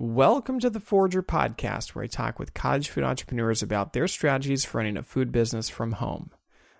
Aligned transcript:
Welcome 0.00 0.60
to 0.60 0.70
the 0.70 0.78
Forrager 0.78 1.22
Podcast, 1.22 1.88
where 1.88 2.04
I 2.04 2.06
talk 2.06 2.38
with 2.38 2.54
cottage 2.54 2.88
food 2.88 3.02
entrepreneurs 3.02 3.64
about 3.64 3.94
their 3.94 4.06
strategies 4.06 4.64
for 4.64 4.78
running 4.78 4.96
a 4.96 5.02
food 5.02 5.32
business 5.32 5.68
from 5.68 5.90
home. 5.90 6.30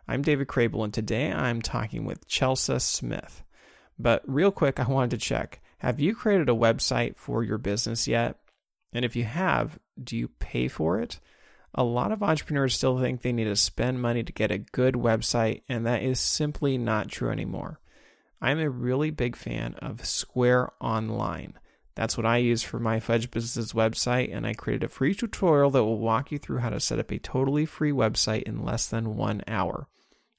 I'm 0.06 0.22
David 0.22 0.46
Crabill, 0.46 0.84
and 0.84 0.94
today 0.94 1.32
I'm 1.32 1.60
talking 1.60 2.04
with 2.04 2.28
Chelsa 2.28 2.80
Smith. 2.80 3.42
But 3.98 4.22
real 4.24 4.52
quick, 4.52 4.78
I 4.78 4.86
wanted 4.86 5.10
to 5.10 5.16
check 5.18 5.60
have 5.78 5.98
you 5.98 6.14
created 6.14 6.48
a 6.48 6.52
website 6.52 7.16
for 7.16 7.42
your 7.42 7.58
business 7.58 8.06
yet? 8.06 8.38
And 8.92 9.04
if 9.04 9.16
you 9.16 9.24
have, 9.24 9.80
do 10.00 10.16
you 10.16 10.28
pay 10.28 10.68
for 10.68 11.00
it? 11.00 11.18
A 11.74 11.82
lot 11.82 12.12
of 12.12 12.22
entrepreneurs 12.22 12.74
still 12.74 13.00
think 13.00 13.22
they 13.22 13.32
need 13.32 13.46
to 13.46 13.56
spend 13.56 14.00
money 14.00 14.22
to 14.22 14.32
get 14.32 14.52
a 14.52 14.58
good 14.58 14.94
website, 14.94 15.62
and 15.68 15.84
that 15.86 16.04
is 16.04 16.20
simply 16.20 16.78
not 16.78 17.08
true 17.08 17.30
anymore. 17.32 17.80
I'm 18.40 18.60
a 18.60 18.70
really 18.70 19.10
big 19.10 19.34
fan 19.34 19.74
of 19.82 20.06
Square 20.06 20.70
Online. 20.80 21.54
That's 21.98 22.16
what 22.16 22.26
I 22.26 22.36
use 22.36 22.62
for 22.62 22.78
my 22.78 23.00
Fudge 23.00 23.28
Business 23.28 23.72
website, 23.72 24.32
and 24.32 24.46
I 24.46 24.54
created 24.54 24.84
a 24.84 24.88
free 24.88 25.16
tutorial 25.16 25.68
that 25.70 25.82
will 25.82 25.98
walk 25.98 26.30
you 26.30 26.38
through 26.38 26.58
how 26.58 26.70
to 26.70 26.78
set 26.78 27.00
up 27.00 27.10
a 27.10 27.18
totally 27.18 27.66
free 27.66 27.90
website 27.90 28.44
in 28.44 28.64
less 28.64 28.86
than 28.86 29.16
one 29.16 29.42
hour. 29.48 29.88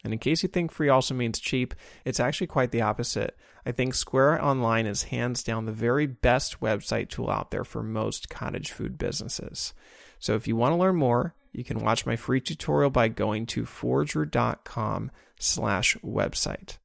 And 0.02 0.13
in 0.13 0.19
case 0.19 0.41
you 0.41 0.47
think 0.47 0.71
free 0.71 0.88
also 0.88 1.13
means 1.13 1.38
cheap, 1.38 1.75
it's 2.05 2.21
actually 2.21 2.47
quite 2.47 2.71
the 2.71 2.80
opposite. 2.80 3.38
I 3.66 3.73
think 3.73 3.93
Square 3.93 4.41
Online 4.41 4.85
is 4.85 5.03
hands 5.03 5.43
down 5.43 5.66
the 5.66 5.73
very 5.73 6.05
best 6.07 6.61
website 6.61 7.09
tool 7.09 7.30
out 7.30 7.52
there 7.52 7.66
for 7.66 7.83
most 7.83 8.30
cottage 8.30 8.71
food 8.71 8.97
businesses. 8.97 9.73
So 10.17 10.35
if 10.35 10.47
you 10.47 10.55
want 10.55 10.71
to 10.71 10.77
learn 10.77 10.95
more, 10.95 11.35
you 11.52 11.66
can 11.66 11.80
watch 11.80 12.05
my 12.05 12.16
free 12.16 12.39
tutorial 12.39 12.89
by 12.89 13.09
going 13.09 13.45
to 13.47 13.63
forrager.com 13.63 15.11
slash 15.38 15.97
website. 15.97 16.77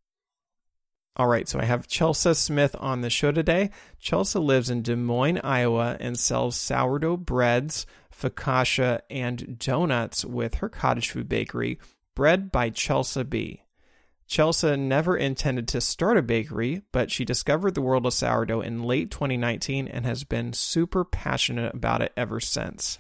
All 1.17 1.29
right, 1.29 1.49
so 1.49 1.61
I 1.61 1.65
have 1.65 1.87
Chelsa 1.87 2.35
Smith 2.35 2.75
on 2.81 3.01
the 3.01 3.11
show 3.11 3.31
today. 3.31 3.71
Chelsa 4.03 4.45
lives 4.45 4.69
in 4.69 4.83
Des 4.83 4.97
Moines, 4.97 5.39
Iowa, 5.45 5.97
and 6.01 6.19
sells 6.19 6.57
sourdough 6.57 7.19
breads, 7.19 7.87
focaccia, 8.13 9.01
and 9.09 9.57
donuts 9.57 10.25
with 10.25 10.57
her 10.57 10.69
cottage 10.69 11.11
food 11.11 11.29
bakery, 11.29 11.79
Bread 12.17 12.51
by 12.51 12.71
Chelsa 12.71 13.29
B. 13.29 13.63
Chelsa 14.29 14.79
never 14.79 15.17
intended 15.17 15.69
to 15.69 15.81
start 15.81 16.17
a 16.17 16.23
bakery, 16.23 16.83
but 16.93 17.11
she 17.11 17.25
discovered 17.25 17.75
the 17.75 17.83
world 17.83 18.07
of 18.07 18.13
sourdough 18.13 18.63
in 18.63 18.83
late 18.83 19.11
2019 19.11 19.87
and 19.87 20.07
has 20.07 20.25
been 20.25 20.53
super 20.53 21.05
passionate 21.05 21.75
about 21.75 22.03
it 22.03 22.13
ever 22.17 22.41
since. 22.41 22.99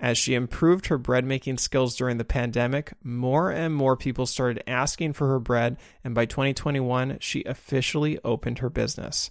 As 0.00 0.18
she 0.18 0.34
improved 0.34 0.86
her 0.86 0.98
bread 0.98 1.24
making 1.24 1.58
skills 1.58 1.96
during 1.96 2.18
the 2.18 2.24
pandemic, 2.24 2.92
more 3.02 3.50
and 3.50 3.74
more 3.74 3.96
people 3.96 4.26
started 4.26 4.62
asking 4.66 5.12
for 5.12 5.28
her 5.28 5.38
bread, 5.38 5.76
and 6.02 6.14
by 6.14 6.26
2021, 6.26 7.18
she 7.20 7.44
officially 7.44 8.18
opened 8.24 8.58
her 8.58 8.70
business. 8.70 9.30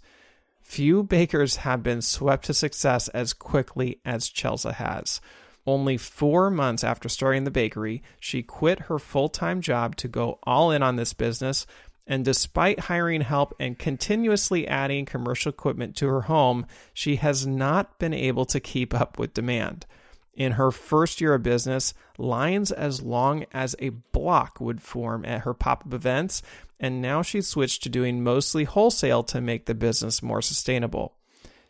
Few 0.62 1.04
bakers 1.04 1.58
have 1.58 1.84
been 1.84 2.02
swept 2.02 2.46
to 2.46 2.54
success 2.54 3.10
as 3.10 3.34
quickly 3.34 4.00
as 4.06 4.30
Chelsa 4.30 4.74
has. 4.76 5.20
Only 5.66 5.98
four 5.98 6.50
months 6.50 6.84
after 6.84 7.08
starting 7.08 7.44
the 7.44 7.52
bakery, 7.52 8.02
she 8.20 8.44
quit 8.44 8.82
her 8.82 9.00
full 9.00 9.30
time 9.30 9.62
job 9.62 9.96
to 9.98 10.08
go 10.08 10.40
all 10.44 10.72
in 10.72 10.82
on 10.82 10.96
this 10.96 11.14
business. 11.14 11.66
And 12.06 12.26
despite 12.26 12.82
hiring 12.82 13.22
help 13.22 13.54
and 13.60 13.80
continuously 13.80 14.68
adding 14.68 15.06
commercial 15.06 15.52
equipment 15.52 15.96
to 15.98 16.08
her 16.08 16.22
home, 16.24 16.66
she 16.94 17.18
has 17.18 17.48
not 17.48 17.98
been 17.98 18.14
able 18.14 18.46
to 18.46 18.60
keep 18.60 18.94
up 18.94 19.18
with 19.18 19.34
demand. 19.34 19.86
In 20.34 20.54
her 20.54 20.72
first 20.72 21.22
year 21.22 21.36
of 21.36 21.44
business, 21.44 21.94
lines 22.18 22.72
as 22.72 23.02
long 23.02 23.46
as 23.52 23.76
a 23.80 23.90
block 23.90 24.60
would 24.60 24.82
form 24.82 25.26
at 25.26 25.42
her 25.42 25.54
pop 25.54 25.84
up 25.86 25.94
events, 25.94 26.42
and 26.80 27.02
now 27.02 27.22
she's 27.22 27.48
switched 27.48 27.84
to 27.84 27.90
doing 27.90 28.24
mostly 28.24 28.64
wholesale 28.64 29.24
to 29.24 29.42
make 29.42 29.66
the 29.66 29.76
business 29.76 30.24
more 30.24 30.42
sustainable. 30.42 31.16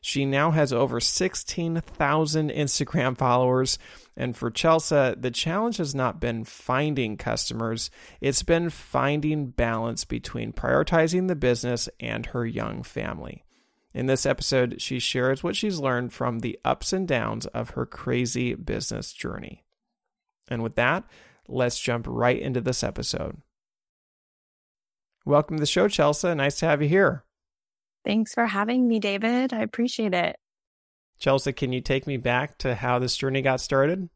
She 0.06 0.26
now 0.26 0.52
has 0.52 0.74
over 0.74 1.00
16,000 1.00 2.50
Instagram 2.52 3.18
followers. 3.18 3.80
And 4.18 4.36
for 4.36 4.52
Chelsa, 4.52 5.20
the 5.20 5.32
challenge 5.32 5.78
has 5.78 5.96
not 5.96 6.20
been 6.20 6.44
finding 6.44 7.16
customers, 7.16 7.90
it's 8.20 8.44
been 8.44 8.70
finding 8.70 9.48
balance 9.48 10.04
between 10.04 10.52
prioritizing 10.52 11.30
the 11.30 11.38
business 11.38 11.88
and 12.02 12.26
her 12.28 12.46
young 12.46 12.84
family. 12.84 13.46
In 13.94 14.08
this 14.08 14.26
episode, 14.26 14.82
she 14.82 14.98
shares 14.98 15.44
what 15.44 15.56
she's 15.56 15.80
learned 15.80 16.14
from 16.14 16.40
the 16.40 16.60
ups 16.66 16.94
and 16.94 17.08
downs 17.08 17.46
of 17.48 17.72
her 17.72 17.86
crazy 17.86 18.56
business 18.56 19.14
journey. 19.14 19.64
And 20.48 20.64
with 20.64 20.76
that, 20.76 21.04
let's 21.48 21.80
jump 21.80 22.08
right 22.10 22.40
into 22.40 22.60
this 22.60 22.84
episode. 22.84 23.38
Welcome 25.26 25.58
to 25.58 25.62
the 25.62 25.68
show, 25.68 25.88
Chelsa. 25.88 26.36
Nice 26.36 26.58
to 26.60 26.66
have 26.66 26.82
you 26.82 26.90
here. 26.90 27.24
Thanks 28.04 28.34
for 28.34 28.48
having 28.48 28.88
me, 28.88 29.00
David. 29.00 29.54
I 29.54 29.62
appreciate 29.62 30.16
it. 30.16 30.38
Chelsa, 31.22 31.56
can 31.56 31.72
you 31.72 31.80
take 31.80 32.08
me 32.08 32.18
back 32.18 32.58
to 32.58 32.74
how 32.74 32.98
this 32.98 33.16
journey 33.16 33.44
got 33.44 33.62
started? 33.62 34.10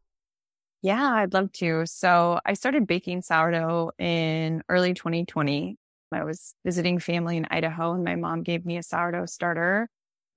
Yeah, 0.82 1.14
I'd 1.14 1.34
love 1.34 1.52
to. 1.54 1.86
So 1.86 2.40
I 2.46 2.54
started 2.54 2.88
baking 2.88 3.22
sourdough 3.22 3.92
in 4.00 4.64
early 4.70 4.96
2020. 4.96 5.78
I 6.12 6.24
was 6.24 6.54
visiting 6.64 7.00
family 7.00 7.38
in 7.38 7.48
Idaho 7.50 7.94
and 7.94 8.04
my 8.04 8.16
mom 8.16 8.44
gave 8.44 8.66
me 8.66 8.78
a 8.78 8.84
sourdough 8.84 9.26
starter. 9.26 9.90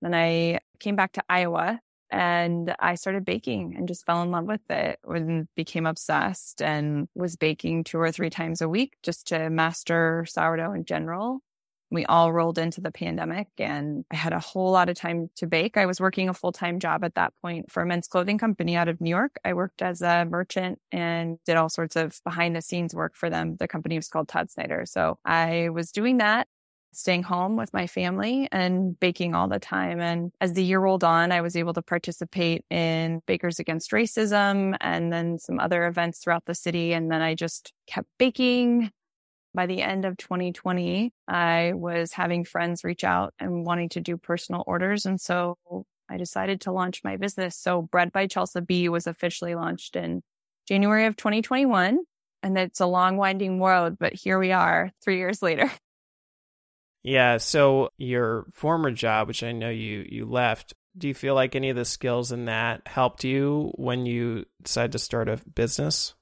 Then 0.03 0.15
I 0.15 0.61
came 0.79 0.97
back 0.97 1.13
to 1.13 1.23
Iowa 1.29 1.81
and 2.11 2.75
I 2.81 2.97
started 2.97 3.25
baking 3.25 3.75
and 3.77 3.87
just 3.87 4.05
fell 4.05 4.23
in 4.23 4.31
love 4.31 4.47
with 4.47 4.69
it 4.69 4.99
and 5.05 5.47
became 5.55 5.87
obsessed 5.87 6.61
and 6.61 7.09
was 7.15 7.37
baking 7.37 7.85
two 7.85 7.99
or 7.99 8.11
three 8.11 8.31
times 8.31 8.61
a 8.61 8.69
week 8.69 8.97
just 9.03 9.29
to 9.29 9.49
master 9.51 10.27
sourdough 10.29 10.73
in 10.73 10.85
general 10.85 11.41
we 11.91 12.05
all 12.06 12.33
rolled 12.33 12.59
into 12.59 12.81
the 12.81 12.93
pandemic 12.93 13.49
and 13.59 14.05
I 14.11 14.17
had 14.17 14.33
a 14.33 14.39
whole 14.39 14.71
lot 14.71 14.89
of 14.89 14.97
time 14.97 15.28
to 15.37 15.47
bake. 15.47 15.77
I 15.77 15.87
was 15.87 16.01
working 16.01 16.28
a 16.28 16.34
full 16.34 16.53
time 16.53 16.78
job 16.78 17.05
at 17.05 17.17
that 17.17 17.33
point 17.43 17.71
for 17.71 17.83
a 17.83 17.87
men's 17.87 18.06
clothing 18.06 18.39
company 18.39 18.77
out 18.77 18.89
of 18.89 19.01
New 19.01 19.11
York. 19.11 19.39
I 19.45 19.55
worked 19.55 19.83
as 19.83 20.01
a 20.01 20.25
merchant 20.25 20.78
and 20.93 21.39
did 21.45 21.56
all 21.56 21.69
sorts 21.69 21.97
of 21.97 22.21
behind 22.25 22.55
the 22.55 22.62
scenes 22.62 22.95
work 22.95 23.17
for 23.17 23.28
them. 23.28 23.56
The 23.56 23.69
company 23.69 23.97
was 23.97 24.09
called 24.09 24.28
Todd 24.28 24.51
Snyder. 24.51 24.84
So 24.87 25.19
I 25.25 25.69
was 25.71 25.91
doing 25.91 26.19
that 26.19 26.47
staying 26.93 27.23
home 27.23 27.56
with 27.56 27.73
my 27.73 27.87
family 27.87 28.49
and 28.51 28.99
baking 28.99 29.34
all 29.34 29.49
the 29.49 29.59
time. 29.59 30.01
And 30.01 30.33
as 30.41 30.55
the 30.55 30.65
year 30.65 30.81
rolled 30.81 31.05
on, 31.05 31.33
I 31.33 31.41
was 31.41 31.57
able 31.57 31.72
to 31.75 31.83
participate 31.83 32.65
in 32.71 33.22
Bakers 33.27 33.59
Against 33.59 33.93
Racism 33.93 34.77
and 34.81 35.12
then 35.12 35.39
some 35.39 35.61
other 35.61 35.87
events 35.87 36.19
throughout 36.19 36.47
the 36.47 36.55
city. 36.55 36.93
And 36.93 37.11
then 37.11 37.22
I 37.22 37.34
just 37.34 37.72
kept 37.87 38.09
baking 38.19 38.91
by 39.55 39.66
the 39.66 39.83
end 39.83 40.05
of 40.05 40.16
2020, 40.16 41.12
I 41.27 41.72
was 41.75 42.12
having 42.12 42.44
friends 42.44 42.84
reach 42.84 43.05
out 43.05 43.34
and 43.38 43.65
wanting 43.65 43.88
to 43.91 44.00
do 44.00 44.16
personal 44.16 44.65
orders. 44.66 45.06
And 45.06 45.21
so 45.21 45.56
I 46.09 46.16
decided 46.16 46.62
to 46.62 46.72
launch 46.72 47.03
my 47.05 47.16
business. 47.16 47.56
So 47.56 47.83
Bread 47.83 48.12
by 48.12 48.27
Chelsa 48.27 48.66
B 48.66 48.89
was 48.89 49.06
officially 49.06 49.55
launched 49.55 49.97
in 49.97 50.22
January 50.66 51.06
of 51.06 51.16
2021. 51.16 51.99
And 52.43 52.59
it's 52.59 52.81
a 52.81 52.87
long 52.87 53.16
winding 53.16 53.60
road, 53.60 53.99
but 53.99 54.15
here 54.15 54.39
we 54.39 54.53
are 54.53 54.91
three 55.03 55.19
years 55.19 55.43
later. 55.43 55.71
Yeah. 57.03 57.39
So 57.39 57.89
your 57.97 58.44
former 58.53 58.91
job, 58.91 59.27
which 59.28 59.43
I 59.43 59.53
know 59.53 59.71
you 59.71 60.06
you 60.06 60.27
left, 60.27 60.75
do 60.97 61.09
you 61.09 61.15
feel 61.15 61.34
like 61.34 61.55
any 61.55 61.71
of 61.71 61.77
the 61.77 61.87
skills 61.87 62.31
in 62.31 62.44
that 62.44 62.83
helped 62.87 63.25
you 63.25 63.72
when 63.77 64.05
you 64.05 64.44
decided 64.62 64.93
to 64.93 64.99
start 64.99 65.28
a 65.31 65.41
business? 65.55 66.15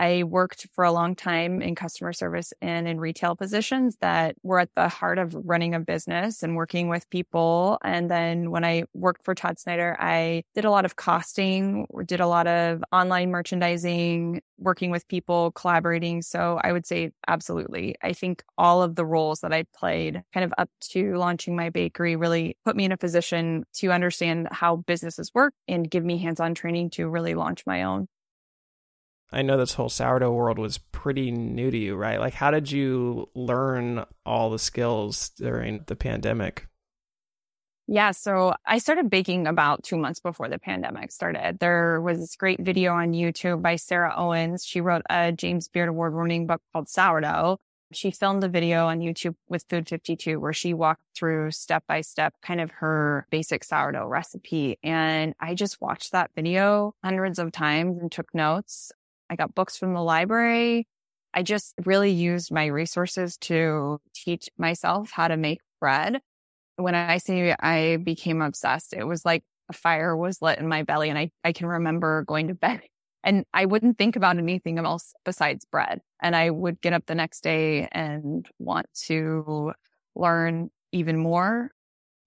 I 0.00 0.22
worked 0.22 0.66
for 0.72 0.82
a 0.82 0.92
long 0.92 1.14
time 1.14 1.60
in 1.60 1.74
customer 1.74 2.14
service 2.14 2.54
and 2.62 2.88
in 2.88 2.98
retail 2.98 3.36
positions 3.36 3.98
that 4.00 4.34
were 4.42 4.58
at 4.58 4.70
the 4.74 4.88
heart 4.88 5.18
of 5.18 5.36
running 5.44 5.74
a 5.74 5.80
business 5.80 6.42
and 6.42 6.56
working 6.56 6.88
with 6.88 7.08
people. 7.10 7.76
And 7.84 8.10
then 8.10 8.50
when 8.50 8.64
I 8.64 8.84
worked 8.94 9.22
for 9.22 9.34
Todd 9.34 9.58
Snyder, 9.58 9.98
I 10.00 10.44
did 10.54 10.64
a 10.64 10.70
lot 10.70 10.86
of 10.86 10.96
costing, 10.96 11.86
did 12.06 12.20
a 12.20 12.26
lot 12.26 12.46
of 12.46 12.82
online 12.90 13.30
merchandising, 13.30 14.40
working 14.56 14.90
with 14.90 15.06
people, 15.06 15.52
collaborating. 15.52 16.22
So 16.22 16.58
I 16.64 16.72
would 16.72 16.86
say 16.86 17.10
absolutely. 17.28 17.94
I 18.02 18.14
think 18.14 18.42
all 18.56 18.82
of 18.82 18.94
the 18.94 19.04
roles 19.04 19.40
that 19.40 19.52
I 19.52 19.64
played 19.76 20.22
kind 20.32 20.44
of 20.44 20.54
up 20.56 20.70
to 20.92 21.14
launching 21.16 21.56
my 21.56 21.68
bakery 21.68 22.16
really 22.16 22.56
put 22.64 22.74
me 22.74 22.86
in 22.86 22.92
a 22.92 22.96
position 22.96 23.64
to 23.74 23.92
understand 23.92 24.48
how 24.50 24.76
businesses 24.76 25.30
work 25.34 25.52
and 25.68 25.90
give 25.90 26.06
me 26.06 26.16
hands 26.16 26.40
on 26.40 26.54
training 26.54 26.88
to 26.90 27.06
really 27.06 27.34
launch 27.34 27.66
my 27.66 27.82
own. 27.82 28.08
I 29.32 29.42
know 29.42 29.56
this 29.56 29.74
whole 29.74 29.88
sourdough 29.88 30.32
world 30.32 30.58
was 30.58 30.78
pretty 30.78 31.30
new 31.30 31.70
to 31.70 31.78
you, 31.78 31.94
right? 31.94 32.18
Like, 32.18 32.34
how 32.34 32.50
did 32.50 32.70
you 32.70 33.28
learn 33.34 34.04
all 34.26 34.50
the 34.50 34.58
skills 34.58 35.30
during 35.30 35.84
the 35.86 35.96
pandemic? 35.96 36.66
Yeah, 37.86 38.12
so 38.12 38.54
I 38.64 38.78
started 38.78 39.10
baking 39.10 39.48
about 39.48 39.82
two 39.82 39.96
months 39.96 40.20
before 40.20 40.48
the 40.48 40.60
pandemic 40.60 41.10
started. 41.10 41.58
There 41.58 42.00
was 42.00 42.18
this 42.18 42.36
great 42.36 42.60
video 42.60 42.92
on 42.92 43.12
YouTube 43.12 43.62
by 43.62 43.76
Sarah 43.76 44.14
Owens. 44.16 44.64
She 44.64 44.80
wrote 44.80 45.02
a 45.10 45.32
James 45.32 45.66
Beard 45.66 45.88
Award 45.88 46.14
winning 46.14 46.46
book 46.46 46.62
called 46.72 46.88
Sourdough. 46.88 47.58
She 47.92 48.12
filmed 48.12 48.44
a 48.44 48.48
video 48.48 48.86
on 48.86 49.00
YouTube 49.00 49.34
with 49.48 49.64
Food 49.68 49.88
52 49.88 50.38
where 50.38 50.52
she 50.52 50.72
walked 50.72 51.02
through 51.16 51.50
step 51.50 51.82
by 51.88 52.02
step 52.02 52.34
kind 52.40 52.60
of 52.60 52.70
her 52.70 53.26
basic 53.30 53.64
sourdough 53.64 54.06
recipe. 54.06 54.78
And 54.84 55.34
I 55.40 55.54
just 55.54 55.80
watched 55.80 56.12
that 56.12 56.30
video 56.36 56.94
hundreds 57.02 57.40
of 57.40 57.50
times 57.50 57.98
and 58.00 58.12
took 58.12 58.32
notes. 58.32 58.92
I 59.30 59.36
got 59.36 59.54
books 59.54 59.78
from 59.78 59.94
the 59.94 60.02
library. 60.02 60.86
I 61.32 61.42
just 61.44 61.74
really 61.86 62.10
used 62.10 62.52
my 62.52 62.66
resources 62.66 63.36
to 63.38 64.00
teach 64.12 64.48
myself 64.58 65.10
how 65.12 65.28
to 65.28 65.36
make 65.36 65.60
bread. 65.80 66.20
when 66.76 66.94
I 66.94 67.18
say 67.18 67.54
I 67.60 67.98
became 67.98 68.42
obsessed, 68.42 68.92
it 68.94 69.04
was 69.04 69.24
like 69.24 69.44
a 69.68 69.72
fire 69.72 70.16
was 70.16 70.42
lit 70.42 70.58
in 70.58 70.66
my 70.66 70.82
belly. 70.82 71.10
And 71.10 71.18
I, 71.18 71.30
I 71.44 71.52
can 71.52 71.66
remember 71.66 72.24
going 72.24 72.48
to 72.48 72.54
bed 72.66 72.82
and 73.22 73.44
I 73.52 73.66
wouldn't 73.66 73.98
think 73.98 74.16
about 74.16 74.38
anything 74.38 74.78
else 74.78 75.14
besides 75.24 75.64
bread. 75.64 76.00
And 76.20 76.34
I 76.34 76.50
would 76.50 76.80
get 76.80 76.92
up 76.92 77.06
the 77.06 77.14
next 77.14 77.42
day 77.42 77.88
and 77.92 78.46
want 78.58 78.86
to 79.06 79.72
learn 80.14 80.70
even 80.92 81.18
more. 81.18 81.70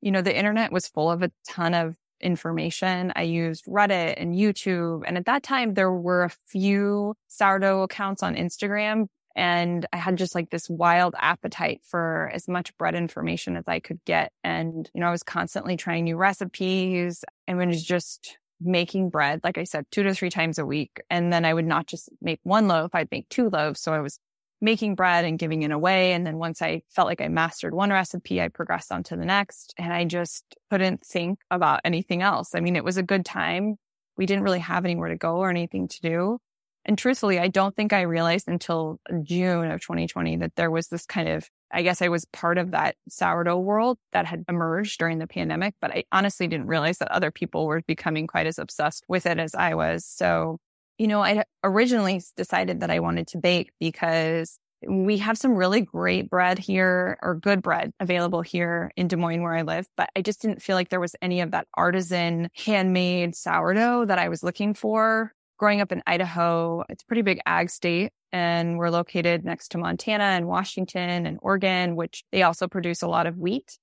You 0.02 0.12
know, 0.12 0.22
the 0.22 0.36
internet 0.36 0.72
was 0.72 0.88
full 0.88 1.12
of 1.12 1.24
a 1.24 1.32
ton 1.48 1.74
of 1.74 1.96
information. 2.24 3.14
I 3.16 3.24
used 3.24 3.66
Reddit 3.66 4.16
and 4.18 4.34
YouTube. 4.34 5.04
And 5.06 5.18
at 5.18 5.26
that 5.26 5.44
time, 5.44 5.74
there 5.74 5.92
were 5.92 6.24
a 6.24 6.32
few 6.48 7.16
sourdough 7.28 7.84
accounts 7.84 8.24
on 8.24 8.36
Instagram. 8.36 9.08
And 9.36 9.86
I 9.92 9.98
had 9.98 10.18
just 10.18 10.36
like 10.36 10.50
this 10.50 10.70
wild 10.70 11.16
appetite 11.18 11.82
for 11.84 12.32
as 12.34 12.48
much 12.48 12.76
bread 12.78 12.96
information 12.96 13.58
as 13.58 13.64
I 13.68 13.80
could 13.80 14.00
get. 14.06 14.32
And, 14.44 14.90
you 14.94 15.02
know, 15.02 15.08
I 15.08 15.12
was 15.12 15.24
constantly 15.24 15.76
trying 15.76 16.04
new 16.04 16.18
recipes 16.18 17.26
and 17.48 17.62
it 17.62 17.68
was 17.68 17.84
just 17.84 18.38
making 18.62 19.10
bread, 19.10 19.42
like 19.44 19.58
I 19.58 19.64
said, 19.64 19.86
two 19.92 20.04
to 20.04 20.14
three 20.14 20.30
times 20.30 20.60
a 20.60 20.66
week. 20.66 21.02
And 21.10 21.34
then 21.34 21.46
I 21.46 21.54
would 21.54 21.66
not 21.66 21.88
just 21.88 22.10
make 22.22 22.40
one 22.44 22.68
loaf, 22.68 22.92
I'd 22.94 23.12
make 23.12 23.28
two 23.30 23.50
loaves. 23.50 23.82
So 23.82 23.94
I 23.94 24.00
was 24.00 24.20
making 24.64 24.96
bread 24.96 25.26
and 25.26 25.38
giving 25.38 25.62
it 25.64 25.72
away. 25.72 26.14
And 26.14 26.26
then 26.26 26.38
once 26.38 26.62
I 26.62 26.84
felt 26.90 27.08
like 27.08 27.20
I 27.20 27.28
mastered 27.28 27.74
one 27.74 27.90
recipe, 27.90 28.42
I 28.42 28.48
progressed 28.48 28.94
on 28.94 29.04
to 29.04 29.18
the 29.18 29.26
next. 29.26 29.74
And 29.78 29.92
I 29.92 30.06
just 30.06 30.46
couldn't 30.72 31.06
think 31.06 31.40
about 31.52 31.82
anything 31.84 32.22
else. 32.22 32.56
I 32.56 32.62
mean, 32.62 32.78
it 32.78 32.86
was 32.86 32.96
a 32.96 33.04
good 33.04 33.26
time. 33.26 33.76
We 34.16 34.26
didn't 34.26 34.46
really 34.46 34.60
have 34.60 34.86
anywhere 34.86 35.10
to 35.10 35.18
go 35.18 35.36
or 35.36 35.50
anything 35.50 35.90
to 35.90 36.02
do. 36.02 36.40
And 36.86 36.98
truthfully, 36.98 37.40
I 37.40 37.50
don't 37.50 37.76
think 37.76 37.92
I 37.92 38.02
realized 38.02 38.48
until 38.48 39.00
June 39.24 39.70
of 39.70 39.82
2020 39.82 40.38
that 40.38 40.56
there 40.56 40.72
was 40.72 40.88
this 40.88 41.06
kind 41.06 41.28
of, 41.28 41.50
I 41.72 41.82
guess 41.82 42.02
I 42.02 42.08
was 42.08 42.26
part 42.26 42.58
of 42.58 42.72
that 42.72 42.96
sourdough 43.10 43.60
world 43.60 43.98
that 44.14 44.26
had 44.26 44.46
emerged 44.48 44.98
during 44.98 45.20
the 45.20 45.28
pandemic, 45.28 45.76
but 45.82 45.92
I 45.92 46.06
honestly 46.14 46.48
didn't 46.48 46.68
realize 46.68 47.00
that 47.00 47.12
other 47.12 47.32
people 47.32 47.68
were 47.68 47.82
becoming 47.86 48.28
quite 48.28 48.48
as 48.48 48.60
obsessed 48.60 49.04
with 49.10 49.26
it 49.26 49.40
as 49.40 49.56
I 49.56 49.76
was. 49.76 50.06
So, 50.06 50.60
you 50.98 51.08
know, 51.08 51.22
I 51.22 51.44
originally 51.64 52.22
decided 52.38 52.82
that 52.82 52.92
I 52.92 53.00
wanted 53.00 53.28
to 53.28 53.38
bake 53.38 53.72
because 53.80 54.58
we 54.88 55.18
have 55.20 55.38
some 55.38 55.56
really 55.56 55.82
great 55.82 56.30
bread 56.30 56.60
here 56.60 57.18
or 57.22 57.36
good 57.36 57.62
bread 57.62 57.94
available 58.00 58.42
here 58.42 58.92
in 58.98 59.08
Des 59.08 59.16
Moines 59.16 59.42
where 59.42 59.56
I 59.56 59.62
live, 59.62 59.88
but 59.96 60.10
I 60.16 60.22
just 60.22 60.42
didn't 60.42 60.62
feel 60.62 60.76
like 60.76 60.90
there 60.90 61.00
was 61.00 61.16
any 61.22 61.40
of 61.40 61.52
that 61.52 61.68
artisan 61.76 62.50
handmade 62.54 63.36
sourdough 63.36 64.06
that 64.06 64.20
I 64.20 64.28
was 64.28 64.44
looking 64.44 64.74
for 64.74 65.32
growing 65.64 65.80
up 65.80 65.94
in 65.94 66.04
Idaho, 66.06 66.84
it's 66.90 67.04
a 67.04 67.06
pretty 67.06 67.22
big 67.22 67.40
ag 67.46 67.70
state 67.70 68.12
and 68.34 68.78
we're 68.78 68.90
located 68.90 69.46
next 69.46 69.70
to 69.70 69.78
Montana 69.78 70.24
and 70.24 70.46
Washington 70.46 71.26
and 71.26 71.40
Oregon, 71.42 71.96
which 71.96 72.26
they 72.34 72.44
also 72.44 72.68
produce 72.68 73.02
a 73.02 73.08
lot 73.08 73.28
of 73.28 73.38
wheat. 73.38 73.78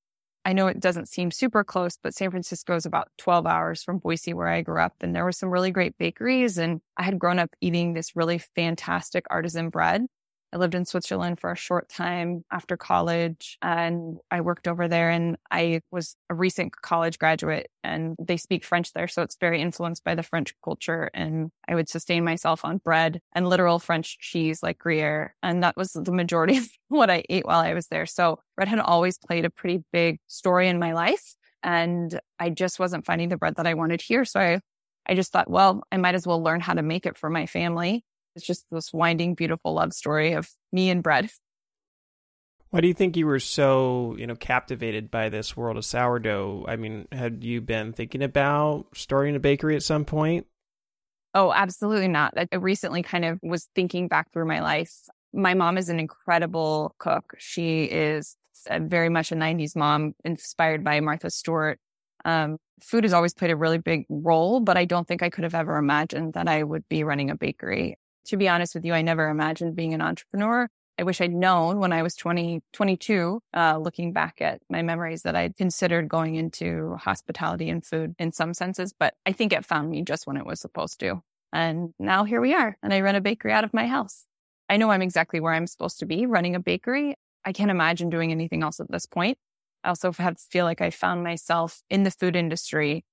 I 0.45 0.53
know 0.55 0.69
it 0.69 0.81
doesn't 0.81 1.09
seem 1.09 1.31
super 1.31 1.63
close, 1.65 1.99
but 2.03 2.15
San 2.15 2.31
Francisco 2.31 2.75
is 2.75 2.87
about 2.87 3.09
12 3.19 3.47
hours 3.47 3.83
from 3.83 3.99
Boise, 3.99 4.33
where 4.33 4.49
I 4.49 4.63
grew 4.63 4.81
up. 4.81 4.95
And 5.03 5.15
there 5.15 5.25
were 5.25 5.33
some 5.33 5.51
really 5.51 5.71
great 5.71 5.99
bakeries. 5.99 6.57
And 6.57 6.81
I 6.97 7.03
had 7.03 7.19
grown 7.19 7.39
up 7.39 7.51
eating 7.61 7.93
this 7.93 8.17
really 8.17 8.39
fantastic 8.39 9.27
artisan 9.31 9.69
bread. 9.69 10.07
I 10.53 10.57
lived 10.57 10.75
in 10.75 10.85
Switzerland 10.85 11.39
for 11.39 11.53
a 11.53 11.57
short 11.57 11.89
time 11.89 12.45
after 12.51 12.77
college 12.77 13.57
and 13.63 14.19
I 14.31 14.41
worked 14.41 14.67
over 14.67 14.89
there 14.89 15.11
and 15.11 15.37
I 15.51 15.83
was 15.93 16.17
a 16.29 16.35
recent 16.35 16.73
college 16.83 17.19
graduate 17.19 17.71
and 17.85 18.17
they 18.21 18.37
speak 18.37 18.65
French 18.65 18.93
there. 18.93 19.07
So 19.07 19.23
it's 19.23 19.37
very 19.41 19.61
influenced 19.61 20.03
by 20.03 20.17
the 20.17 20.25
French 20.25 20.55
culture. 20.65 21.09
And 21.15 21.51
I 21.69 21.77
would 21.77 21.89
sustain 21.89 22.25
myself 22.25 22.65
on 22.65 22.79
bread 22.79 23.21
and 23.33 23.49
literal 23.49 23.79
French 23.79 24.19
cheese 24.19 24.63
like 24.63 24.79
Gruyere. 24.79 25.37
And 25.43 25.63
that 25.63 25.77
was 25.77 25.93
the 25.93 26.13
majority 26.13 26.57
of 26.59 26.69
what 26.89 27.11
I 27.11 27.23
ate 27.29 27.47
while 27.47 27.61
I 27.61 27.75
was 27.75 27.87
there. 27.87 28.07
So 28.07 28.41
bread 28.57 28.69
had 28.69 28.81
always 28.81 29.19
played 29.19 29.45
a 29.45 29.51
pretty 29.51 29.85
big 29.93 30.19
story 30.27 30.69
in 30.69 30.81
my 30.81 30.93
life. 30.93 31.35
And 31.63 32.19
I 32.39 32.51
just 32.51 32.79
wasn't 32.79 33.07
finding 33.07 33.29
the 33.29 33.37
bread 33.37 33.57
that 33.57 33.67
I 33.67 33.75
wanted 33.75 34.01
here. 34.01 34.25
So 34.25 34.41
I, 34.41 34.61
I 35.07 35.15
just 35.15 35.31
thought, 35.31 35.51
well, 35.51 35.83
I 35.93 35.97
might 35.99 36.15
as 36.15 36.27
well 36.27 36.43
learn 36.43 36.61
how 36.61 36.75
to 36.75 36.83
make 36.83 37.07
it 37.07 37.19
for 37.19 37.31
my 37.31 37.47
family. 37.47 38.05
It's 38.41 38.47
just 38.47 38.65
this 38.71 38.91
winding, 38.91 39.35
beautiful 39.35 39.75
love 39.75 39.93
story 39.93 40.33
of 40.33 40.49
me 40.73 40.89
and 40.89 41.03
bread. 41.03 41.31
Why 42.71 42.81
do 42.81 42.89
you 42.89 42.95
think 42.95 43.15
you 43.15 43.27
were 43.27 43.39
so, 43.39 44.17
you 44.19 44.27
know, 44.27 44.35
captivated 44.35 45.11
by 45.11 45.29
this 45.29 45.55
world 45.55 45.77
of 45.77 45.85
sourdough? 45.85 46.65
I 46.67 46.77
mean, 46.77 47.07
had 47.13 47.45
you 47.45 47.61
been 47.61 47.93
thinking 47.93 48.23
about 48.23 48.87
starting 48.95 49.37
a 49.37 49.41
bakery 49.41 49.77
at 49.77 49.83
some 49.83 50.07
point? 50.07 50.47
Oh, 51.35 51.53
absolutely 51.53 52.09
not. 52.09 52.33
I 52.39 52.57
recently 52.57 53.03
kind 53.03 53.27
of 53.27 53.39
was 53.43 53.69
thinking 53.75 54.09
back 54.09 54.33
through 54.33 54.47
my 54.47 54.61
life. 54.61 54.95
My 55.35 55.53
mom 55.53 55.77
is 55.77 55.91
an 55.91 56.01
incredible 56.01 56.95
cook. 56.99 57.35
She 57.37 57.85
is 57.85 58.39
very 58.71 59.11
much 59.11 59.33
a 59.33 59.37
90s 59.37 59.77
mom, 59.77 60.15
inspired 60.25 60.83
by 60.83 61.01
Martha 61.01 61.29
Stewart. 61.29 61.79
Um, 62.25 62.57
food 62.81 63.05
has 63.05 63.13
always 63.13 63.35
played 63.35 63.51
a 63.51 63.57
really 63.57 63.79
big 63.79 64.07
role, 64.09 64.61
but 64.61 64.79
I 64.79 64.87
don't 64.87 65.07
think 65.07 65.23
I 65.23 65.29
could 65.29 65.45
have 65.45 65.55
ever 65.55 65.77
imagined 65.77 66.33
that 66.33 66.49
I 66.49 66.63
would 66.63 66.89
be 66.89 67.05
running 67.05 67.29
a 67.29 67.37
bakery 67.37 67.99
to 68.27 68.37
be 68.37 68.49
honest 68.49 68.75
with 68.75 68.85
you, 68.85 68.93
I 68.93 69.03
never 69.03 69.29
imagined 69.29 69.77
being 69.77 69.95
an 69.95 70.01
entrepreneur. 70.01 70.69
I 70.99 71.03
wish 71.03 71.21
I'd 71.23 71.33
known 71.33 71.79
when 71.79 71.93
I 71.95 72.03
was 72.03 72.15
20, 72.15 72.63
22, 72.75 73.41
uh, 73.57 73.79
looking 73.79 74.13
back 74.13 74.43
at 74.43 74.61
my 74.69 74.83
memories 74.83 75.23
that 75.23 75.35
I'd 75.35 75.57
considered 75.57 76.09
going 76.09 76.35
into 76.35 76.97
hospitality 76.97 77.71
and 77.71 77.85
food 77.85 78.15
in 78.19 78.33
some 78.33 78.53
senses, 78.53 78.93
but 78.99 79.15
I 79.25 79.33
think 79.33 79.55
it 79.55 79.65
found 79.65 79.89
me 79.89 80.03
just 80.03 80.27
when 80.27 80.37
it 80.37 80.45
was 80.45 80.61
supposed 80.61 81.01
to. 81.01 81.23
And 81.53 81.95
now 81.99 82.25
here 82.25 82.41
we 82.41 82.55
are. 82.55 82.77
And 82.83 82.93
I 82.93 83.01
run 83.01 83.15
a 83.15 83.21
bakery 83.21 83.53
out 83.53 83.65
of 83.65 83.73
my 83.73 83.87
house. 83.87 84.27
I 84.69 84.77
know 84.77 84.91
I'm 84.91 85.03
exactly 85.03 85.41
where 85.41 85.55
I'm 85.55 85.67
supposed 85.67 85.99
to 86.01 86.07
be 86.07 86.27
running 86.27 86.55
a 86.55 86.61
bakery. 86.61 87.17
I 87.45 87.53
can't 87.53 87.71
imagine 87.71 88.11
doing 88.11 88.31
anything 88.31 88.63
else 88.63 88.79
at 88.79 88.91
this 88.91 89.07
point. 89.07 89.39
I 89.83 89.89
also 89.89 90.13
have 90.13 90.39
feel 90.39 90.67
like 90.67 90.81
I 90.81 90.91
found 90.91 91.25
myself 91.25 91.83
in 91.89 92.03
the 92.03 92.11
food 92.11 92.37
industry. 92.37 93.05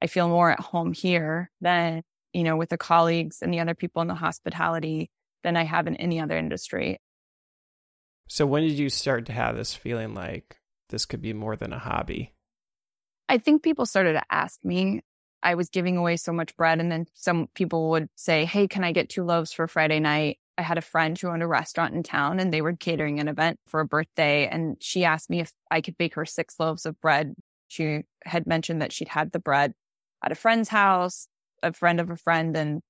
I 0.00 0.06
feel 0.06 0.28
more 0.28 0.50
at 0.50 0.60
home 0.60 0.92
here 0.92 1.50
than 1.60 2.02
you 2.34 2.42
know, 2.42 2.56
with 2.56 2.68
the 2.68 2.76
colleagues 2.76 3.40
and 3.40 3.54
the 3.54 3.60
other 3.60 3.74
people 3.74 4.02
in 4.02 4.08
the 4.08 4.14
hospitality 4.14 5.10
than 5.42 5.56
I 5.56 5.64
have 5.64 5.86
in 5.86 5.96
any 5.96 6.20
other 6.20 6.36
industry. 6.36 7.00
So 8.28 8.44
when 8.44 8.62
did 8.62 8.78
you 8.78 8.90
start 8.90 9.26
to 9.26 9.32
have 9.32 9.56
this 9.56 9.74
feeling 9.74 10.14
like 10.14 10.58
this 10.90 11.06
could 11.06 11.22
be 11.22 11.32
more 11.32 11.56
than 11.56 11.72
a 11.72 11.78
hobby? 11.78 12.34
I 13.28 13.38
think 13.38 13.62
people 13.62 13.86
started 13.86 14.14
to 14.14 14.22
ask 14.30 14.58
me. 14.64 15.02
I 15.42 15.54
was 15.54 15.68
giving 15.68 15.96
away 15.96 16.16
so 16.16 16.32
much 16.32 16.56
bread 16.56 16.80
and 16.80 16.90
then 16.90 17.06
some 17.12 17.48
people 17.54 17.90
would 17.90 18.08
say, 18.16 18.46
"Hey, 18.46 18.66
can 18.66 18.82
I 18.82 18.92
get 18.92 19.10
two 19.10 19.24
loaves 19.24 19.52
for 19.52 19.68
Friday 19.68 20.00
night?" 20.00 20.38
I 20.56 20.62
had 20.62 20.78
a 20.78 20.82
friend 20.82 21.18
who 21.18 21.28
owned 21.28 21.42
a 21.42 21.46
restaurant 21.46 21.94
in 21.94 22.02
town 22.02 22.40
and 22.40 22.52
they 22.52 22.62
were 22.62 22.74
catering 22.74 23.20
an 23.20 23.28
event 23.28 23.60
for 23.66 23.80
a 23.80 23.86
birthday 23.86 24.46
and 24.46 24.76
she 24.80 25.04
asked 25.04 25.28
me 25.28 25.40
if 25.40 25.52
I 25.70 25.80
could 25.82 25.98
bake 25.98 26.14
her 26.14 26.24
6 26.24 26.58
loaves 26.58 26.86
of 26.86 27.00
bread. 27.00 27.34
She 27.68 28.04
had 28.24 28.46
mentioned 28.46 28.80
that 28.80 28.92
she'd 28.92 29.08
had 29.08 29.32
the 29.32 29.38
bread 29.38 29.74
at 30.24 30.32
a 30.32 30.36
friend's 30.36 30.70
house 30.70 31.28
a 31.64 31.72
friend 31.72 32.00
of 32.00 32.10
a 32.10 32.16
friend 32.16 32.56
and 32.56 32.82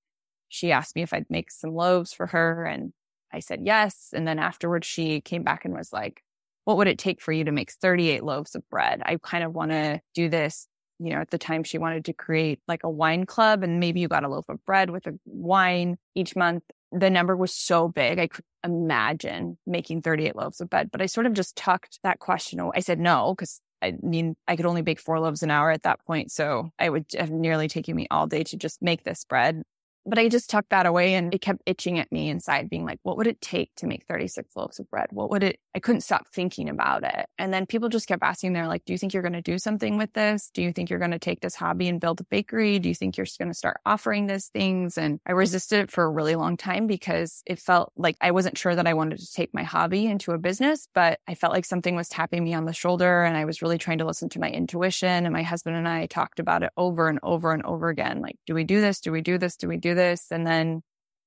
she 0.49 0.73
asked 0.73 0.95
me 0.95 1.03
if 1.03 1.13
I'd 1.13 1.31
make 1.31 1.51
some 1.51 1.75
loaves 1.75 2.13
for 2.13 2.27
her. 2.27 2.65
And 2.65 2.93
I 3.33 3.41
said 3.41 3.61
yes. 3.65 4.11
And 4.13 4.27
then 4.27 4.39
afterwards, 4.39 4.87
she 4.87 5.21
came 5.21 5.43
back 5.43 5.65
and 5.65 5.75
was 5.75 5.93
like, 5.93 6.23
what 6.65 6.77
would 6.77 6.89
it 6.89 6.99
take 6.99 7.21
for 7.21 7.33
you 7.33 7.45
to 7.45 7.53
make 7.53 7.73
38 7.73 8.23
loaves 8.25 8.55
of 8.55 8.69
bread? 8.71 9.03
I 9.05 9.19
kind 9.23 9.45
of 9.45 9.55
want 9.55 9.71
to 9.73 10.01
do 10.15 10.29
this. 10.29 10.67
You 11.01 11.11
know, 11.11 11.21
at 11.21 11.31
the 11.31 11.39
time 11.39 11.65
she 11.65 11.77
wanted 11.77 12.05
to 12.05 12.13
create 12.13 12.61
like 12.69 12.85
a 12.85 12.91
wine 12.91 13.27
club 13.27 13.65
and 13.65 13.81
maybe 13.81 13.99
you 13.99 14.07
got 14.07 14.23
a 14.23 14.29
loaf 14.29 14.49
of 14.49 14.65
bread 14.65 14.91
with 14.91 15.07
a 15.09 15.19
wine 15.25 15.97
each 16.15 16.37
month. 16.37 16.63
The 16.93 17.11
number 17.11 17.37
was 17.37 17.53
so 17.53 17.89
big. 17.89 18.21
I 18.21 18.29
could 18.29 18.45
imagine 18.63 19.59
making 19.67 20.03
38 20.03 20.37
loaves 20.37 20.61
of 20.61 20.71
bread, 20.71 20.91
but 20.93 21.03
I 21.03 21.07
sort 21.07 21.27
of 21.27 21.33
just 21.33 21.57
tucked 21.57 21.99
that 22.05 22.21
question 22.21 22.61
away. 22.61 22.75
I 22.77 22.81
said 22.81 23.01
no, 23.01 23.35
because 23.35 23.61
I 23.85 23.93
mean, 24.03 24.35
I 24.49 24.57
could 24.57 24.67
only 24.67 24.83
bake 24.83 24.99
four 25.01 25.21
loaves 25.21 25.43
an 25.43 25.51
hour 25.51 25.71
at 25.71 25.83
that 25.83 26.05
point. 26.07 26.33
So 26.33 26.71
it 26.81 26.91
would 26.91 27.07
have 27.19 27.31
nearly 27.31 27.69
taken 27.69 27.95
me 27.95 28.07
all 28.11 28.27
day 28.27 28.43
to 28.45 28.57
just 28.57 28.81
make 28.83 29.05
this 29.05 29.25
bread. 29.25 29.63
But 30.07 30.19
I 30.19 30.29
just 30.29 30.51
tucked 30.51 30.71
that 30.71 30.87
away 30.87 31.15
and 31.15 31.35
it 31.35 31.41
kept 31.41 31.63
itching 31.67 31.99
at 31.99 32.13
me 32.13 32.29
inside, 32.29 32.69
being 32.69 32.85
like, 32.85 33.01
what 33.03 33.17
would 33.17 33.27
it 33.27 33.41
take 33.41 33.75
to 33.77 33.87
make 33.87 34.05
36 34.07 34.55
loaves 34.57 34.79
of 34.79 34.91
bread? 34.91 35.07
What 35.11 35.31
would 35.31 35.43
it, 35.43 35.61
I 35.75 35.81
couldn't 35.81 36.03
stop 36.03 36.29
thinking 36.29 36.69
about 36.69 37.05
it. 37.05 37.27
And 37.39 37.53
then 37.53 37.67
people 37.67 37.89
just 37.89 38.07
kept 38.07 38.23
asking, 38.23 38.53
they're 38.53 38.69
like, 38.69 38.85
do 38.85 38.93
you 38.93 38.99
think 38.99 39.15
you're 39.15 39.23
going 39.23 39.33
to 39.33 39.43
do 39.43 39.59
something 39.59 39.97
with 39.97 40.13
this? 40.13 40.51
Do 40.53 40.63
you 40.63 40.73
think 40.73 40.91
you're 40.91 40.99
going 40.99 41.11
to 41.11 41.19
take 41.19 41.41
this 41.41 41.55
hobby 41.55 41.89
and 41.89 42.01
build 42.01 42.21
a 42.21 42.25
bakery? 42.25 42.79
Do 42.79 42.89
you 42.89 42.95
think 42.95 43.17
you're 43.17 43.27
going 43.39 43.51
to 43.51 43.55
start 43.55 43.81
offering 43.87 44.27
these 44.27 44.49
things? 44.49 44.99
And 44.99 45.21
I 45.27 45.33
resisted 45.33 45.81
it 45.81 45.91
for 45.91 46.05
a 46.05 46.11
really 46.11 46.37
long 46.37 46.57
time 46.57 46.87
because 46.87 47.43
it 47.47 47.59
felt 47.59 47.93
like 47.97 48.17
I 48.21 48.31
wasn't 48.33 48.59
sure 48.59 48.75
that 48.75 48.87
I 48.87 48.95
wanted 48.95 49.19
to 49.19 49.33
take 49.33 49.55
my 49.55 49.63
hobby 49.63 50.07
into 50.07 50.33
a 50.33 50.39
business, 50.39 50.89
but 50.95 51.21
I 51.27 51.35
felt 51.35 51.53
like 51.53 51.65
something 51.65 51.97
was 51.97 52.09
tapping 52.09 52.45
me 52.45 52.55
on 52.55 52.67
the 52.67 52.73
shoulder 52.73 53.25
and 53.25 53.37
I 53.37 53.45
was 53.45 53.63
really 53.63 53.79
trying 53.79 53.99
to 53.99 54.05
listen 54.05 54.29
to 54.31 54.41
my 54.41 54.51
intuition. 54.51 55.25
And 55.25 55.33
my 55.33 55.43
husband 55.43 55.77
and 55.77 55.89
I 55.89 56.07
talked 56.07 56.41
about 56.41 56.63
it 56.63 56.73
over 56.77 57.09
and 57.09 57.19
over 57.23 57.53
and 57.53 57.65
over 57.65 57.89
again. 57.89 58.21
Like, 58.21 58.37
do 58.47 58.55
we 58.55 58.65
do 58.65 58.81
this? 58.81 59.01
Do 59.01 59.13
we 59.13 59.23
do 59.23 59.39
this? 59.39 59.57
Do 59.57 59.69
we 59.69 59.77
do 59.77 59.94
this. 59.95 60.31
And 60.31 60.47
then 60.47 60.83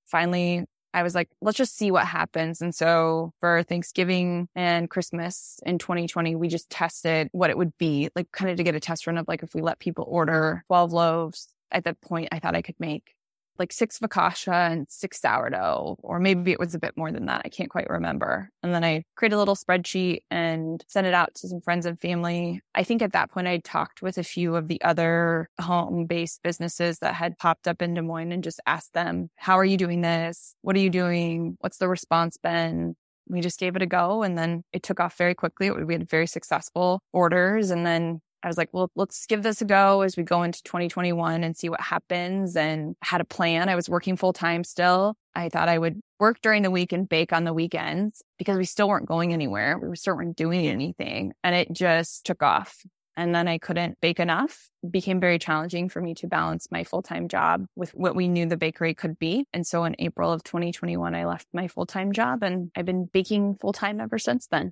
finally, 0.06 0.66
I 0.94 1.04
was 1.04 1.14
like, 1.14 1.30
let's 1.42 1.58
just 1.58 1.76
see 1.76 1.92
what 1.92 2.08
happens. 2.08 2.62
And 2.62 2.74
so 2.74 3.32
for 3.40 3.64
Thanksgiving 3.64 4.48
and 4.56 4.90
Christmas 4.90 5.60
in 5.66 5.78
2020, 5.78 6.36
we 6.36 6.48
just 6.48 6.70
tested 6.70 7.30
what 7.34 7.50
it 7.50 7.58
would 7.58 7.78
be, 7.78 8.10
like 8.16 8.32
kind 8.32 8.50
of 8.50 8.58
to 8.58 8.64
get 8.64 8.76
a 8.76 8.80
test 8.80 9.06
run 9.06 9.18
of 9.18 9.28
like 9.28 9.44
if 9.44 9.54
we 9.54 9.62
let 9.62 9.80
people 9.80 10.06
order 10.08 10.64
12 10.68 10.94
loaves. 10.94 11.50
At 11.72 11.84
that 11.84 12.00
point, 12.02 12.30
I 12.32 12.40
thought 12.40 12.56
I 12.56 12.62
could 12.62 12.80
make 12.80 13.14
like 13.60 13.72
six 13.72 14.00
focaccia 14.00 14.72
and 14.72 14.88
six 14.90 15.22
sourdough, 15.22 15.98
or 16.00 16.20
maybe 16.20 16.52
it 16.52 16.60
was 16.60 16.76
a 16.76 16.80
bit 16.80 16.96
more 16.98 17.12
than 17.12 17.26
that. 17.26 17.42
I 17.46 17.50
can't 17.50 17.70
quite 17.70 17.90
remember. 17.90 18.50
And 18.64 18.74
then 18.74 18.84
I 18.84 19.04
created 19.16 19.36
a 19.36 19.40
little 19.40 19.56
spreadsheet 19.56 20.20
and 20.30 20.84
sent 20.88 21.08
it 21.08 21.14
out 21.14 21.36
to 21.36 21.48
some 21.48 21.62
friends 21.62 21.86
and 21.86 22.00
family. 22.00 22.62
I 22.76 22.84
think 22.84 23.02
at 23.02 23.14
that 23.14 23.32
point 23.32 23.48
I 23.48 23.60
talked 23.60 24.02
with 24.02 24.18
a 24.18 24.24
few 24.24 24.56
of 24.56 24.68
the 24.68 24.82
other 24.82 25.50
home 25.60 26.06
based 26.06 26.42
businesses 26.44 27.00
that 27.00 27.16
had 27.16 27.38
popped 27.38 27.68
up 27.68 27.82
in 27.82 27.94
Des 27.94 28.02
Moines 28.02 28.32
and 28.32 28.44
just 28.44 28.60
asked 28.66 28.94
them, 28.94 29.30
how 29.36 29.58
are 29.58 29.66
you 29.66 29.78
doing 29.78 30.02
this? 30.02 30.56
What 30.62 30.76
are 30.76 30.80
you 30.80 30.90
doing? 30.90 31.58
What's 31.60 31.78
the 31.78 31.88
response 31.88 32.38
been? 32.38 32.96
we 33.30 33.42
just 33.42 33.60
gave 33.60 33.76
it 33.76 33.82
a 33.82 33.86
go 33.86 34.24
and 34.24 34.38
then 34.38 34.64
it 34.72 34.84
took 34.84 35.00
off 35.00 35.18
very 35.18 35.36
quickly. 35.36 35.70
We 35.72 35.94
had 35.94 36.10
very 36.10 36.28
successful 36.28 37.02
orders 37.12 37.72
and 37.72 37.86
then 37.86 38.22
I 38.48 38.50
was 38.50 38.58
like, 38.58 38.70
well, 38.72 38.90
let's 38.96 39.26
give 39.26 39.44
this 39.44 39.62
a 39.62 39.66
go 39.66 40.04
as 40.04 40.16
we 40.16 40.24
go 40.24 40.42
into 40.44 40.64
2021 40.64 41.44
and 41.44 41.58
see 41.58 41.68
what 41.68 41.82
happens 41.82 42.56
and 42.56 42.96
had 43.02 43.20
a 43.20 43.26
plan. 43.26 43.68
I 43.68 43.76
was 43.76 43.90
working 43.90 44.16
full 44.16 44.32
time 44.32 44.64
still. 44.64 45.16
I 45.36 45.50
thought 45.50 45.68
I 45.68 45.78
would 45.78 46.00
work 46.18 46.40
during 46.42 46.64
the 46.64 46.72
week 46.72 46.94
and 46.94 47.10
bake 47.10 47.34
on 47.34 47.44
the 47.44 47.54
weekends 47.54 48.24
because 48.40 48.58
we 48.58 48.64
still 48.64 48.88
weren't 48.88 49.06
going 49.06 49.34
anywhere. 49.34 49.78
We 49.78 49.98
still 49.98 50.16
weren't 50.16 50.38
doing 50.38 50.66
anything 50.66 51.34
and 51.44 51.56
it 51.56 51.74
just 51.74 52.26
took 52.26 52.42
off. 52.42 52.86
And 53.18 53.36
then 53.36 53.50
I 53.50 53.58
couldn't 53.58 54.00
bake 54.00 54.22
enough. 54.22 54.70
It 54.82 54.94
became 54.94 55.20
very 55.20 55.40
challenging 55.40 55.90
for 55.90 56.02
me 56.02 56.14
to 56.16 56.28
balance 56.28 56.70
my 56.72 56.86
full 56.86 57.02
time 57.02 57.28
job 57.28 57.66
with 57.76 57.90
what 57.90 58.16
we 58.16 58.30
knew 58.30 58.46
the 58.46 58.56
bakery 58.56 58.94
could 58.94 59.20
be. 59.20 59.46
And 59.52 59.68
so 59.68 59.84
in 59.84 59.98
April 60.00 60.32
of 60.32 60.42
2021, 60.44 61.14
I 61.14 61.26
left 61.26 61.48
my 61.52 61.68
full 61.68 61.86
time 61.86 62.14
job 62.14 62.44
and 62.44 62.72
I've 62.78 62.86
been 62.86 63.10
baking 63.12 63.56
full 63.56 63.74
time 63.74 64.00
ever 64.00 64.18
since 64.18 64.48
then. 64.48 64.72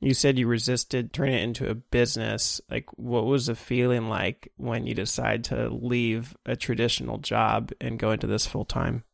You 0.00 0.14
said 0.14 0.38
you 0.38 0.46
resisted 0.46 1.12
turning 1.12 1.34
it 1.34 1.42
into 1.42 1.68
a 1.68 1.74
business. 1.74 2.60
Like, 2.70 2.86
what 2.96 3.26
was 3.26 3.46
the 3.46 3.54
feeling 3.54 4.08
like 4.08 4.50
when 4.56 4.86
you 4.86 4.94
decide 4.94 5.44
to 5.44 5.68
leave 5.68 6.34
a 6.46 6.56
traditional 6.56 7.18
job 7.18 7.70
and 7.80 7.98
go 7.98 8.10
into 8.10 8.26
this 8.26 8.46
full 8.46 8.64
time? 8.64 9.04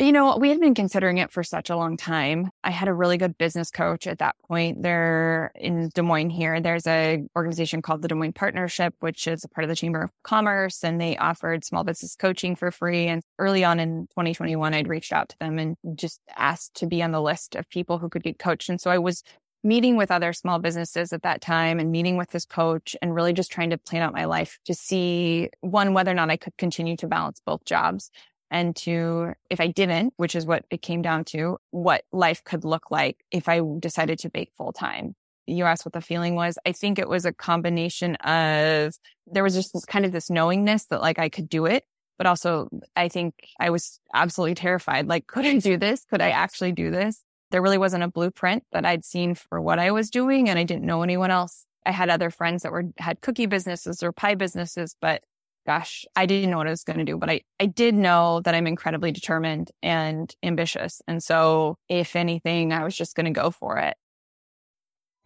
You 0.00 0.12
know, 0.12 0.36
we 0.36 0.50
had 0.50 0.60
been 0.60 0.76
considering 0.76 1.18
it 1.18 1.32
for 1.32 1.42
such 1.42 1.70
a 1.70 1.76
long 1.76 1.96
time. 1.96 2.50
I 2.62 2.70
had 2.70 2.86
a 2.86 2.94
really 2.94 3.16
good 3.16 3.36
business 3.36 3.72
coach 3.72 4.06
at 4.06 4.20
that 4.20 4.36
point. 4.46 4.80
There 4.80 5.50
in 5.56 5.88
Des 5.92 6.02
Moines 6.02 6.30
here, 6.30 6.60
there's 6.60 6.86
a 6.86 7.24
organization 7.34 7.82
called 7.82 8.02
the 8.02 8.08
Des 8.08 8.14
Moines 8.14 8.32
Partnership, 8.32 8.94
which 9.00 9.26
is 9.26 9.42
a 9.42 9.48
part 9.48 9.64
of 9.64 9.68
the 9.68 9.74
Chamber 9.74 10.02
of 10.02 10.10
Commerce, 10.22 10.84
and 10.84 11.00
they 11.00 11.16
offered 11.16 11.64
small 11.64 11.82
business 11.82 12.14
coaching 12.14 12.54
for 12.54 12.70
free. 12.70 13.08
And 13.08 13.24
early 13.40 13.64
on 13.64 13.80
in 13.80 14.06
2021, 14.10 14.72
I'd 14.72 14.86
reached 14.86 15.12
out 15.12 15.30
to 15.30 15.38
them 15.40 15.58
and 15.58 15.76
just 15.96 16.20
asked 16.36 16.74
to 16.74 16.86
be 16.86 17.02
on 17.02 17.10
the 17.10 17.22
list 17.22 17.56
of 17.56 17.68
people 17.68 17.98
who 17.98 18.08
could 18.08 18.22
get 18.22 18.38
coached. 18.38 18.68
And 18.68 18.80
so 18.80 18.92
I 18.92 18.98
was 18.98 19.24
meeting 19.64 19.96
with 19.96 20.10
other 20.10 20.32
small 20.32 20.58
businesses 20.58 21.12
at 21.12 21.22
that 21.22 21.40
time 21.40 21.78
and 21.78 21.90
meeting 21.90 22.16
with 22.16 22.30
this 22.30 22.44
coach 22.44 22.96
and 23.02 23.14
really 23.14 23.32
just 23.32 23.50
trying 23.50 23.70
to 23.70 23.78
plan 23.78 24.02
out 24.02 24.12
my 24.12 24.24
life 24.24 24.58
to 24.64 24.74
see 24.74 25.50
one, 25.60 25.94
whether 25.94 26.10
or 26.10 26.14
not 26.14 26.30
I 26.30 26.36
could 26.36 26.56
continue 26.56 26.96
to 26.98 27.08
balance 27.08 27.40
both 27.44 27.64
jobs 27.64 28.10
and 28.50 28.74
to, 28.76 29.34
if 29.50 29.60
I 29.60 29.66
didn't, 29.66 30.14
which 30.16 30.34
is 30.34 30.46
what 30.46 30.64
it 30.70 30.80
came 30.80 31.02
down 31.02 31.24
to, 31.26 31.58
what 31.70 32.04
life 32.12 32.42
could 32.44 32.64
look 32.64 32.90
like 32.90 33.18
if 33.30 33.48
I 33.48 33.60
decided 33.78 34.18
to 34.20 34.30
bake 34.30 34.52
full 34.56 34.72
time. 34.72 35.14
You 35.46 35.64
asked 35.64 35.84
what 35.84 35.92
the 35.92 36.00
feeling 36.00 36.34
was. 36.34 36.58
I 36.64 36.72
think 36.72 36.98
it 36.98 37.08
was 37.08 37.24
a 37.24 37.32
combination 37.32 38.16
of 38.16 38.94
there 39.26 39.42
was 39.42 39.54
just 39.54 39.86
kind 39.86 40.04
of 40.04 40.12
this 40.12 40.30
knowingness 40.30 40.86
that 40.86 41.00
like 41.00 41.18
I 41.18 41.28
could 41.28 41.48
do 41.48 41.66
it. 41.66 41.84
But 42.16 42.26
also, 42.26 42.68
I 42.96 43.08
think 43.08 43.34
I 43.60 43.70
was 43.70 44.00
absolutely 44.12 44.56
terrified. 44.56 45.06
Like, 45.06 45.28
could 45.28 45.46
I 45.46 45.58
do 45.58 45.76
this? 45.76 46.04
Could 46.10 46.20
I 46.20 46.30
actually 46.30 46.72
do 46.72 46.90
this? 46.90 47.22
There 47.50 47.62
really 47.62 47.78
wasn't 47.78 48.04
a 48.04 48.08
blueprint 48.08 48.64
that 48.72 48.84
I'd 48.84 49.04
seen 49.04 49.34
for 49.34 49.60
what 49.60 49.78
I 49.78 49.90
was 49.90 50.10
doing, 50.10 50.48
and 50.48 50.58
I 50.58 50.64
didn't 50.64 50.84
know 50.84 51.02
anyone 51.02 51.30
else. 51.30 51.66
I 51.86 51.92
had 51.92 52.10
other 52.10 52.30
friends 52.30 52.62
that 52.62 52.72
were 52.72 52.84
had 52.98 53.20
cookie 53.20 53.46
businesses 53.46 54.02
or 54.02 54.12
pie 54.12 54.34
businesses, 54.34 54.94
but 55.00 55.22
gosh, 55.68 56.06
I 56.16 56.26
didn't 56.26 56.50
know 56.50 56.56
what 56.56 56.66
I 56.66 56.70
was 56.70 56.84
going 56.84 56.98
to 56.98 57.04
do, 57.04 57.18
but 57.18 57.28
I, 57.28 57.42
I 57.60 57.66
did 57.66 57.94
know 57.94 58.40
that 58.40 58.54
I'm 58.54 58.66
incredibly 58.66 59.12
determined 59.12 59.70
and 59.82 60.34
ambitious. 60.42 61.02
And 61.06 61.22
so 61.22 61.76
if 61.88 62.16
anything, 62.16 62.72
I 62.72 62.84
was 62.84 62.96
just 62.96 63.14
going 63.14 63.26
to 63.26 63.38
go 63.38 63.50
for 63.50 63.78
it. 63.78 63.96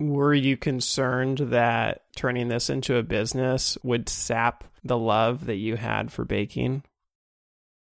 Were 0.01 0.35
you 0.35 0.57
concerned 0.57 1.39
that 1.39 2.03
turning 2.17 2.49
this 2.49 2.69
into 2.69 2.97
a 2.97 3.05
business 3.05 3.79
would 3.85 4.09
sap 4.09 4.65
the 4.83 4.99
love 4.99 5.47
that 5.47 5.57
you 5.57 5.77
had 5.77 6.11
for 6.11 6.25
baking? 6.25 6.83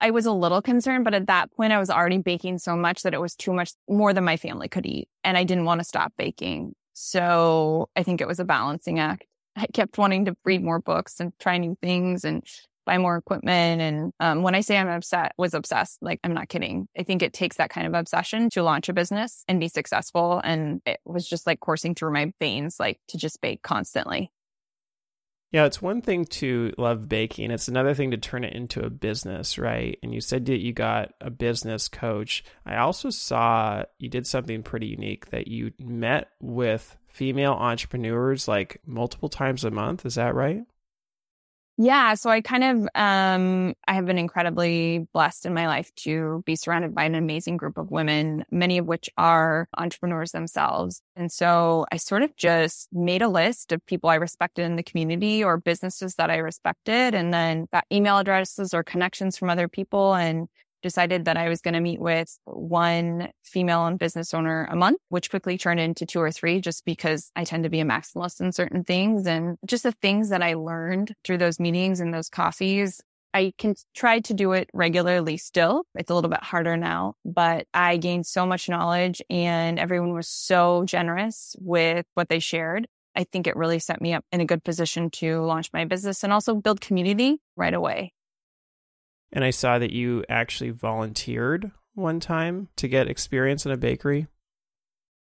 I 0.01 0.09
was 0.09 0.25
a 0.25 0.33
little 0.33 0.61
concerned, 0.61 1.05
but 1.05 1.13
at 1.13 1.27
that 1.27 1.51
point, 1.51 1.71
I 1.71 1.79
was 1.79 1.91
already 1.91 2.17
baking 2.17 2.57
so 2.57 2.75
much 2.75 3.03
that 3.03 3.13
it 3.13 3.21
was 3.21 3.35
too 3.35 3.53
much 3.53 3.71
more 3.87 4.13
than 4.13 4.23
my 4.23 4.35
family 4.35 4.67
could 4.67 4.85
eat. 4.85 5.07
And 5.23 5.37
I 5.37 5.43
didn't 5.43 5.65
want 5.65 5.79
to 5.79 5.85
stop 5.85 6.13
baking. 6.17 6.73
So 6.93 7.89
I 7.95 8.03
think 8.03 8.19
it 8.19 8.27
was 8.27 8.39
a 8.39 8.45
balancing 8.45 8.99
act. 8.99 9.25
I 9.55 9.67
kept 9.67 9.97
wanting 9.97 10.25
to 10.25 10.35
read 10.43 10.63
more 10.63 10.79
books 10.79 11.19
and 11.19 11.31
try 11.39 11.57
new 11.57 11.77
things 11.81 12.23
and 12.23 12.43
buy 12.85 12.97
more 12.97 13.15
equipment. 13.15 13.81
And 13.81 14.11
um, 14.19 14.41
when 14.41 14.55
I 14.55 14.61
say 14.61 14.77
I'm 14.77 14.87
upset, 14.87 15.33
was 15.37 15.53
obsessed, 15.53 15.99
like 16.01 16.19
I'm 16.23 16.33
not 16.33 16.49
kidding. 16.49 16.87
I 16.97 17.03
think 17.03 17.21
it 17.21 17.31
takes 17.31 17.57
that 17.57 17.69
kind 17.69 17.85
of 17.85 17.93
obsession 17.93 18.49
to 18.51 18.63
launch 18.63 18.89
a 18.89 18.93
business 18.93 19.43
and 19.47 19.59
be 19.59 19.67
successful. 19.67 20.41
And 20.43 20.81
it 20.85 20.99
was 21.05 21.27
just 21.27 21.45
like 21.45 21.59
coursing 21.59 21.93
through 21.93 22.13
my 22.13 22.33
veins, 22.39 22.79
like 22.79 22.99
to 23.09 23.17
just 23.17 23.39
bake 23.39 23.61
constantly. 23.61 24.31
Yeah, 25.51 25.65
it's 25.65 25.81
one 25.81 26.01
thing 26.01 26.25
to 26.25 26.73
love 26.77 27.09
baking. 27.09 27.51
It's 27.51 27.67
another 27.67 27.93
thing 27.93 28.11
to 28.11 28.17
turn 28.17 28.45
it 28.45 28.53
into 28.53 28.85
a 28.85 28.89
business, 28.89 29.59
right? 29.59 29.99
And 30.01 30.13
you 30.13 30.21
said 30.21 30.45
that 30.45 30.61
you 30.61 30.71
got 30.71 31.13
a 31.19 31.29
business 31.29 31.89
coach. 31.89 32.43
I 32.65 32.77
also 32.77 33.09
saw 33.09 33.83
you 33.99 34.07
did 34.07 34.25
something 34.25 34.63
pretty 34.63 34.87
unique 34.87 35.29
that 35.31 35.49
you 35.49 35.73
met 35.77 36.29
with 36.39 36.97
female 37.09 37.51
entrepreneurs 37.51 38.47
like 38.47 38.79
multiple 38.85 39.27
times 39.27 39.65
a 39.65 39.71
month. 39.71 40.05
Is 40.05 40.15
that 40.15 40.35
right? 40.35 40.63
Yeah. 41.83 42.13
So 42.13 42.29
I 42.29 42.41
kind 42.41 42.63
of, 42.63 42.87
um, 42.93 43.73
I 43.87 43.93
have 43.93 44.05
been 44.05 44.19
incredibly 44.19 45.07
blessed 45.13 45.47
in 45.47 45.55
my 45.55 45.65
life 45.65 45.89
to 45.95 46.43
be 46.45 46.55
surrounded 46.55 46.93
by 46.93 47.05
an 47.05 47.15
amazing 47.15 47.57
group 47.57 47.79
of 47.79 47.89
women, 47.89 48.45
many 48.51 48.77
of 48.77 48.85
which 48.85 49.09
are 49.17 49.67
entrepreneurs 49.75 50.31
themselves. 50.31 51.01
And 51.15 51.31
so 51.31 51.87
I 51.91 51.97
sort 51.97 52.21
of 52.21 52.35
just 52.35 52.87
made 52.93 53.23
a 53.23 53.27
list 53.27 53.71
of 53.71 53.83
people 53.87 54.11
I 54.11 54.15
respected 54.15 54.63
in 54.63 54.75
the 54.75 54.83
community 54.83 55.43
or 55.43 55.57
businesses 55.57 56.13
that 56.15 56.29
I 56.29 56.37
respected 56.37 57.15
and 57.15 57.33
then 57.33 57.65
got 57.73 57.85
email 57.91 58.19
addresses 58.19 58.75
or 58.75 58.83
connections 58.83 59.35
from 59.35 59.49
other 59.49 59.67
people 59.67 60.13
and 60.13 60.49
decided 60.81 61.25
that 61.25 61.37
I 61.37 61.49
was 61.49 61.61
going 61.61 61.73
to 61.73 61.79
meet 61.79 61.99
with 61.99 62.37
one 62.45 63.29
female 63.43 63.85
and 63.85 63.99
business 63.99 64.33
owner 64.33 64.67
a 64.71 64.75
month, 64.75 64.99
which 65.09 65.29
quickly 65.29 65.57
turned 65.57 65.79
into 65.79 66.05
two 66.05 66.19
or 66.19 66.31
three 66.31 66.61
just 66.61 66.85
because 66.85 67.31
I 67.35 67.43
tend 67.43 67.63
to 67.63 67.69
be 67.69 67.79
a 67.79 67.85
maximalist 67.85 68.41
in 68.41 68.51
certain 68.51 68.83
things 68.83 69.25
and 69.25 69.57
just 69.65 69.83
the 69.83 69.91
things 69.91 70.29
that 70.29 70.41
I 70.41 70.53
learned 70.53 71.13
through 71.23 71.37
those 71.39 71.59
meetings 71.59 71.99
and 71.99 72.13
those 72.13 72.29
coffees. 72.29 73.01
I 73.33 73.53
can 73.57 73.75
try 73.95 74.19
to 74.19 74.33
do 74.33 74.51
it 74.51 74.69
regularly 74.73 75.37
still. 75.37 75.85
It's 75.95 76.11
a 76.11 76.15
little 76.15 76.29
bit 76.29 76.43
harder 76.43 76.75
now, 76.75 77.13
but 77.23 77.65
I 77.73 77.97
gained 77.97 78.25
so 78.25 78.45
much 78.45 78.67
knowledge 78.67 79.21
and 79.29 79.79
everyone 79.79 80.13
was 80.13 80.27
so 80.27 80.83
generous 80.85 81.55
with 81.59 82.05
what 82.13 82.29
they 82.29 82.39
shared. 82.39 82.87
I 83.15 83.23
think 83.25 83.47
it 83.47 83.55
really 83.55 83.79
set 83.79 84.01
me 84.01 84.13
up 84.13 84.25
in 84.31 84.41
a 84.41 84.45
good 84.45 84.63
position 84.63 85.09
to 85.11 85.41
launch 85.41 85.69
my 85.73 85.85
business 85.85 86.23
and 86.23 86.31
also 86.31 86.55
build 86.55 86.81
community 86.81 87.39
right 87.55 87.73
away. 87.73 88.13
And 89.33 89.43
I 89.43 89.51
saw 89.51 89.79
that 89.79 89.91
you 89.91 90.23
actually 90.29 90.71
volunteered 90.71 91.71
one 91.93 92.19
time 92.19 92.69
to 92.77 92.87
get 92.87 93.07
experience 93.07 93.65
in 93.65 93.71
a 93.71 93.77
bakery. 93.77 94.27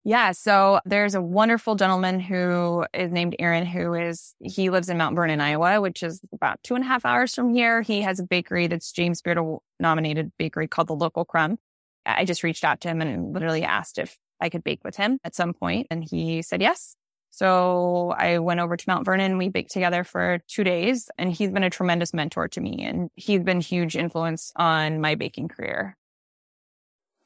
Yeah. 0.03 0.31
So 0.31 0.79
there's 0.85 1.15
a 1.15 1.21
wonderful 1.21 1.75
gentleman 1.75 2.19
who 2.19 2.85
is 2.93 3.11
named 3.11 3.35
Aaron, 3.39 3.65
who 3.65 3.93
is, 3.93 4.33
he 4.39 4.69
lives 4.69 4.87
in 4.87 4.97
Mount 4.97 5.15
Vernon, 5.15 5.41
Iowa, 5.41 5.81
which 5.81 6.01
is 6.01 6.21
about 6.31 6.63
two 6.63 6.75
and 6.75 6.83
a 6.83 6.87
half 6.87 7.05
hours 7.05 7.35
from 7.35 7.53
here. 7.53 7.81
He 7.81 8.01
has 8.01 8.19
a 8.19 8.23
bakery 8.23 8.67
that's 8.67 8.91
James 8.91 9.21
Beard 9.21 9.37
nominated 9.79 10.31
bakery 10.37 10.67
called 10.67 10.87
the 10.87 10.95
Local 10.95 11.25
Crumb. 11.25 11.57
I 12.05 12.23
just 12.23 12.43
reached 12.43 12.63
out 12.63 12.81
to 12.81 12.87
him 12.87 13.01
and 13.01 13.33
literally 13.33 13.63
asked 13.63 13.97
if 13.97 14.17
I 14.39 14.49
could 14.49 14.63
bake 14.63 14.83
with 14.83 14.95
him 14.95 15.19
at 15.23 15.35
some 15.35 15.53
point, 15.53 15.87
And 15.89 16.03
he 16.03 16.41
said 16.41 16.61
yes. 16.61 16.95
So 17.37 18.15
I 18.17 18.39
went 18.39 18.61
over 18.61 18.75
to 18.75 18.83
Mount 18.87 19.05
Vernon. 19.05 19.37
We 19.37 19.49
baked 19.49 19.69
together 19.69 20.03
for 20.03 20.39
two 20.47 20.63
days 20.63 21.07
and 21.19 21.31
he's 21.31 21.51
been 21.51 21.63
a 21.63 21.69
tremendous 21.69 22.11
mentor 22.11 22.47
to 22.47 22.59
me 22.59 22.83
and 22.83 23.11
he's 23.13 23.43
been 23.43 23.61
huge 23.61 23.95
influence 23.95 24.51
on 24.55 25.01
my 25.01 25.13
baking 25.13 25.49
career. 25.49 25.95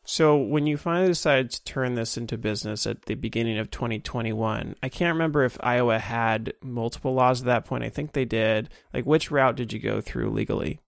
So 0.04 0.36
when 0.36 0.68
you 0.68 0.76
finally 0.76 1.08
decided 1.08 1.52
to 1.52 1.64
turn 1.64 1.96
this 1.96 2.18
into 2.18 2.38
business 2.38 2.86
at 2.86 3.04
the 3.04 3.16
beginning 3.16 3.58
of 3.58 3.72
2021, 3.72 4.76
I 4.84 4.90
can't 4.90 5.16
remember 5.16 5.46
if 5.46 5.58
Iowa 5.62 6.00
had 6.00 6.56
multiple 6.62 7.14
laws 7.14 7.40
at 7.40 7.46
that 7.46 7.64
point. 7.64 7.86
I 7.86 7.90
think 7.90 8.12
they 8.12 8.26
did. 8.26 8.68
Like 8.94 9.06
which 9.06 9.32
route 9.32 9.56
did 9.56 9.72
you 9.72 9.80
go 9.80 10.02
through 10.02 10.32
legally? 10.32 10.82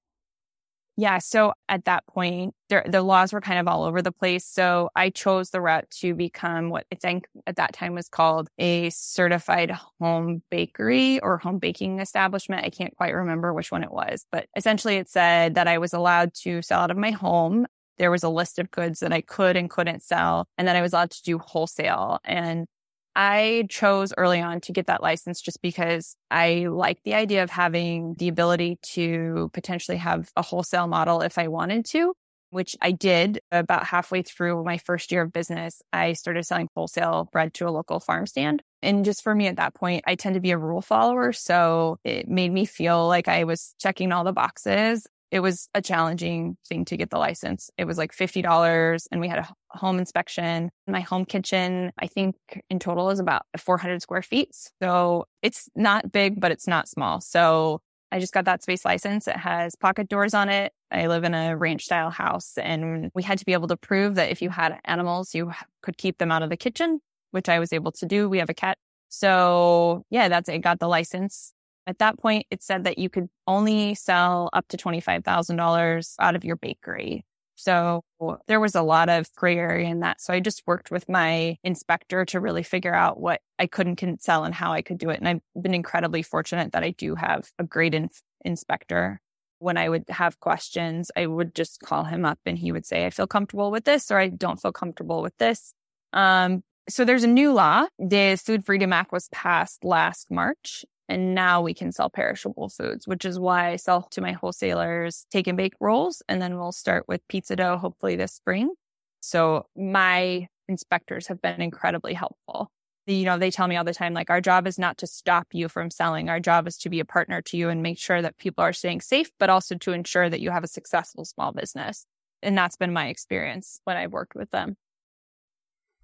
Yeah. 0.96 1.18
So 1.18 1.54
at 1.68 1.86
that 1.86 2.06
point, 2.06 2.54
there, 2.70 2.86
the 2.88 3.02
laws 3.02 3.34
were 3.34 3.42
kind 3.42 3.60
of 3.60 3.68
all 3.68 3.84
over 3.84 4.02
the 4.04 4.12
place. 4.12 4.46
So 4.46 4.90
I 4.96 5.10
chose 5.10 5.50
the 5.50 5.60
route 5.60 5.90
to 6.02 6.14
become 6.14 6.70
what 6.70 6.86
I 6.92 6.96
think 6.96 7.26
at 7.48 7.56
that 7.56 7.74
time 7.74 7.96
was 7.96 8.10
called 8.10 8.48
a 8.60 8.92
certified 8.92 9.72
home 10.00 10.44
bakery 10.52 11.20
or 11.22 11.40
home 11.40 11.58
baking 11.58 12.00
establishment. 12.00 12.64
I 12.64 12.70
can't 12.70 12.96
quite 12.96 13.16
remember 13.16 13.54
which 13.54 13.72
one 13.72 13.84
it 13.84 13.92
was, 13.92 14.28
but 14.32 14.48
essentially 14.56 14.98
it 14.98 15.10
said 15.10 15.56
that 15.56 15.68
I 15.68 15.80
was 15.80 15.94
allowed 15.94 16.36
to 16.44 16.62
sell 16.62 16.82
out 16.82 16.92
of 16.92 16.98
my 16.98 17.12
home. 17.12 17.66
There 17.98 18.12
was 18.12 18.24
a 18.24 18.30
list 18.30 18.60
of 18.60 18.70
goods 18.70 19.00
that 19.00 19.14
I 19.14 19.22
could 19.22 19.56
and 19.56 19.70
couldn't 19.70 20.04
sell, 20.04 20.48
and 20.58 20.68
then 20.68 20.76
I 20.76 20.82
was 20.82 20.94
allowed 20.94 21.12
to 21.12 21.24
do 21.24 21.40
wholesale. 21.40 22.20
And 22.24 22.68
I 23.16 23.68
chose 23.70 24.14
early 24.18 24.42
on 24.42 24.62
to 24.62 24.72
get 24.72 24.88
that 24.88 25.04
license 25.04 25.42
just 25.42 25.62
because 25.62 26.16
I 26.32 26.68
like 26.70 27.04
the 27.04 27.14
idea 27.14 27.44
of 27.44 27.50
having 27.50 28.16
the 28.18 28.28
ability 28.28 28.80
to 28.94 29.52
potentially 29.54 29.98
have 29.98 30.32
a 30.36 30.42
wholesale 30.42 30.88
model 30.88 31.22
if 31.22 31.38
I 31.38 31.48
wanted 31.48 31.86
to, 31.88 32.14
which 32.50 32.76
I 32.82 32.92
did 32.92 33.40
about 33.52 33.86
halfway 33.86 34.24
through 34.24 34.64
my 34.64 34.78
first 34.78 35.12
year 35.12 35.22
of 35.22 35.34
business. 35.34 35.82
I 35.92 36.14
started 36.14 36.46
selling 36.46 36.70
wholesale 36.76 37.30
bread 37.32 37.54
to 37.56 37.68
a 37.68 37.72
local 37.72 38.00
farm 38.00 38.26
stand. 38.26 38.64
And 38.82 39.06
just 39.06 39.24
for 39.24 39.34
me 39.34 39.48
at 39.48 39.58
that 39.58 39.76
point, 39.76 40.04
I 40.08 40.16
tend 40.16 40.36
to 40.36 40.42
be 40.42 40.52
a 40.52 40.58
rule 40.58 40.82
follower. 40.82 41.34
So 41.34 42.00
it 42.04 42.28
made 42.28 42.52
me 42.52 42.66
feel 42.66 43.08
like 43.08 43.28
I 43.28 43.44
was 43.44 43.76
checking 43.80 44.12
all 44.12 44.24
the 44.24 44.34
boxes 44.34 45.08
it 45.34 45.40
was 45.40 45.68
a 45.74 45.82
challenging 45.82 46.56
thing 46.70 46.86
to 46.86 46.96
get 46.96 47.10
the 47.10 47.18
license. 47.18 47.72
It 47.76 47.86
was 47.86 47.98
like 47.98 48.16
$50 48.16 49.08
and 49.12 49.20
we 49.20 49.28
had 49.28 49.40
a 49.40 49.50
home 49.70 49.98
inspection. 49.98 50.70
My 50.86 51.00
home 51.00 51.26
kitchen, 51.26 51.92
I 51.98 52.06
think 52.06 52.36
in 52.70 52.78
total 52.78 53.10
is 53.10 53.20
about 53.20 53.42
400 53.58 54.00
square 54.00 54.22
feet. 54.22 54.56
So 54.80 55.26
it's 55.42 55.70
not 55.76 56.12
big, 56.12 56.40
but 56.40 56.52
it's 56.52 56.68
not 56.68 56.88
small. 56.88 57.20
So 57.20 57.82
I 58.12 58.20
just 58.20 58.32
got 58.32 58.46
that 58.46 58.62
space 58.62 58.86
license. 58.86 59.28
It 59.28 59.38
has 59.38 59.74
pocket 59.76 60.08
doors 60.08 60.36
on 60.36 60.50
it. 60.50 60.72
I 60.92 61.08
live 61.08 61.24
in 61.24 61.34
a 61.34 61.58
ranch 61.58 61.86
style 61.86 62.12
house 62.12 62.56
and 62.60 63.10
we 63.16 63.24
had 63.24 63.40
to 63.40 63.46
be 63.46 63.54
able 63.54 63.70
to 63.70 63.78
prove 63.78 64.14
that 64.14 64.30
if 64.30 64.40
you 64.40 64.52
had 64.52 64.80
animals, 64.86 65.34
you 65.34 65.52
could 65.82 65.98
keep 65.98 66.20
them 66.20 66.32
out 66.32 66.44
of 66.44 66.52
the 66.52 66.58
kitchen, 66.58 67.00
which 67.32 67.50
I 67.50 67.58
was 67.58 67.74
able 67.74 67.92
to 67.94 68.06
do. 68.06 68.30
We 68.30 68.38
have 68.38 68.52
a 68.52 68.54
cat. 68.54 68.78
So 69.10 70.04
yeah, 70.12 70.28
that's 70.28 70.48
it. 70.48 70.60
Got 70.60 70.80
the 70.80 70.88
license. 70.88 71.54
At 71.86 72.00
that 72.00 72.18
point, 72.18 72.48
it 72.50 72.64
said 72.64 72.86
that 72.86 72.98
you 72.98 73.10
could 73.10 73.30
only 73.46 73.96
sell 73.96 74.50
up 74.54 74.68
to 74.70 74.78
$25,000 74.78 76.16
out 76.20 76.36
of 76.36 76.46
your 76.46 76.56
bakery. 76.56 77.26
So 77.56 78.04
there 78.48 78.60
was 78.60 78.76
a 78.76 78.82
lot 78.82 79.10
of 79.10 79.32
gray 79.36 79.58
area 79.58 79.88
in 79.88 80.00
that. 80.00 80.22
So 80.22 80.34
I 80.34 80.40
just 80.40 80.64
worked 80.66 80.92
with 80.92 81.08
my 81.08 81.58
inspector 81.64 82.26
to 82.26 82.40
really 82.40 82.64
figure 82.64 82.94
out 82.94 83.20
what 83.20 83.42
I 83.60 83.68
couldn't 83.68 84.22
sell 84.22 84.44
and 84.44 84.56
how 84.56 84.74
I 84.74 84.82
could 84.82 84.98
do 84.98 85.10
it. 85.10 85.20
And 85.20 85.28
I've 85.28 85.62
been 85.62 85.74
incredibly 85.74 86.24
fortunate 86.24 86.72
that 86.72 86.84
I 86.84 86.92
do 86.92 87.16
have 87.16 87.50
a 87.60 87.64
great 87.64 87.94
in- 87.94 88.10
inspector. 88.44 89.22
When 89.60 89.78
I 89.78 89.88
would 89.88 90.06
have 90.10 90.40
questions, 90.40 91.12
I 91.16 91.28
would 91.28 91.54
just 91.56 91.80
call 91.80 92.04
him 92.04 92.26
up 92.26 92.40
and 92.46 92.58
he 92.58 92.72
would 92.72 92.86
say, 92.86 93.06
I 93.06 93.12
feel 93.12 93.28
comfortable 93.28 93.72
with 93.72 93.86
this 93.86 94.10
or 94.10 94.18
I 94.18 94.30
don't 94.30 94.62
feel 94.62 94.74
comfortable 94.74 95.22
with 95.22 95.38
this. 95.38 95.74
Um, 96.12 96.64
so 96.90 97.06
there's 97.06 97.24
a 97.24 97.28
new 97.28 97.54
law. 97.54 97.86
The 97.98 98.38
Food 98.44 98.66
Freedom 98.66 98.92
Act 98.92 99.12
was 99.14 99.30
passed 99.30 99.86
last 99.86 100.30
March 100.30 100.84
and 101.10 101.36
now 101.36 101.62
we 101.62 101.74
can 101.74 101.92
sell 101.92 102.10
perishable 102.10 102.70
foods, 102.70 103.08
which 103.08 103.26
is 103.26 103.40
why 103.40 103.72
I 103.72 103.76
sell 103.76 104.04
to 104.12 104.22
my 104.22 104.32
wholesalers 104.32 105.26
take 105.32 105.48
and 105.48 105.58
bake 105.58 105.74
rolls. 105.80 106.22
And 106.30 106.42
then 106.42 106.58
we'll 106.58 106.72
start 106.72 107.06
with 107.08 107.28
pizza 107.28 107.56
dough, 107.56 107.78
hopefully 107.78 108.16
this 108.16 108.34
spring. 108.34 108.74
So 109.22 109.68
my 109.76 110.48
inspectors 110.68 111.28
have 111.28 111.42
been 111.42 111.62
incredibly 111.62 112.14
helpful. 112.14 112.72
You 113.06 113.26
know, 113.26 113.38
they 113.38 113.52
tell 113.52 113.68
me 113.68 113.76
all 113.76 113.84
the 113.84 113.94
time, 113.94 114.14
like, 114.14 114.30
our 114.30 114.40
job 114.40 114.66
is 114.66 114.80
not 114.80 114.98
to 115.00 115.08
stop 115.08 115.48
you 115.52 115.68
from 115.68 115.92
selling. 115.92 116.30
Our 116.30 116.40
job 116.40 116.68
is 116.68 116.78
to 116.80 116.90
be 116.90 117.02
a 117.02 117.06
partner 117.06 117.42
to 117.42 117.58
you 117.58 117.68
and 117.68 117.84
make 117.84 118.00
sure 118.00 118.22
that 118.22 118.38
people 118.38 118.64
are 118.64 118.72
staying 118.72 119.02
safe, 119.02 119.30
but 119.40 119.50
also 119.50 119.76
to 119.76 119.92
ensure 119.92 120.30
that 120.30 120.40
you 120.40 120.52
have 120.52 120.64
a 120.64 120.70
successful 120.70 121.26
small 121.26 121.52
business. 121.52 122.06
And 122.42 122.58
that's 122.58 122.78
been 122.78 122.94
my 122.94 123.08
experience 123.08 123.82
when 123.84 123.98
I've 123.98 124.14
worked 124.14 124.36
with 124.36 124.52
them. 124.52 124.78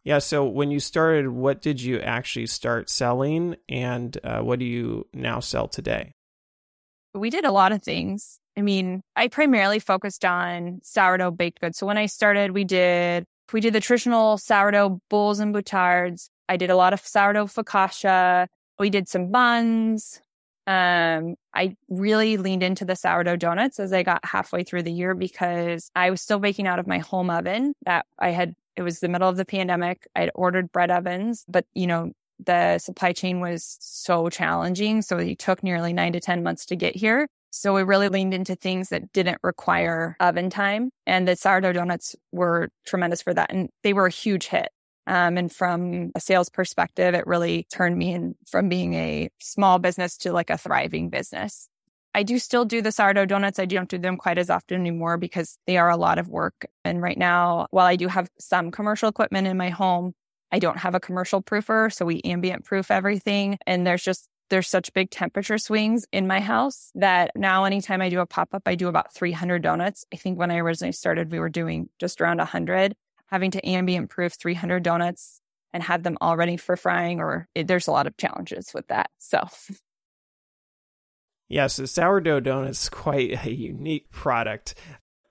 Yeah. 0.10 0.18
So 0.18 0.44
when 0.44 0.72
you 0.72 0.80
started, 0.80 1.28
what 1.28 1.62
did 1.62 1.80
you 1.80 2.00
actually 2.00 2.48
start 2.48 2.90
selling, 2.90 3.58
and 3.70 4.18
uh, 4.24 4.40
what 4.40 4.58
do 4.58 4.66
you 4.66 5.06
now 5.14 5.40
sell 5.40 5.68
today? 5.68 6.16
We 7.14 7.30
did 7.30 7.46
a 7.46 7.52
lot 7.52 7.72
of 7.72 7.84
things. 7.84 8.40
I 8.58 8.64
mean, 8.64 9.04
I 9.16 9.28
primarily 9.28 9.78
focused 9.78 10.26
on 10.26 10.80
sourdough 10.82 11.30
baked 11.30 11.62
goods. 11.62 11.78
So 11.78 11.86
when 11.86 12.00
I 12.00 12.08
started, 12.08 12.54
we 12.54 12.64
did 12.64 13.26
we 13.54 13.62
did 13.62 13.74
the 13.74 13.80
traditional 13.80 14.40
sourdough 14.40 15.00
boules 15.12 15.40
and 15.40 15.54
batards. 15.54 16.30
I 16.48 16.58
did 16.58 16.72
a 16.72 16.76
lot 16.76 16.94
of 16.94 17.02
sourdough 17.02 17.46
focaccia. 17.46 18.48
We 18.80 18.90
did 18.90 19.08
some 19.08 19.30
buns. 19.30 20.24
Um, 20.66 21.36
I 21.54 21.76
really 21.88 22.38
leaned 22.38 22.64
into 22.64 22.84
the 22.84 22.96
sourdough 22.96 23.36
donuts 23.36 23.80
as 23.80 23.94
I 23.94 24.02
got 24.02 24.26
halfway 24.26 24.64
through 24.64 24.84
the 24.84 24.92
year 24.92 25.14
because 25.14 25.92
I 25.96 26.10
was 26.10 26.20
still 26.20 26.40
baking 26.40 26.66
out 26.66 26.80
of 26.80 26.88
my 26.88 26.98
home 26.98 27.30
oven 27.30 27.76
that 27.86 28.08
I 28.18 28.32
had 28.32 28.56
it 28.80 28.84
was 28.84 29.02
the 29.02 29.10
middle 29.10 29.28
of 29.28 29.36
the 29.36 29.44
pandemic. 29.44 30.08
I'd 30.16 30.32
ordered 30.34 30.72
bread 30.72 30.90
ovens, 30.90 31.44
but 31.50 31.66
you 31.74 31.86
know, 31.86 32.14
the 32.40 32.78
supply 32.78 33.12
chain 33.12 33.42
was 33.42 33.78
so 33.82 34.30
challenging. 34.30 35.02
So 35.02 35.18
it 35.18 35.38
took 35.38 35.62
nearly 35.62 35.92
nine 35.92 36.14
to 36.14 36.22
10 36.22 36.44
months 36.44 36.66
to 36.68 36.78
get 36.78 36.96
here. 36.96 37.28
So 37.52 37.74
we 37.74 37.84
really 37.84 38.08
leaned 38.08 38.34
into 38.34 38.56
things 38.56 38.88
that 38.90 39.12
didn't 39.12 39.40
require 39.44 40.16
oven 40.22 40.50
time. 40.50 40.92
And 41.06 41.28
the 41.28 41.36
sourdough 41.36 41.74
donuts 41.74 42.16
were 42.32 42.70
tremendous 42.86 43.22
for 43.22 43.34
that. 43.34 43.52
And 43.52 43.70
they 43.84 43.92
were 43.92 44.06
a 44.06 44.12
huge 44.12 44.48
hit. 44.48 44.70
Um, 45.08 45.38
and 45.38 45.52
from 45.52 46.12
a 46.16 46.22
sales 46.22 46.48
perspective, 46.48 47.16
it 47.16 47.28
really 47.28 47.68
turned 47.74 47.98
me 47.98 48.14
in 48.14 48.36
from 48.48 48.70
being 48.70 48.94
a 48.94 49.30
small 49.42 49.78
business 49.78 50.16
to 50.20 50.32
like 50.32 50.50
a 50.50 50.58
thriving 50.58 51.10
business. 51.10 51.68
I 52.20 52.24
do 52.24 52.38
still 52.38 52.66
do 52.66 52.82
the 52.82 52.92
sourdough 52.92 53.28
donuts. 53.28 53.60
I 53.60 53.66
don't 53.66 53.88
do 53.88 53.98
them 53.98 54.18
quite 54.18 54.38
as 54.38 54.50
often 54.50 54.82
anymore 54.82 55.18
because 55.18 55.58
they 55.68 55.78
are 55.78 55.90
a 55.90 55.96
lot 55.96 56.20
of 56.20 56.28
work. 56.28 56.66
And 56.84 57.02
right 57.02 57.18
now, 57.18 57.68
while 57.72 57.86
I 57.86 57.96
do 57.96 58.10
have 58.10 58.28
some 58.38 58.72
commercial 58.72 59.08
equipment 59.08 59.48
in 59.48 59.56
my 59.56 59.70
home, 59.70 60.14
I 60.52 60.60
don't 60.60 60.80
have 60.80 60.96
a 60.96 61.00
commercial 61.00 61.42
proofer. 61.42 61.94
So 61.94 62.06
we 62.06 62.20
ambient 62.26 62.66
proof 62.66 62.92
everything. 62.92 63.58
And 63.66 63.88
there's 63.88 64.04
just, 64.04 64.28
there's 64.50 64.68
such 64.68 64.92
big 64.94 65.12
temperature 65.12 65.58
swings 65.58 66.06
in 66.12 66.28
my 66.28 66.42
house 66.42 66.92
that 66.94 67.32
now 67.38 67.64
anytime 67.64 68.02
I 68.02 68.10
do 68.10 68.20
a 68.20 68.26
pop 68.26 68.54
up, 68.54 68.64
I 68.66 68.76
do 68.76 68.90
about 68.90 69.14
300 69.14 69.62
donuts. 69.62 70.04
I 70.14 70.18
think 70.18 70.38
when 70.38 70.52
I 70.52 70.58
originally 70.58 70.92
started, 70.92 71.32
we 71.32 71.40
were 71.40 71.48
doing 71.48 71.88
just 72.00 72.20
around 72.20 72.40
100. 72.40 72.98
Having 73.28 73.52
to 73.52 73.66
ambient 73.66 74.10
proof 74.10 74.34
300 74.34 74.84
donuts 74.84 75.40
and 75.72 75.84
have 75.84 76.04
them 76.04 76.18
all 76.20 76.36
ready 76.36 76.58
for 76.58 76.76
frying, 76.76 77.22
or 77.22 77.48
it, 77.56 77.70
there's 77.70 77.88
a 77.88 77.92
lot 77.92 78.08
of 78.08 78.18
challenges 78.18 78.74
with 78.74 78.88
that. 78.88 79.10
So 79.20 79.48
Yes, 81.50 81.74
so 81.74 81.86
sourdough 81.86 82.42
donut 82.42 82.70
is 82.70 82.90
quite 82.90 83.46
a 83.46 83.52
unique 83.52 84.12
product. 84.12 84.76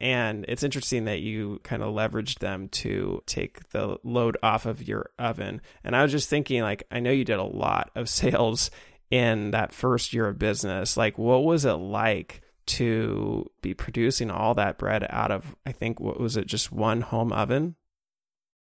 And 0.01 0.45
it's 0.49 0.63
interesting 0.63 1.05
that 1.07 1.21
you 1.21 1.61
kind 1.63 1.83
of 1.83 1.95
leveraged 1.95 2.39
them 2.39 2.69
to 2.69 3.23
take 3.27 3.71
the 3.71 3.99
load 4.05 4.37
off 4.43 4.67
of 4.67 4.87
your 4.87 5.11
oven. 5.19 5.61
And 5.83 5.97
I 5.97 6.03
was 6.03 6.13
just 6.13 6.29
thinking, 6.29 6.63
like, 6.63 6.85
I 6.91 7.01
know 7.01 7.11
you 7.11 7.25
did 7.25 7.39
a 7.39 7.45
lot 7.45 7.91
of 7.95 8.09
sales 8.09 8.71
in 9.11 9.53
that 9.53 9.73
first 9.73 10.13
year 10.13 10.29
of 10.29 10.39
business. 10.39 10.97
Like, 10.97 11.19
what 11.19 11.45
was 11.45 11.65
it 11.65 11.73
like 11.73 12.43
to 12.67 13.51
be 13.63 13.73
producing 13.73 14.31
all 14.31 14.55
that 14.55 14.77
bread 14.77 15.07
out 15.09 15.31
of, 15.31 15.57
I 15.65 15.73
think, 15.73 16.01
what 16.01 16.21
was 16.21 16.37
it, 16.37 16.47
just 16.47 16.71
one 16.71 17.01
home 17.01 17.33
oven? 17.33 17.77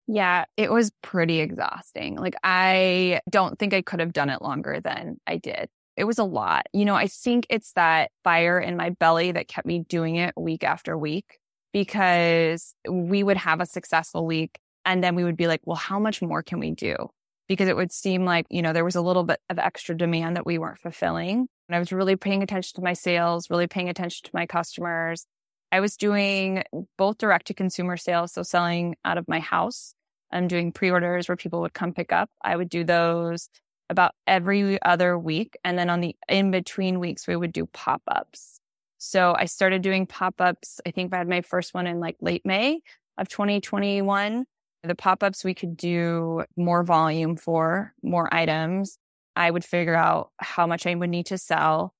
Yeah, 0.06 0.46
it 0.56 0.72
was 0.72 0.90
pretty 1.02 1.40
exhausting. 1.40 2.16
Like, 2.16 2.34
I 2.42 3.20
don't 3.28 3.58
think 3.58 3.74
I 3.74 3.82
could 3.82 4.00
have 4.00 4.12
done 4.12 4.30
it 4.30 4.42
longer 4.42 4.80
than 4.80 5.20
I 5.26 5.36
did. 5.36 5.68
It 5.96 6.04
was 6.04 6.18
a 6.18 6.24
lot. 6.24 6.66
You 6.72 6.84
know, 6.84 6.94
I 6.94 7.06
think 7.06 7.46
it's 7.50 7.72
that 7.72 8.10
fire 8.24 8.58
in 8.58 8.76
my 8.76 8.90
belly 8.90 9.32
that 9.32 9.48
kept 9.48 9.66
me 9.66 9.80
doing 9.80 10.16
it 10.16 10.34
week 10.36 10.64
after 10.64 10.96
week 10.96 11.38
because 11.72 12.74
we 12.88 13.22
would 13.22 13.36
have 13.36 13.60
a 13.60 13.66
successful 13.66 14.26
week 14.26 14.58
and 14.84 15.04
then 15.04 15.14
we 15.14 15.24
would 15.24 15.36
be 15.36 15.46
like, 15.46 15.60
well, 15.64 15.76
how 15.76 15.98
much 15.98 16.22
more 16.22 16.42
can 16.42 16.58
we 16.58 16.70
do? 16.70 16.96
Because 17.48 17.68
it 17.68 17.76
would 17.76 17.92
seem 17.92 18.24
like, 18.24 18.46
you 18.50 18.62
know, 18.62 18.72
there 18.72 18.84
was 18.84 18.96
a 18.96 19.02
little 19.02 19.24
bit 19.24 19.40
of 19.50 19.58
extra 19.58 19.96
demand 19.96 20.36
that 20.36 20.46
we 20.46 20.58
weren't 20.58 20.78
fulfilling. 20.78 21.48
And 21.68 21.76
I 21.76 21.78
was 21.78 21.92
really 21.92 22.16
paying 22.16 22.42
attention 22.42 22.76
to 22.76 22.82
my 22.82 22.92
sales, 22.92 23.50
really 23.50 23.66
paying 23.66 23.88
attention 23.88 24.24
to 24.24 24.30
my 24.32 24.46
customers. 24.46 25.26
I 25.72 25.80
was 25.80 25.96
doing 25.96 26.64
both 26.96 27.18
direct 27.18 27.46
to 27.48 27.54
consumer 27.54 27.96
sales, 27.96 28.32
so 28.32 28.42
selling 28.42 28.96
out 29.04 29.18
of 29.18 29.28
my 29.28 29.38
house. 29.38 29.94
I'm 30.32 30.48
doing 30.48 30.72
pre 30.72 30.90
orders 30.90 31.28
where 31.28 31.36
people 31.36 31.60
would 31.60 31.74
come 31.74 31.92
pick 31.92 32.12
up. 32.12 32.30
I 32.42 32.56
would 32.56 32.68
do 32.68 32.84
those 32.84 33.48
about 33.90 34.14
every 34.26 34.80
other 34.82 35.18
week. 35.18 35.58
And 35.64 35.78
then 35.78 35.90
on 35.90 36.00
the 36.00 36.16
in 36.28 36.50
between 36.50 37.00
weeks, 37.00 37.26
we 37.26 37.36
would 37.36 37.52
do 37.52 37.66
pop 37.66 38.02
ups. 38.08 38.60
So 38.96 39.34
I 39.36 39.46
started 39.46 39.82
doing 39.82 40.06
pop 40.06 40.40
ups. 40.40 40.80
I 40.86 40.92
think 40.92 41.12
I 41.12 41.18
had 41.18 41.28
my 41.28 41.42
first 41.42 41.74
one 41.74 41.86
in 41.86 42.00
like 42.00 42.16
late 42.20 42.46
May 42.46 42.80
of 43.18 43.28
2021. 43.28 44.44
The 44.82 44.94
pop 44.94 45.22
ups 45.22 45.44
we 45.44 45.54
could 45.54 45.76
do 45.76 46.44
more 46.56 46.84
volume 46.84 47.36
for, 47.36 47.92
more 48.02 48.32
items. 48.32 48.96
I 49.36 49.50
would 49.50 49.64
figure 49.64 49.94
out 49.94 50.30
how 50.38 50.66
much 50.66 50.86
I 50.86 50.94
would 50.94 51.10
need 51.10 51.26
to 51.26 51.38
sell. 51.38 51.92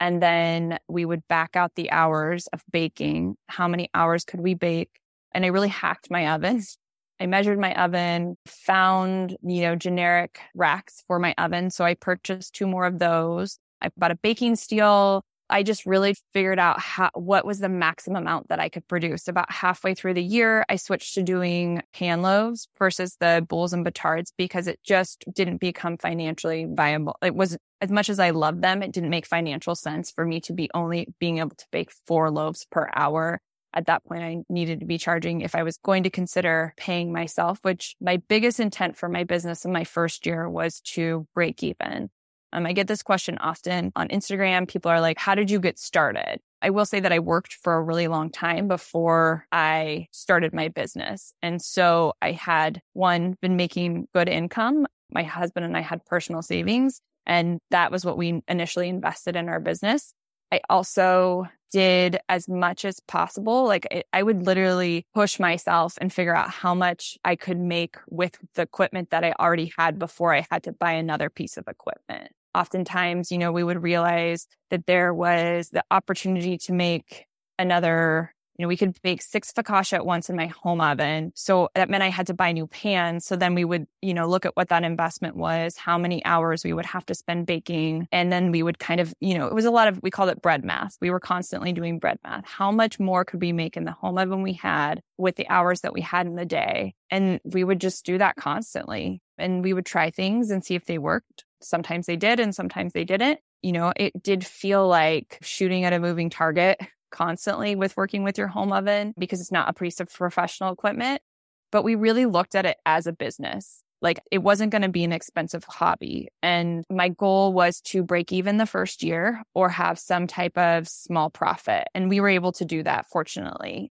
And 0.00 0.22
then 0.22 0.78
we 0.88 1.04
would 1.04 1.26
back 1.28 1.56
out 1.56 1.74
the 1.74 1.90
hours 1.90 2.46
of 2.48 2.62
baking. 2.70 3.36
How 3.48 3.68
many 3.68 3.88
hours 3.94 4.24
could 4.24 4.40
we 4.40 4.54
bake? 4.54 5.00
And 5.32 5.44
I 5.44 5.48
really 5.48 5.68
hacked 5.68 6.10
my 6.10 6.32
ovens 6.34 6.78
I 7.20 7.26
measured 7.26 7.58
my 7.58 7.74
oven, 7.74 8.36
found, 8.46 9.36
you 9.42 9.62
know, 9.62 9.74
generic 9.76 10.40
racks 10.54 11.02
for 11.06 11.18
my 11.18 11.34
oven. 11.36 11.70
So 11.70 11.84
I 11.84 11.94
purchased 11.94 12.54
two 12.54 12.66
more 12.66 12.86
of 12.86 12.98
those. 12.98 13.58
I 13.82 13.90
bought 13.96 14.10
a 14.10 14.16
baking 14.16 14.56
steel. 14.56 15.24
I 15.50 15.62
just 15.62 15.86
really 15.86 16.14
figured 16.32 16.58
out 16.58 16.78
how, 16.78 17.10
what 17.14 17.46
was 17.46 17.58
the 17.58 17.70
maximum 17.70 18.22
amount 18.22 18.48
that 18.48 18.60
I 18.60 18.68
could 18.68 18.86
produce. 18.86 19.28
About 19.28 19.50
halfway 19.50 19.94
through 19.94 20.14
the 20.14 20.22
year, 20.22 20.64
I 20.68 20.76
switched 20.76 21.14
to 21.14 21.22
doing 21.22 21.82
pan 21.94 22.20
loaves 22.20 22.68
versus 22.78 23.16
the 23.18 23.44
boules 23.48 23.72
and 23.72 23.84
batards 23.84 24.30
because 24.36 24.66
it 24.66 24.78
just 24.84 25.24
didn't 25.32 25.56
become 25.56 25.96
financially 25.96 26.66
viable. 26.68 27.16
It 27.22 27.34
was 27.34 27.56
as 27.80 27.90
much 27.90 28.10
as 28.10 28.18
I 28.18 28.30
loved 28.30 28.60
them, 28.60 28.82
it 28.82 28.92
didn't 28.92 29.10
make 29.10 29.24
financial 29.24 29.74
sense 29.74 30.10
for 30.10 30.26
me 30.26 30.40
to 30.42 30.52
be 30.52 30.68
only 30.74 31.08
being 31.18 31.38
able 31.38 31.56
to 31.56 31.66
bake 31.70 31.92
four 32.06 32.30
loaves 32.30 32.66
per 32.70 32.90
hour 32.94 33.40
at 33.74 33.86
that 33.86 34.04
point 34.04 34.22
I 34.22 34.38
needed 34.48 34.80
to 34.80 34.86
be 34.86 34.98
charging 34.98 35.40
if 35.40 35.54
I 35.54 35.62
was 35.62 35.78
going 35.78 36.02
to 36.04 36.10
consider 36.10 36.74
paying 36.76 37.12
myself, 37.12 37.58
which 37.62 37.96
my 38.00 38.18
biggest 38.28 38.60
intent 38.60 38.96
for 38.96 39.08
my 39.08 39.24
business 39.24 39.64
in 39.64 39.72
my 39.72 39.84
first 39.84 40.26
year 40.26 40.48
was 40.48 40.80
to 40.80 41.26
break 41.34 41.62
even. 41.62 42.10
Um, 42.52 42.64
I 42.64 42.72
get 42.72 42.88
this 42.88 43.02
question 43.02 43.36
often 43.38 43.92
on 43.94 44.08
Instagram. 44.08 44.66
People 44.66 44.90
are 44.90 45.02
like, 45.02 45.18
how 45.18 45.34
did 45.34 45.50
you 45.50 45.60
get 45.60 45.78
started? 45.78 46.40
I 46.62 46.70
will 46.70 46.86
say 46.86 46.98
that 46.98 47.12
I 47.12 47.18
worked 47.18 47.52
for 47.52 47.74
a 47.74 47.82
really 47.82 48.08
long 48.08 48.30
time 48.30 48.68
before 48.68 49.46
I 49.52 50.08
started 50.12 50.54
my 50.54 50.68
business. 50.68 51.32
And 51.42 51.60
so 51.60 52.14
I 52.22 52.32
had 52.32 52.80
one, 52.94 53.36
been 53.42 53.56
making 53.56 54.08
good 54.14 54.28
income. 54.28 54.86
My 55.10 55.22
husband 55.22 55.66
and 55.66 55.76
I 55.76 55.80
had 55.80 56.04
personal 56.06 56.42
savings 56.42 57.00
and 57.28 57.60
that 57.70 57.92
was 57.92 58.04
what 58.04 58.16
we 58.16 58.42
initially 58.48 58.88
invested 58.88 59.36
in 59.36 59.48
our 59.48 59.60
business. 59.60 60.14
I 60.50 60.60
also 60.70 61.46
did 61.70 62.18
as 62.28 62.48
much 62.48 62.84
as 62.84 63.00
possible. 63.00 63.64
Like 63.64 64.06
I 64.12 64.22
would 64.22 64.44
literally 64.44 65.06
push 65.14 65.38
myself 65.38 65.98
and 66.00 66.12
figure 66.12 66.34
out 66.34 66.50
how 66.50 66.74
much 66.74 67.18
I 67.24 67.36
could 67.36 67.58
make 67.58 67.96
with 68.08 68.38
the 68.54 68.62
equipment 68.62 69.10
that 69.10 69.24
I 69.24 69.32
already 69.38 69.72
had 69.76 69.98
before 69.98 70.34
I 70.34 70.46
had 70.50 70.62
to 70.64 70.72
buy 70.72 70.92
another 70.92 71.30
piece 71.30 71.56
of 71.56 71.66
equipment. 71.68 72.32
Oftentimes, 72.54 73.30
you 73.30 73.38
know, 73.38 73.52
we 73.52 73.62
would 73.62 73.82
realize 73.82 74.46
that 74.70 74.86
there 74.86 75.12
was 75.12 75.68
the 75.70 75.84
opportunity 75.90 76.58
to 76.58 76.72
make 76.72 77.26
another 77.58 78.34
you 78.58 78.64
know, 78.64 78.68
we 78.68 78.76
could 78.76 79.00
bake 79.02 79.22
six 79.22 79.52
focaccia 79.52 79.94
at 79.94 80.04
once 80.04 80.28
in 80.28 80.34
my 80.34 80.46
home 80.46 80.80
oven. 80.80 81.30
So 81.36 81.68
that 81.76 81.88
meant 81.88 82.02
I 82.02 82.10
had 82.10 82.26
to 82.26 82.34
buy 82.34 82.50
new 82.50 82.66
pans. 82.66 83.24
So 83.24 83.36
then 83.36 83.54
we 83.54 83.64
would, 83.64 83.86
you 84.02 84.12
know, 84.12 84.26
look 84.26 84.44
at 84.44 84.56
what 84.56 84.68
that 84.70 84.82
investment 84.82 85.36
was, 85.36 85.76
how 85.76 85.96
many 85.96 86.24
hours 86.24 86.64
we 86.64 86.72
would 86.72 86.86
have 86.86 87.06
to 87.06 87.14
spend 87.14 87.46
baking. 87.46 88.08
And 88.10 88.32
then 88.32 88.50
we 88.50 88.64
would 88.64 88.80
kind 88.80 89.00
of, 89.00 89.14
you 89.20 89.38
know, 89.38 89.46
it 89.46 89.54
was 89.54 89.64
a 89.64 89.70
lot 89.70 89.86
of, 89.86 90.02
we 90.02 90.10
called 90.10 90.28
it 90.30 90.42
bread 90.42 90.64
math. 90.64 90.96
We 91.00 91.10
were 91.10 91.20
constantly 91.20 91.72
doing 91.72 92.00
bread 92.00 92.18
math. 92.24 92.46
How 92.46 92.72
much 92.72 92.98
more 92.98 93.24
could 93.24 93.40
we 93.40 93.52
make 93.52 93.76
in 93.76 93.84
the 93.84 93.92
home 93.92 94.18
oven 94.18 94.42
we 94.42 94.54
had 94.54 95.02
with 95.18 95.36
the 95.36 95.48
hours 95.48 95.82
that 95.82 95.92
we 95.92 96.00
had 96.00 96.26
in 96.26 96.34
the 96.34 96.44
day? 96.44 96.94
And 97.10 97.40
we 97.44 97.62
would 97.62 97.80
just 97.80 98.04
do 98.04 98.18
that 98.18 98.34
constantly. 98.34 99.22
And 99.38 99.62
we 99.62 99.72
would 99.72 99.86
try 99.86 100.10
things 100.10 100.50
and 100.50 100.64
see 100.64 100.74
if 100.74 100.84
they 100.84 100.98
worked. 100.98 101.44
Sometimes 101.60 102.06
they 102.06 102.16
did 102.16 102.40
and 102.40 102.52
sometimes 102.52 102.92
they 102.92 103.04
didn't. 103.04 103.38
You 103.62 103.72
know, 103.72 103.92
it 103.94 104.20
did 104.20 104.44
feel 104.44 104.86
like 104.86 105.38
shooting 105.42 105.84
at 105.84 105.92
a 105.92 106.00
moving 106.00 106.30
target 106.30 106.80
constantly 107.10 107.74
with 107.74 107.96
working 107.96 108.22
with 108.22 108.38
your 108.38 108.48
home 108.48 108.72
oven 108.72 109.14
because 109.18 109.40
it's 109.40 109.52
not 109.52 109.68
a 109.68 109.72
piece 109.72 110.00
of 110.00 110.12
professional 110.12 110.72
equipment. 110.72 111.22
But 111.70 111.82
we 111.82 111.94
really 111.94 112.26
looked 112.26 112.54
at 112.54 112.66
it 112.66 112.78
as 112.86 113.06
a 113.06 113.12
business. 113.12 113.82
Like 114.00 114.20
it 114.30 114.38
wasn't 114.38 114.72
going 114.72 114.82
to 114.82 114.88
be 114.88 115.04
an 115.04 115.12
expensive 115.12 115.64
hobby. 115.64 116.28
And 116.42 116.84
my 116.88 117.08
goal 117.08 117.52
was 117.52 117.80
to 117.82 118.02
break 118.02 118.32
even 118.32 118.56
the 118.56 118.66
first 118.66 119.02
year 119.02 119.42
or 119.54 119.68
have 119.68 119.98
some 119.98 120.26
type 120.26 120.56
of 120.56 120.88
small 120.88 121.30
profit. 121.30 121.88
And 121.94 122.08
we 122.08 122.20
were 122.20 122.28
able 122.28 122.52
to 122.52 122.64
do 122.64 122.82
that, 122.84 123.06
fortunately. 123.10 123.90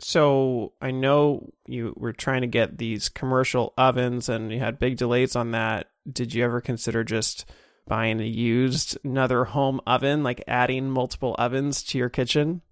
So 0.00 0.72
I 0.80 0.90
know 0.90 1.52
you 1.66 1.94
were 1.96 2.12
trying 2.12 2.40
to 2.40 2.46
get 2.46 2.78
these 2.78 3.08
commercial 3.08 3.74
ovens 3.78 4.28
and 4.28 4.52
you 4.52 4.58
had 4.58 4.78
big 4.78 4.96
delays 4.96 5.36
on 5.36 5.52
that. 5.52 5.90
Did 6.10 6.34
you 6.34 6.44
ever 6.44 6.60
consider 6.60 7.04
just 7.04 7.44
buying 7.86 8.20
a 8.20 8.24
used 8.24 8.98
another 9.04 9.44
home 9.44 9.80
oven, 9.86 10.22
like 10.22 10.42
adding 10.46 10.90
multiple 10.90 11.34
ovens 11.38 11.82
to 11.84 11.98
your 11.98 12.08
kitchen? 12.08 12.62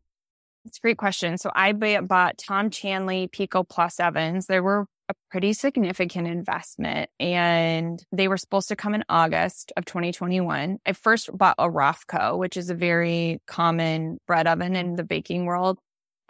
It's 0.64 0.79
a 0.79 0.81
great 0.81 0.98
question. 0.98 1.38
So 1.38 1.51
I 1.55 1.72
bought 1.72 2.38
Tom 2.38 2.70
Chandley 2.70 3.31
Pico 3.31 3.64
Plus 3.64 3.98
ovens. 3.98 4.46
They 4.46 4.61
were 4.61 4.87
a 5.09 5.14
pretty 5.31 5.53
significant 5.53 6.29
investment 6.29 7.11
and 7.18 8.03
they 8.12 8.29
were 8.29 8.37
supposed 8.37 8.68
to 8.68 8.77
come 8.77 8.94
in 8.94 9.05
August 9.09 9.72
of 9.77 9.85
2021. 9.85 10.79
I 10.87 10.92
first 10.92 11.37
bought 11.37 11.57
a 11.59 11.68
Rofco, 11.68 12.38
which 12.38 12.57
is 12.57 12.70
a 12.70 12.75
very 12.75 13.40
common 13.46 14.18
bread 14.27 14.46
oven 14.46 14.77
in 14.77 14.94
the 14.94 15.05
baking 15.05 15.44
world. 15.44 15.79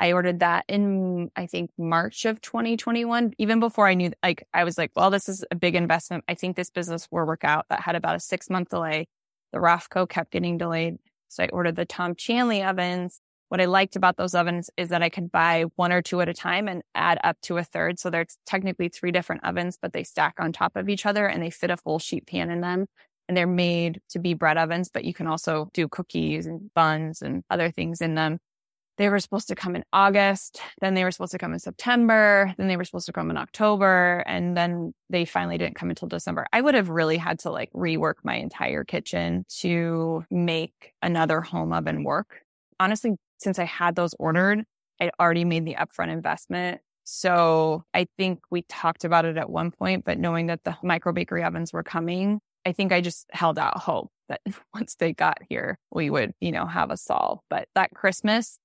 I 0.02 0.14
ordered 0.14 0.40
that 0.40 0.64
in, 0.66 1.30
I 1.36 1.46
think, 1.46 1.70
March 1.78 2.24
of 2.24 2.40
2021. 2.40 3.34
Even 3.38 3.60
before 3.60 3.86
I 3.86 3.94
knew, 3.94 4.10
like, 4.20 4.44
I 4.52 4.64
was 4.64 4.76
like, 4.76 4.90
well, 4.96 5.10
this 5.10 5.28
is 5.28 5.44
a 5.52 5.54
big 5.54 5.76
investment. 5.76 6.24
I 6.26 6.34
think 6.34 6.56
this 6.56 6.70
business 6.70 7.06
will 7.12 7.24
work 7.24 7.44
out. 7.44 7.66
That 7.70 7.82
had 7.82 7.94
about 7.94 8.16
a 8.16 8.20
six 8.20 8.50
month 8.50 8.70
delay. 8.70 9.06
The 9.52 9.60
Rofco 9.60 10.08
kept 10.08 10.32
getting 10.32 10.58
delayed. 10.58 10.96
So 11.28 11.44
I 11.44 11.48
ordered 11.52 11.76
the 11.76 11.84
Tom 11.84 12.16
Chandley 12.16 12.68
ovens. 12.68 13.20
What 13.48 13.60
I 13.60 13.66
liked 13.66 13.94
about 13.94 14.16
those 14.16 14.34
ovens 14.34 14.70
is 14.76 14.88
that 14.88 15.04
I 15.04 15.08
could 15.08 15.30
buy 15.30 15.66
one 15.76 15.92
or 15.92 16.02
two 16.02 16.20
at 16.20 16.28
a 16.28 16.34
time 16.34 16.66
and 16.66 16.82
add 16.96 17.20
up 17.22 17.40
to 17.42 17.58
a 17.58 17.62
third. 17.62 18.00
So 18.00 18.10
there's 18.10 18.36
technically 18.44 18.88
three 18.88 19.12
different 19.12 19.44
ovens, 19.44 19.78
but 19.80 19.92
they 19.92 20.02
stack 20.02 20.34
on 20.40 20.50
top 20.50 20.74
of 20.74 20.88
each 20.88 21.06
other 21.06 21.28
and 21.28 21.40
they 21.40 21.50
fit 21.50 21.70
a 21.70 21.76
full 21.76 22.00
sheet 22.00 22.26
pan 22.26 22.50
in 22.50 22.60
them. 22.60 22.86
And 23.28 23.36
they're 23.36 23.46
made 23.46 24.00
to 24.08 24.18
be 24.18 24.34
bread 24.34 24.58
ovens, 24.58 24.90
but 24.92 25.04
you 25.04 25.14
can 25.14 25.28
also 25.28 25.70
do 25.72 25.86
cookies 25.86 26.46
and 26.46 26.74
buns 26.74 27.22
and 27.22 27.44
other 27.48 27.70
things 27.70 28.00
in 28.00 28.16
them. 28.16 28.40
They 29.02 29.08
were 29.08 29.18
supposed 29.18 29.48
to 29.48 29.56
come 29.56 29.74
in 29.74 29.82
August, 29.92 30.60
then 30.80 30.94
they 30.94 31.02
were 31.02 31.10
supposed 31.10 31.32
to 31.32 31.38
come 31.38 31.52
in 31.52 31.58
September, 31.58 32.54
then 32.56 32.68
they 32.68 32.76
were 32.76 32.84
supposed 32.84 33.06
to 33.06 33.12
come 33.12 33.32
in 33.32 33.36
October, 33.36 34.22
and 34.28 34.56
then 34.56 34.94
they 35.10 35.24
finally 35.24 35.58
didn't 35.58 35.74
come 35.74 35.90
until 35.90 36.06
December. 36.06 36.46
I 36.52 36.60
would 36.60 36.76
have 36.76 36.88
really 36.88 37.16
had 37.16 37.40
to 37.40 37.50
like 37.50 37.72
rework 37.72 38.14
my 38.22 38.36
entire 38.36 38.84
kitchen 38.84 39.44
to 39.58 40.24
make 40.30 40.92
another 41.02 41.40
home 41.40 41.72
oven 41.72 42.04
work. 42.04 42.42
Honestly, 42.78 43.16
since 43.38 43.58
I 43.58 43.64
had 43.64 43.96
those 43.96 44.14
ordered, 44.20 44.62
I'd 45.00 45.10
already 45.18 45.44
made 45.44 45.64
the 45.64 45.74
upfront 45.74 46.12
investment. 46.12 46.80
So 47.02 47.82
I 47.92 48.06
think 48.16 48.38
we 48.52 48.62
talked 48.62 49.02
about 49.02 49.24
it 49.24 49.36
at 49.36 49.50
one 49.50 49.72
point, 49.72 50.04
but 50.04 50.20
knowing 50.20 50.46
that 50.46 50.62
the 50.62 50.76
micro 50.80 51.12
bakery 51.12 51.42
ovens 51.42 51.72
were 51.72 51.82
coming, 51.82 52.38
I 52.64 52.70
think 52.70 52.92
I 52.92 53.00
just 53.00 53.26
held 53.32 53.58
out 53.58 53.78
hope 53.78 54.12
that 54.28 54.42
once 54.74 54.94
they 54.94 55.12
got 55.12 55.38
here, 55.48 55.76
we 55.90 56.08
would, 56.08 56.34
you 56.40 56.52
know, 56.52 56.66
have 56.66 56.92
a 56.92 56.96
solve. 56.96 57.40
But 57.50 57.66
that 57.74 57.90
Christmas, 57.94 58.60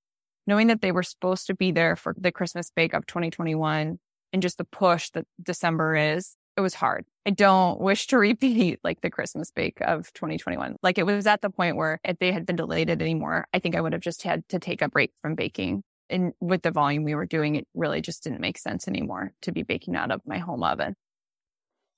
knowing 0.47 0.67
that 0.67 0.81
they 0.81 0.91
were 0.91 1.03
supposed 1.03 1.47
to 1.47 1.55
be 1.55 1.71
there 1.71 1.95
for 1.95 2.15
the 2.17 2.31
Christmas 2.31 2.71
bake 2.75 2.93
of 2.93 3.05
2021 3.05 3.99
and 4.33 4.41
just 4.41 4.57
the 4.57 4.63
push 4.63 5.09
that 5.11 5.25
December 5.41 5.95
is, 5.95 6.35
it 6.55 6.61
was 6.61 6.73
hard. 6.73 7.05
I 7.25 7.29
don't 7.29 7.79
wish 7.79 8.07
to 8.07 8.17
repeat 8.17 8.79
like 8.83 9.01
the 9.01 9.11
Christmas 9.11 9.51
bake 9.51 9.79
of 9.81 10.11
2021. 10.13 10.77
Like 10.81 10.97
it 10.97 11.05
was 11.05 11.27
at 11.27 11.41
the 11.41 11.49
point 11.49 11.75
where 11.75 11.99
if 12.03 12.17
they 12.17 12.31
had 12.31 12.45
been 12.45 12.55
delayed 12.55 12.89
it 12.89 13.01
anymore, 13.01 13.47
I 13.53 13.59
think 13.59 13.75
I 13.75 13.81
would 13.81 13.93
have 13.93 14.01
just 14.01 14.23
had 14.23 14.47
to 14.49 14.59
take 14.59 14.81
a 14.81 14.89
break 14.89 15.11
from 15.21 15.35
baking. 15.35 15.83
And 16.09 16.33
with 16.39 16.61
the 16.61 16.71
volume 16.71 17.03
we 17.03 17.15
were 17.15 17.25
doing, 17.25 17.55
it 17.55 17.67
really 17.75 18.01
just 18.01 18.23
didn't 18.23 18.39
make 18.39 18.57
sense 18.57 18.87
anymore 18.87 19.33
to 19.41 19.51
be 19.51 19.63
baking 19.63 19.95
out 19.95 20.09
of 20.09 20.21
my 20.25 20.37
home 20.39 20.63
oven. 20.63 20.95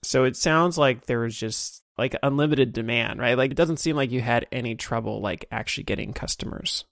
So 0.03 0.23
it 0.23 0.35
sounds 0.35 0.77
like 0.77 1.05
there 1.05 1.19
was 1.19 1.37
just 1.37 1.83
like 1.97 2.15
unlimited 2.23 2.73
demand, 2.73 3.19
right? 3.19 3.37
Like 3.37 3.51
it 3.51 3.57
doesn't 3.57 3.77
seem 3.77 3.95
like 3.95 4.11
you 4.11 4.21
had 4.21 4.47
any 4.51 4.75
trouble 4.75 5.21
like 5.21 5.45
actually 5.51 5.83
getting 5.83 6.13
customers. 6.13 6.85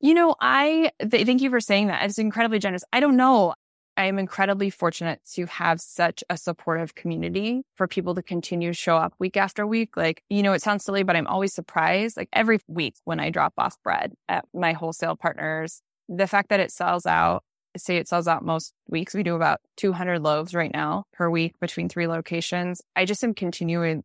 You 0.00 0.14
know, 0.14 0.36
I 0.40 0.92
th- 1.00 1.26
thank 1.26 1.42
you 1.42 1.50
for 1.50 1.60
saying 1.60 1.88
that. 1.88 2.04
It's 2.04 2.18
incredibly 2.18 2.58
generous. 2.60 2.84
I 2.92 3.00
don't 3.00 3.16
know. 3.16 3.54
I 3.96 4.04
am 4.04 4.20
incredibly 4.20 4.70
fortunate 4.70 5.20
to 5.34 5.46
have 5.46 5.80
such 5.80 6.22
a 6.30 6.36
supportive 6.36 6.94
community 6.94 7.62
for 7.74 7.88
people 7.88 8.14
to 8.14 8.22
continue 8.22 8.70
to 8.70 8.74
show 8.74 8.96
up 8.96 9.12
week 9.18 9.36
after 9.36 9.66
week. 9.66 9.96
Like, 9.96 10.22
you 10.30 10.44
know, 10.44 10.52
it 10.52 10.62
sounds 10.62 10.84
silly, 10.84 11.02
but 11.02 11.16
I'm 11.16 11.26
always 11.26 11.52
surprised. 11.52 12.16
Like 12.16 12.28
every 12.32 12.60
week 12.68 12.94
when 13.04 13.18
I 13.18 13.30
drop 13.30 13.54
off 13.58 13.76
bread 13.82 14.12
at 14.28 14.44
my 14.54 14.72
wholesale 14.72 15.16
partners, 15.16 15.82
the 16.08 16.28
fact 16.28 16.50
that 16.50 16.60
it 16.60 16.70
sells 16.70 17.06
out, 17.06 17.42
say 17.76 17.96
it 17.96 18.06
sells 18.06 18.28
out 18.28 18.44
most 18.44 18.72
weeks. 18.88 19.14
We 19.14 19.24
do 19.24 19.34
about 19.34 19.60
200 19.78 20.22
loaves 20.22 20.54
right 20.54 20.72
now 20.72 21.02
per 21.12 21.28
week 21.28 21.58
between 21.60 21.88
three 21.88 22.06
locations. 22.06 22.80
I 22.94 23.04
just 23.04 23.24
am 23.24 23.34
continually 23.34 24.04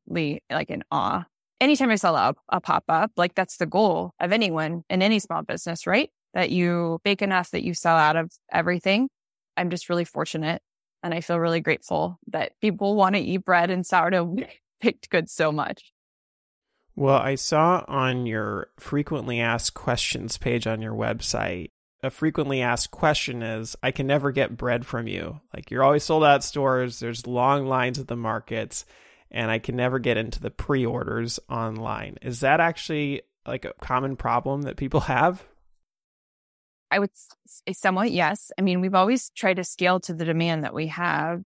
like 0.49 0.71
in 0.71 0.83
awe 0.91 1.25
anytime 1.59 1.89
I 1.89 1.95
sell 1.95 2.15
a, 2.15 2.35
a 2.49 2.61
pop 2.61 2.85
up, 2.89 3.11
like 3.17 3.35
that's 3.35 3.57
the 3.57 3.65
goal 3.65 4.13
of 4.19 4.31
anyone 4.31 4.83
in 4.89 5.01
any 5.01 5.19
small 5.19 5.43
business, 5.43 5.87
right? 5.87 6.09
That 6.33 6.49
you 6.49 6.99
bake 7.03 7.21
enough 7.21 7.51
that 7.51 7.63
you 7.63 7.73
sell 7.73 7.95
out 7.95 8.15
of 8.15 8.31
everything. 8.51 9.09
I'm 9.55 9.69
just 9.69 9.89
really 9.89 10.05
fortunate 10.05 10.61
and 11.03 11.13
I 11.13 11.21
feel 11.21 11.39
really 11.39 11.59
grateful 11.59 12.17
that 12.27 12.53
people 12.61 12.95
want 12.95 13.15
to 13.15 13.21
eat 13.21 13.45
bread 13.45 13.69
and 13.69 13.85
sourdough 13.85 14.37
baked 14.81 15.09
goods 15.09 15.33
so 15.33 15.51
much. 15.51 15.91
Well, 16.95 17.17
I 17.17 17.35
saw 17.35 17.83
on 17.87 18.25
your 18.25 18.69
frequently 18.79 19.39
asked 19.39 19.73
questions 19.73 20.37
page 20.37 20.67
on 20.67 20.81
your 20.81 20.93
website, 20.93 21.71
a 22.03 22.09
frequently 22.09 22.61
asked 22.61 22.91
question 22.91 23.41
is 23.41 23.75
I 23.81 23.91
can 23.91 24.07
never 24.07 24.31
get 24.31 24.57
bread 24.57 24.85
from 24.85 25.07
you. 25.07 25.39
Like 25.53 25.71
you're 25.71 25.83
always 25.83 26.03
sold 26.03 26.23
out 26.23 26.43
stores, 26.43 26.99
there's 26.99 27.25
long 27.25 27.65
lines 27.65 27.97
at 27.97 28.07
the 28.07 28.15
markets 28.15 28.85
and 29.33 29.49
I 29.49 29.59
can 29.59 29.75
never 29.75 29.99
get 29.99 30.17
into 30.17 30.39
the 30.39 30.51
pre 30.51 30.85
orders 30.85 31.39
online. 31.49 32.17
Is 32.21 32.41
that 32.41 32.59
actually 32.59 33.23
like 33.45 33.65
a 33.65 33.73
common 33.81 34.15
problem 34.15 34.63
that 34.63 34.77
people 34.77 34.99
have? 35.01 35.43
I 36.91 36.99
would 36.99 37.09
say 37.15 37.61
eh, 37.67 37.73
somewhat 37.73 38.11
yes. 38.11 38.51
I 38.57 38.61
mean, 38.61 38.79
we've 38.79 38.93
always 38.93 39.31
tried 39.31 39.55
to 39.55 39.63
scale 39.63 39.99
to 40.01 40.13
the 40.13 40.25
demand 40.25 40.63
that 40.63 40.75
we 40.75 40.87
have. 40.87 41.41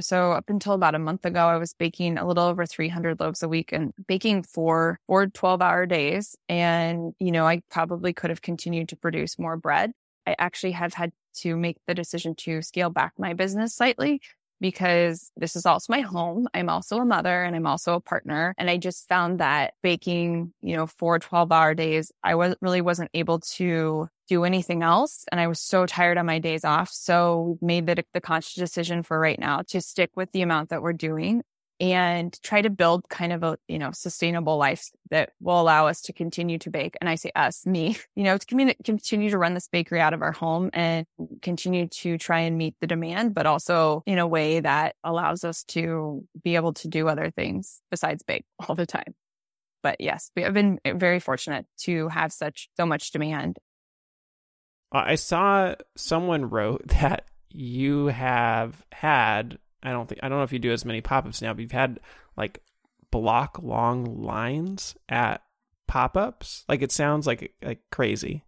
So 0.00 0.32
up 0.32 0.48
until 0.48 0.72
about 0.72 0.94
a 0.94 1.00
month 1.00 1.24
ago, 1.24 1.46
I 1.46 1.56
was 1.56 1.74
baking 1.74 2.18
a 2.18 2.26
little 2.26 2.44
over 2.44 2.66
300 2.66 3.20
loaves 3.20 3.44
a 3.44 3.48
week 3.48 3.72
and 3.72 3.92
baking 4.08 4.42
for 4.42 4.98
four 5.06 5.26
12 5.28 5.62
hour 5.62 5.86
days. 5.86 6.36
And, 6.48 7.12
you 7.20 7.30
know, 7.30 7.46
I 7.46 7.62
probably 7.70 8.12
could 8.12 8.30
have 8.30 8.42
continued 8.42 8.88
to 8.88 8.96
produce 8.96 9.38
more 9.38 9.56
bread. 9.56 9.92
I 10.26 10.34
actually 10.38 10.72
have 10.72 10.94
had 10.94 11.12
to 11.36 11.56
make 11.56 11.76
the 11.86 11.94
decision 11.94 12.34
to 12.36 12.62
scale 12.62 12.90
back 12.90 13.12
my 13.18 13.34
business 13.34 13.74
slightly 13.74 14.20
because 14.64 15.30
this 15.36 15.56
is 15.56 15.66
also 15.66 15.92
my 15.92 16.00
home. 16.00 16.48
I'm 16.54 16.70
also 16.70 16.96
a 16.96 17.04
mother 17.04 17.44
and 17.44 17.54
I'm 17.54 17.66
also 17.66 17.96
a 17.96 18.00
partner. 18.00 18.54
And 18.56 18.70
I 18.70 18.78
just 18.78 19.06
found 19.10 19.40
that 19.40 19.74
baking, 19.82 20.54
you 20.62 20.74
know, 20.74 20.86
four 20.86 21.18
12 21.18 21.52
hour 21.52 21.74
days, 21.74 22.10
I 22.22 22.34
was 22.34 22.56
really 22.62 22.80
wasn't 22.80 23.10
able 23.12 23.40
to 23.40 24.08
do 24.26 24.44
anything 24.44 24.82
else. 24.82 25.26
And 25.30 25.38
I 25.38 25.48
was 25.48 25.60
so 25.60 25.84
tired 25.84 26.16
on 26.16 26.24
my 26.24 26.38
days 26.38 26.64
off. 26.64 26.88
So 26.88 27.58
made 27.60 27.84
the, 27.86 28.06
the 28.14 28.22
conscious 28.22 28.54
decision 28.54 29.02
for 29.02 29.20
right 29.20 29.38
now 29.38 29.60
to 29.68 29.82
stick 29.82 30.12
with 30.16 30.32
the 30.32 30.40
amount 30.40 30.70
that 30.70 30.80
we're 30.80 30.94
doing 30.94 31.42
and 31.80 32.40
try 32.42 32.62
to 32.62 32.70
build 32.70 33.08
kind 33.08 33.32
of 33.32 33.42
a 33.42 33.58
you 33.68 33.78
know 33.78 33.90
sustainable 33.90 34.56
life 34.56 34.90
that 35.10 35.30
will 35.40 35.60
allow 35.60 35.86
us 35.86 36.02
to 36.02 36.12
continue 36.12 36.58
to 36.58 36.70
bake 36.70 36.96
and 37.00 37.10
i 37.10 37.14
say 37.14 37.30
us 37.34 37.66
me 37.66 37.96
you 38.16 38.22
know 38.22 38.38
to 38.38 38.74
continue 38.84 39.30
to 39.30 39.38
run 39.38 39.54
this 39.54 39.68
bakery 39.68 40.00
out 40.00 40.14
of 40.14 40.22
our 40.22 40.32
home 40.32 40.70
and 40.72 41.06
continue 41.42 41.88
to 41.88 42.16
try 42.16 42.40
and 42.40 42.56
meet 42.56 42.74
the 42.80 42.86
demand 42.86 43.34
but 43.34 43.46
also 43.46 44.02
in 44.06 44.18
a 44.18 44.26
way 44.26 44.60
that 44.60 44.94
allows 45.02 45.44
us 45.44 45.64
to 45.64 46.24
be 46.42 46.54
able 46.54 46.72
to 46.72 46.88
do 46.88 47.08
other 47.08 47.30
things 47.30 47.80
besides 47.90 48.22
bake 48.22 48.44
all 48.68 48.74
the 48.74 48.86
time. 48.86 49.14
But 49.82 50.00
yes 50.00 50.30
we 50.36 50.42
have 50.42 50.54
been 50.54 50.78
very 50.84 51.20
fortunate 51.20 51.66
to 51.80 52.08
have 52.08 52.32
such 52.32 52.68
so 52.76 52.86
much 52.86 53.10
demand. 53.10 53.58
I 54.92 55.16
saw 55.16 55.74
someone 55.96 56.48
wrote 56.50 56.86
that 57.00 57.26
you 57.50 58.06
have 58.06 58.84
had 58.92 59.58
I 59.84 59.92
don't 59.92 60.08
think 60.08 60.20
I 60.22 60.28
don't 60.28 60.38
know 60.38 60.44
if 60.44 60.52
you 60.52 60.58
do 60.58 60.72
as 60.72 60.84
many 60.84 61.00
pop-ups 61.00 61.42
now, 61.42 61.52
but 61.52 61.62
you've 61.62 61.72
had 61.72 62.00
like 62.36 62.60
block 63.10 63.60
long 63.62 64.22
lines 64.22 64.96
at 65.08 65.42
pop-ups. 65.86 66.64
Like 66.68 66.82
it 66.82 66.92
sounds 66.92 67.26
like 67.26 67.54
like 67.62 67.80
crazy. 67.90 68.44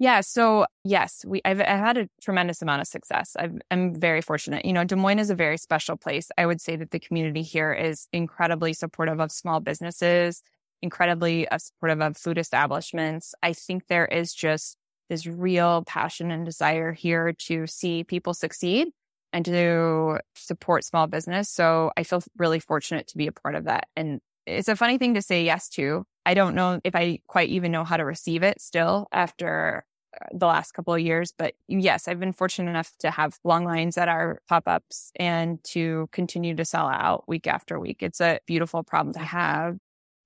Yeah. 0.00 0.20
So 0.20 0.66
yes, 0.84 1.24
we 1.26 1.40
I've, 1.44 1.60
I've 1.60 1.66
had 1.66 1.98
a 1.98 2.08
tremendous 2.22 2.62
amount 2.62 2.80
of 2.80 2.86
success. 2.86 3.36
i 3.38 3.48
am 3.70 3.94
very 3.94 4.22
fortunate. 4.22 4.64
You 4.64 4.72
know, 4.72 4.84
Des 4.84 4.96
Moines 4.96 5.18
is 5.18 5.30
a 5.30 5.34
very 5.34 5.58
special 5.58 5.96
place. 5.96 6.30
I 6.38 6.46
would 6.46 6.60
say 6.60 6.76
that 6.76 6.92
the 6.92 7.00
community 7.00 7.42
here 7.42 7.72
is 7.72 8.06
incredibly 8.12 8.72
supportive 8.72 9.20
of 9.20 9.32
small 9.32 9.58
businesses, 9.58 10.42
incredibly 10.82 11.48
uh, 11.48 11.58
supportive 11.58 12.00
of 12.00 12.16
food 12.16 12.38
establishments. 12.38 13.34
I 13.42 13.52
think 13.52 13.88
there 13.88 14.06
is 14.06 14.32
just 14.32 14.76
this 15.08 15.26
real 15.26 15.82
passion 15.84 16.30
and 16.30 16.44
desire 16.44 16.92
here 16.92 17.32
to 17.32 17.66
see 17.66 18.04
people 18.04 18.34
succeed 18.34 18.88
and 19.32 19.44
to 19.44 20.20
support 20.34 20.84
small 20.84 21.06
business. 21.06 21.48
So 21.48 21.92
I 21.96 22.02
feel 22.02 22.22
really 22.36 22.60
fortunate 22.60 23.08
to 23.08 23.18
be 23.18 23.26
a 23.26 23.32
part 23.32 23.54
of 23.54 23.64
that. 23.64 23.88
And 23.96 24.20
it's 24.46 24.68
a 24.68 24.76
funny 24.76 24.98
thing 24.98 25.14
to 25.14 25.22
say 25.22 25.44
yes 25.44 25.68
to. 25.70 26.04
I 26.24 26.34
don't 26.34 26.54
know 26.54 26.80
if 26.84 26.94
I 26.94 27.20
quite 27.26 27.50
even 27.50 27.72
know 27.72 27.84
how 27.84 27.96
to 27.96 28.04
receive 28.04 28.42
it 28.42 28.60
still 28.60 29.06
after 29.12 29.84
uh, 30.14 30.26
the 30.32 30.46
last 30.46 30.72
couple 30.72 30.94
of 30.94 31.00
years. 31.00 31.32
But 31.36 31.54
yes, 31.68 32.08
I've 32.08 32.20
been 32.20 32.32
fortunate 32.32 32.70
enough 32.70 32.92
to 33.00 33.10
have 33.10 33.38
long 33.44 33.64
lines 33.64 33.98
at 33.98 34.08
our 34.08 34.40
pop 34.48 34.64
ups 34.66 35.12
and 35.16 35.62
to 35.64 36.08
continue 36.12 36.54
to 36.56 36.64
sell 36.64 36.88
out 36.88 37.24
week 37.28 37.46
after 37.46 37.78
week. 37.78 38.02
It's 38.02 38.20
a 38.20 38.40
beautiful 38.46 38.82
problem 38.82 39.12
to 39.14 39.20
have. 39.20 39.76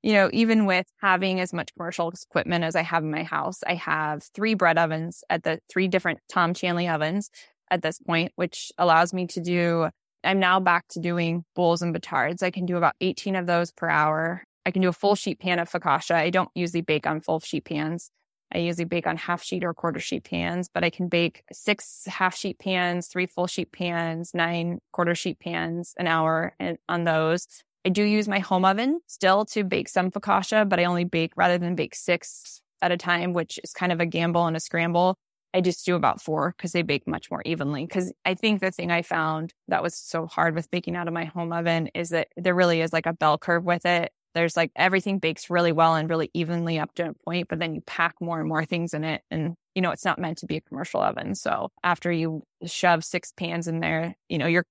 You 0.05 0.15
know, 0.15 0.31
even 0.33 0.67
with 0.67 0.87
having 1.01 1.39
as 1.39 1.53
much 1.53 1.73
commercial 1.77 2.11
equipment 2.11 2.65
as 2.65 2.75
I 2.75 2.83
have 2.83 3.05
in 3.05 3.11
my 3.13 3.23
house, 3.23 3.61
I 3.65 3.75
have 3.75 4.25
three 4.35 4.55
bread 4.55 4.77
ovens 4.77 5.23
at 5.31 5.45
the 5.45 5.61
three 5.69 5.87
different 5.87 6.19
Tom 6.29 6.55
Chandley 6.55 6.93
ovens 6.93 7.31
at 7.73 7.83
this 7.83 7.99
point, 7.99 8.31
which 8.37 8.71
allows 8.79 9.13
me 9.13 9.27
to 9.29 9.41
do, 9.41 9.89
I'm 10.23 10.39
now 10.39 10.61
back 10.61 10.87
to 10.89 11.01
doing 11.01 11.45
boules 11.57 11.83
and 11.83 11.95
batards. 11.95 12.43
I 12.43 12.51
can 12.51 12.67
do 12.67 12.77
about 12.77 12.95
18 13.01 13.35
of 13.35 13.47
those 13.47 13.73
per 13.73 13.89
hour. 13.89 14.45
I 14.65 14.71
can 14.71 14.83
do 14.83 14.89
a 14.89 14.93
full 14.93 15.17
sheet 15.17 15.41
pan 15.41 15.59
of 15.59 15.69
focaccia. 15.69 16.15
I 16.15 16.31
don't 16.31 16.51
usually 16.55 16.83
bake 16.83 17.07
on 17.07 17.21
full 17.21 17.41
sheet 17.41 17.65
pans. 17.65 18.11
I 18.55 18.59
usually 18.59 18.85
bake 18.85 19.07
on 19.07 19.17
half 19.17 19.43
sheet 19.43 19.65
or 19.65 19.73
quarter 19.73 19.99
sheet 19.99 20.25
pans, 20.25 20.69
but 20.73 20.85
I 20.85 20.91
can 20.91 21.09
bake 21.09 21.43
six 21.51 22.05
half 22.07 22.37
sheet 22.37 22.59
pans, 22.59 23.09
three 23.09 23.27
full 23.27 23.47
sheet 23.47 23.73
pans, 23.73 24.33
nine 24.35 24.79
quarter 24.93 25.15
sheet 25.15 25.41
pans 25.41 25.95
an 25.99 26.07
hour 26.07 26.55
and 26.61 26.77
on 26.89 27.05
those. 27.05 27.49
I 27.87 27.89
do 27.89 28.05
use 28.05 28.29
my 28.29 28.39
home 28.39 28.67
oven 28.67 29.01
still 29.07 29.47
to 29.47 29.65
bake 29.65 29.89
some 29.89 30.11
focaccia, 30.11 30.69
but 30.69 30.79
I 30.79 30.85
only 30.85 31.05
bake 31.05 31.33
rather 31.35 31.57
than 31.57 31.75
bake 31.75 31.95
six 31.95 32.61
at 32.83 32.93
a 32.93 32.97
time, 32.99 33.33
which 33.33 33.59
is 33.65 33.73
kind 33.73 33.91
of 33.91 34.01
a 34.01 34.07
gamble 34.07 34.47
and 34.47 34.57
a 34.57 34.61
scramble. 34.61 35.17
I 35.55 35.61
just 35.61 35.85
do 35.85 35.95
about 35.95 36.21
four 36.21 36.55
because 36.57 36.73
they 36.73 36.83
bake 36.83 37.07
much 37.07 37.31
more 37.31 37.43
evenly. 37.45 37.85
Because 37.85 38.13
I 38.25 38.35
think 38.35 38.61
the 38.61 38.71
thing 38.71 38.91
I 38.91 39.03
found 39.03 39.53
that 39.69 39.83
was 39.83 39.95
so 39.95 40.27
hard 40.27 40.55
with 40.55 40.71
baking 40.71 40.97
out 40.97 41.09
of 41.09 41.15
my 41.15 41.25
home 41.25 41.53
oven 41.53 41.89
is 41.95 42.11
that 42.11 42.29
there 42.37 42.55
really 42.55 42.81
is 42.81 42.93
like 42.93 43.07
a 43.07 43.13
bell 43.13 43.39
curve 43.39 43.65
with 43.65 43.85
it. 43.85 44.13
There's 44.35 44.57
like 44.57 44.73
everything 44.75 45.19
bakes 45.19 45.51
really 45.51 45.73
well 45.73 45.95
and 45.95 46.09
really 46.09 46.31
evenly 46.33 46.79
up 46.79 46.95
to 46.95 47.11
a 47.11 47.15
point, 47.27 47.49
but 47.49 47.59
then 47.59 47.75
you 47.75 47.83
pack 47.83 48.15
more 48.21 48.41
and 48.41 48.49
more 48.49 48.65
things 48.65 48.95
in 48.95 49.05
it. 49.05 49.23
And, 49.31 49.55
you 49.75 49.83
know, 49.83 49.91
it's 49.91 50.07
not 50.07 50.19
meant 50.19 50.39
to 50.39 50.47
be 50.47 50.57
a 50.57 50.63
commercial 50.63 51.03
oven. 51.03 51.35
So 51.35 51.69
after 51.85 52.11
you 52.11 52.43
shove 52.65 53.05
six 53.05 53.33
pans 53.37 53.69
in 53.69 53.81
there, 53.81 54.15
you 54.31 54.39
know, 54.39 54.47
you're 54.47 54.65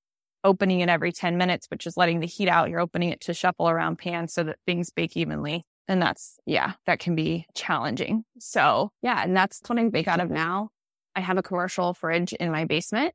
opening 0.44 0.80
it 0.80 0.90
every 0.90 1.12
10 1.12 1.38
minutes, 1.38 1.68
which 1.70 1.86
is 1.86 1.96
letting 1.96 2.20
the 2.20 2.28
heat 2.28 2.50
out. 2.50 2.70
You're 2.70 2.80
opening 2.80 3.10
it 3.10 3.22
to 3.22 3.36
shuffle 3.36 3.70
around 3.70 4.00
pans 4.00 4.34
so 4.34 4.44
that 4.44 4.58
things 4.66 4.90
bake 4.90 5.16
evenly. 5.16 5.64
And 5.88 6.02
that's, 6.02 6.40
yeah, 6.46 6.74
that 6.86 7.00
can 7.00 7.16
be 7.16 7.46
challenging. 7.56 8.24
So 8.40 8.92
yeah, 9.02 9.24
and 9.24 9.36
that's 9.36 9.62
what 9.68 9.80
I 9.80 9.90
bake 9.90 10.08
out 10.08 10.22
of 10.22 10.30
now. 10.30 10.70
I 11.16 11.20
have 11.20 11.38
a 11.38 11.44
commercial 11.44 11.94
fridge 11.94 12.34
in 12.34 12.52
my 12.52 12.66
basement. 12.66 13.14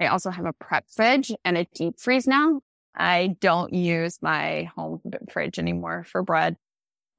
I 0.00 0.06
also 0.06 0.30
have 0.30 0.46
a 0.46 0.52
prep 0.52 0.84
fridge 0.90 1.32
and 1.44 1.56
a 1.56 1.66
deep 1.74 1.98
freeze 1.98 2.26
now. 2.26 2.60
I 2.94 3.36
don't 3.40 3.72
use 3.72 4.18
my 4.20 4.70
home 4.76 5.00
fridge 5.30 5.58
anymore 5.58 6.04
for 6.04 6.22
bread. 6.22 6.56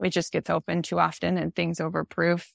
It 0.04 0.10
just 0.10 0.32
gets 0.34 0.50
open 0.50 0.82
too 0.82 1.00
often 1.00 1.38
and 1.38 1.56
things 1.56 1.80
overproof. 1.80 2.48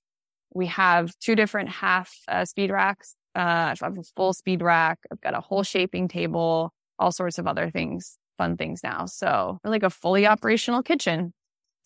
We 0.53 0.67
have 0.67 1.17
two 1.19 1.35
different 1.35 1.69
half 1.69 2.15
uh, 2.29 2.45
speed 2.45 2.71
racks. 2.71 3.15
Uh, 3.35 3.75
I 3.75 3.75
have 3.81 3.99
a 3.99 4.03
full 4.17 4.33
speed 4.33 4.63
rack. 4.63 4.99
I've 5.11 5.21
got 5.21 5.35
a 5.35 5.41
whole 5.41 5.63
shaping 5.63 6.09
table, 6.09 6.73
all 6.99 7.13
sorts 7.13 7.39
of 7.39 7.47
other 7.47 7.71
things, 7.71 8.19
fun 8.39 8.57
things 8.57 8.81
now. 8.83 9.07
So 9.07 9.59
like 9.65 9.83
a 9.83 9.91
fully 9.91 10.27
operational 10.27 10.83
kitchen. 10.83 11.33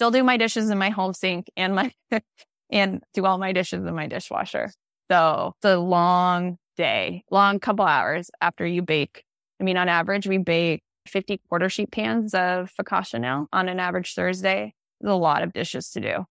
Still 0.00 0.10
do 0.10 0.24
my 0.24 0.38
dishes 0.38 0.70
in 0.70 0.78
my 0.78 0.88
home 0.88 1.12
sink 1.12 1.50
and 1.58 1.74
my, 1.74 1.92
and 2.70 3.02
do 3.12 3.26
all 3.26 3.36
my 3.36 3.52
dishes 3.52 3.84
in 3.84 3.94
my 3.94 4.06
dishwasher. 4.06 4.72
So 5.10 5.52
it's 5.58 5.66
a 5.66 5.76
long 5.76 6.56
day, 6.78 7.22
long 7.30 7.60
couple 7.60 7.84
hours 7.84 8.30
after 8.40 8.66
you 8.66 8.80
bake. 8.80 9.24
I 9.60 9.64
mean, 9.64 9.76
on 9.76 9.90
average, 9.90 10.26
we 10.26 10.38
bake 10.38 10.80
50 11.06 11.42
quarter 11.50 11.68
sheet 11.68 11.90
pans 11.90 12.32
of 12.32 12.72
focaccia 12.80 13.20
now 13.20 13.48
on 13.52 13.68
an 13.68 13.78
average 13.78 14.14
Thursday. 14.14 14.72
There's 15.02 15.12
a 15.12 15.16
lot 15.16 15.42
of 15.42 15.52
dishes 15.52 15.90
to 15.90 16.00
do. 16.00 16.24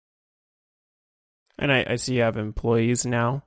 And 1.58 1.72
I, 1.72 1.86
I 1.88 1.96
see 1.96 2.14
you 2.14 2.22
have 2.22 2.36
employees 2.36 3.04
now. 3.04 3.42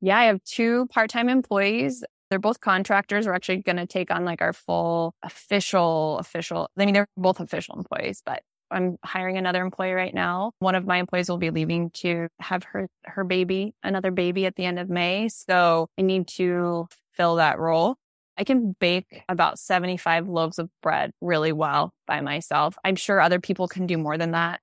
Yeah, 0.00 0.18
I 0.18 0.24
have 0.24 0.42
two 0.42 0.88
part 0.88 1.08
time 1.08 1.28
employees. 1.28 2.02
They're 2.30 2.40
both 2.40 2.60
contractors. 2.60 3.28
We're 3.28 3.34
actually 3.34 3.62
going 3.62 3.76
to 3.76 3.86
take 3.86 4.10
on 4.10 4.24
like 4.24 4.42
our 4.42 4.52
full 4.52 5.14
official, 5.22 6.18
official. 6.18 6.68
I 6.76 6.84
mean, 6.84 6.94
they're 6.94 7.06
both 7.16 7.38
official 7.38 7.76
employees, 7.76 8.22
but 8.26 8.42
I'm 8.70 8.98
hiring 9.04 9.36
another 9.36 9.62
employee 9.62 9.92
right 9.92 10.14
now. 10.14 10.52
One 10.58 10.74
of 10.74 10.86
my 10.86 10.98
employees 10.98 11.28
will 11.28 11.38
be 11.38 11.50
leaving 11.50 11.90
to 11.90 12.28
have 12.40 12.64
her, 12.64 12.88
her 13.04 13.24
baby, 13.24 13.74
another 13.82 14.10
baby 14.10 14.46
at 14.46 14.56
the 14.56 14.64
end 14.64 14.78
of 14.78 14.88
May. 14.88 15.28
So 15.28 15.88
I 15.98 16.02
need 16.02 16.28
to 16.28 16.88
fill 17.12 17.36
that 17.36 17.58
role. 17.58 17.96
I 18.36 18.44
can 18.44 18.76
bake 18.78 19.24
about 19.28 19.58
75 19.58 20.28
loaves 20.28 20.58
of 20.58 20.70
bread 20.80 21.10
really 21.20 21.52
well 21.52 21.92
by 22.06 22.20
myself. 22.20 22.76
I'm 22.84 22.96
sure 22.96 23.20
other 23.20 23.40
people 23.40 23.66
can 23.66 23.86
do 23.86 23.98
more 23.98 24.16
than 24.16 24.30
that. 24.32 24.60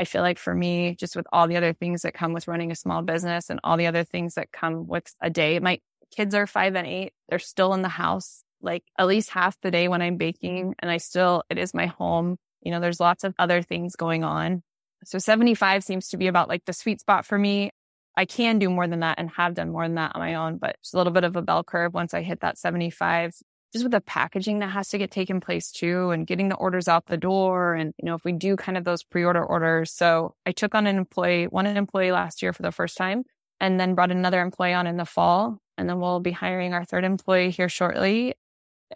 I 0.00 0.04
feel 0.04 0.22
like 0.22 0.38
for 0.38 0.54
me, 0.54 0.94
just 0.94 1.16
with 1.16 1.26
all 1.32 1.48
the 1.48 1.56
other 1.56 1.72
things 1.72 2.02
that 2.02 2.14
come 2.14 2.32
with 2.32 2.48
running 2.48 2.70
a 2.70 2.76
small 2.76 3.02
business 3.02 3.50
and 3.50 3.60
all 3.64 3.76
the 3.76 3.88
other 3.88 4.04
things 4.04 4.34
that 4.34 4.52
come 4.52 4.86
with 4.86 5.12
a 5.20 5.28
day, 5.28 5.58
my 5.58 5.80
kids 6.14 6.34
are 6.34 6.46
five 6.46 6.74
and 6.76 6.86
eight. 6.86 7.12
They're 7.28 7.38
still 7.38 7.74
in 7.74 7.82
the 7.82 7.88
house 7.88 8.44
like 8.60 8.84
at 8.98 9.06
least 9.06 9.30
half 9.30 9.60
the 9.60 9.70
day 9.70 9.88
when 9.88 10.02
I'm 10.02 10.16
baking 10.16 10.74
and 10.78 10.90
I 10.90 10.96
still, 10.98 11.42
it 11.50 11.58
is 11.58 11.74
my 11.74 11.86
home. 11.86 12.36
You 12.62 12.70
know, 12.70 12.80
there's 12.80 13.00
lots 13.00 13.24
of 13.24 13.34
other 13.38 13.62
things 13.62 13.96
going 13.96 14.24
on. 14.24 14.62
So 15.04 15.18
75 15.18 15.84
seems 15.84 16.08
to 16.08 16.16
be 16.16 16.26
about 16.26 16.48
like 16.48 16.64
the 16.64 16.72
sweet 16.72 17.00
spot 17.00 17.24
for 17.24 17.38
me. 17.38 17.70
I 18.16 18.24
can 18.24 18.58
do 18.58 18.68
more 18.68 18.88
than 18.88 19.00
that 19.00 19.18
and 19.18 19.30
have 19.30 19.54
done 19.54 19.70
more 19.70 19.84
than 19.84 19.94
that 19.94 20.12
on 20.14 20.20
my 20.20 20.34
own, 20.34 20.58
but 20.58 20.76
it's 20.80 20.92
a 20.92 20.96
little 20.96 21.12
bit 21.12 21.22
of 21.22 21.36
a 21.36 21.42
bell 21.42 21.62
curve 21.62 21.94
once 21.94 22.14
I 22.14 22.22
hit 22.22 22.40
that 22.40 22.58
75 22.58 23.32
just 23.72 23.84
with 23.84 23.92
the 23.92 24.00
packaging 24.00 24.60
that 24.60 24.68
has 24.68 24.88
to 24.88 24.98
get 24.98 25.10
taken 25.10 25.40
place 25.40 25.70
too 25.70 26.10
and 26.10 26.26
getting 26.26 26.48
the 26.48 26.56
orders 26.56 26.88
out 26.88 27.06
the 27.06 27.16
door 27.16 27.74
and 27.74 27.92
you 27.98 28.06
know 28.06 28.14
if 28.14 28.24
we 28.24 28.32
do 28.32 28.56
kind 28.56 28.78
of 28.78 28.84
those 28.84 29.02
pre-order 29.02 29.44
orders 29.44 29.92
so 29.92 30.34
i 30.46 30.52
took 30.52 30.74
on 30.74 30.86
an 30.86 30.96
employee 30.96 31.44
one 31.44 31.66
an 31.66 31.76
employee 31.76 32.12
last 32.12 32.42
year 32.42 32.52
for 32.52 32.62
the 32.62 32.72
first 32.72 32.96
time 32.96 33.24
and 33.60 33.78
then 33.78 33.94
brought 33.94 34.10
another 34.10 34.40
employee 34.40 34.72
on 34.72 34.86
in 34.86 34.96
the 34.96 35.04
fall 35.04 35.58
and 35.76 35.88
then 35.88 36.00
we'll 36.00 36.20
be 36.20 36.32
hiring 36.32 36.72
our 36.72 36.84
third 36.84 37.04
employee 37.04 37.50
here 37.50 37.68
shortly 37.68 38.34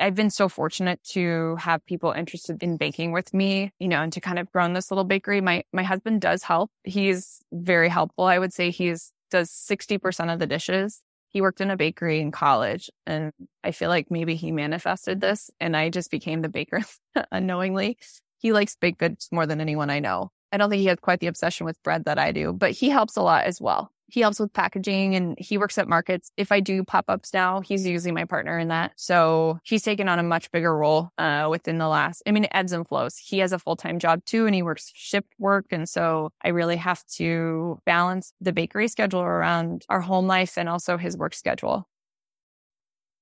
I've 0.00 0.14
been 0.14 0.30
so 0.30 0.48
fortunate 0.48 1.02
to 1.10 1.56
have 1.56 1.84
people 1.86 2.12
interested 2.12 2.62
in 2.62 2.76
baking 2.76 3.12
with 3.12 3.34
me, 3.34 3.72
you 3.78 3.88
know, 3.88 4.02
and 4.02 4.12
to 4.12 4.20
kind 4.20 4.38
of 4.38 4.50
grow 4.50 4.72
this 4.72 4.90
little 4.90 5.04
bakery. 5.04 5.40
My 5.40 5.64
my 5.72 5.82
husband 5.82 6.20
does 6.20 6.42
help. 6.42 6.70
He's 6.84 7.40
very 7.52 7.88
helpful. 7.88 8.24
I 8.24 8.38
would 8.38 8.52
say 8.52 8.70
he's 8.70 9.12
does 9.30 9.50
60% 9.50 10.32
of 10.32 10.38
the 10.38 10.46
dishes. 10.46 11.00
He 11.30 11.40
worked 11.40 11.62
in 11.62 11.70
a 11.70 11.76
bakery 11.76 12.20
in 12.20 12.30
college 12.30 12.90
and 13.06 13.32
I 13.64 13.72
feel 13.72 13.88
like 13.88 14.10
maybe 14.10 14.36
he 14.36 14.52
manifested 14.52 15.22
this 15.22 15.50
and 15.58 15.74
I 15.74 15.88
just 15.88 16.10
became 16.10 16.42
the 16.42 16.50
baker 16.50 16.82
unknowingly. 17.32 17.96
He 18.38 18.52
likes 18.52 18.76
baked 18.76 18.98
goods 18.98 19.28
more 19.32 19.46
than 19.46 19.60
anyone 19.60 19.88
I 19.88 20.00
know. 20.00 20.30
I 20.52 20.58
don't 20.58 20.68
think 20.68 20.80
he 20.80 20.88
has 20.88 20.98
quite 21.00 21.20
the 21.20 21.28
obsession 21.28 21.64
with 21.64 21.82
bread 21.82 22.04
that 22.04 22.18
I 22.18 22.30
do, 22.30 22.52
but 22.52 22.72
he 22.72 22.90
helps 22.90 23.16
a 23.16 23.22
lot 23.22 23.44
as 23.44 23.58
well 23.58 23.90
he 24.12 24.20
helps 24.20 24.38
with 24.38 24.52
packaging 24.52 25.14
and 25.14 25.38
he 25.38 25.56
works 25.56 25.78
at 25.78 25.88
markets. 25.88 26.30
If 26.36 26.52
I 26.52 26.60
do 26.60 26.84
pop 26.84 27.06
ups 27.08 27.32
now, 27.32 27.62
he's 27.62 27.86
usually 27.86 28.12
my 28.12 28.26
partner 28.26 28.58
in 28.58 28.68
that. 28.68 28.92
So 28.96 29.58
he's 29.64 29.82
taken 29.82 30.06
on 30.06 30.18
a 30.18 30.22
much 30.22 30.50
bigger 30.52 30.76
role 30.76 31.08
uh, 31.16 31.48
within 31.50 31.78
the 31.78 31.88
last, 31.88 32.22
I 32.26 32.32
mean, 32.32 32.44
it 32.44 32.50
ebbs 32.52 32.72
and 32.72 32.86
flows. 32.86 33.16
He 33.16 33.38
has 33.38 33.54
a 33.54 33.58
full 33.58 33.74
time 33.74 33.98
job 33.98 34.22
too, 34.26 34.44
and 34.44 34.54
he 34.54 34.62
works 34.62 34.92
shift 34.94 35.32
work. 35.38 35.64
And 35.70 35.88
so 35.88 36.30
I 36.44 36.50
really 36.50 36.76
have 36.76 37.02
to 37.14 37.80
balance 37.86 38.34
the 38.38 38.52
bakery 38.52 38.88
schedule 38.88 39.22
around 39.22 39.86
our 39.88 40.02
home 40.02 40.26
life 40.26 40.58
and 40.58 40.68
also 40.68 40.98
his 40.98 41.16
work 41.16 41.32
schedule. 41.32 41.88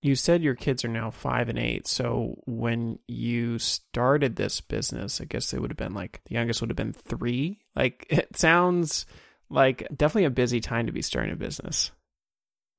You 0.03 0.17
said 0.17 0.43
your 0.43 0.57
kids 0.57 0.85
are 0.85 0.89
now 0.89 1.13
five 1.13 1.49
and 1.49 1.59
eight. 1.59 1.87
So 1.87 2.43
when 2.47 2.99
you 3.07 3.61
started 3.61 4.35
this 4.35 4.61
business, 4.61 5.21
I 5.21 5.25
guess 5.27 5.53
they 5.53 5.59
would 5.61 5.71
have 5.71 5.77
been 5.77 5.95
like 5.95 6.21
the 6.25 6.35
youngest 6.35 6.61
would 6.61 6.71
have 6.71 6.77
been 6.77 6.95
three. 6.95 7.61
Like 7.77 8.07
it 8.11 8.37
sounds 8.37 9.07
like 9.51 9.87
definitely 9.95 10.25
a 10.25 10.31
busy 10.31 10.61
time 10.61 10.87
to 10.87 10.93
be 10.93 11.03
starting 11.03 11.33
a 11.33 11.37
business. 11.37 11.93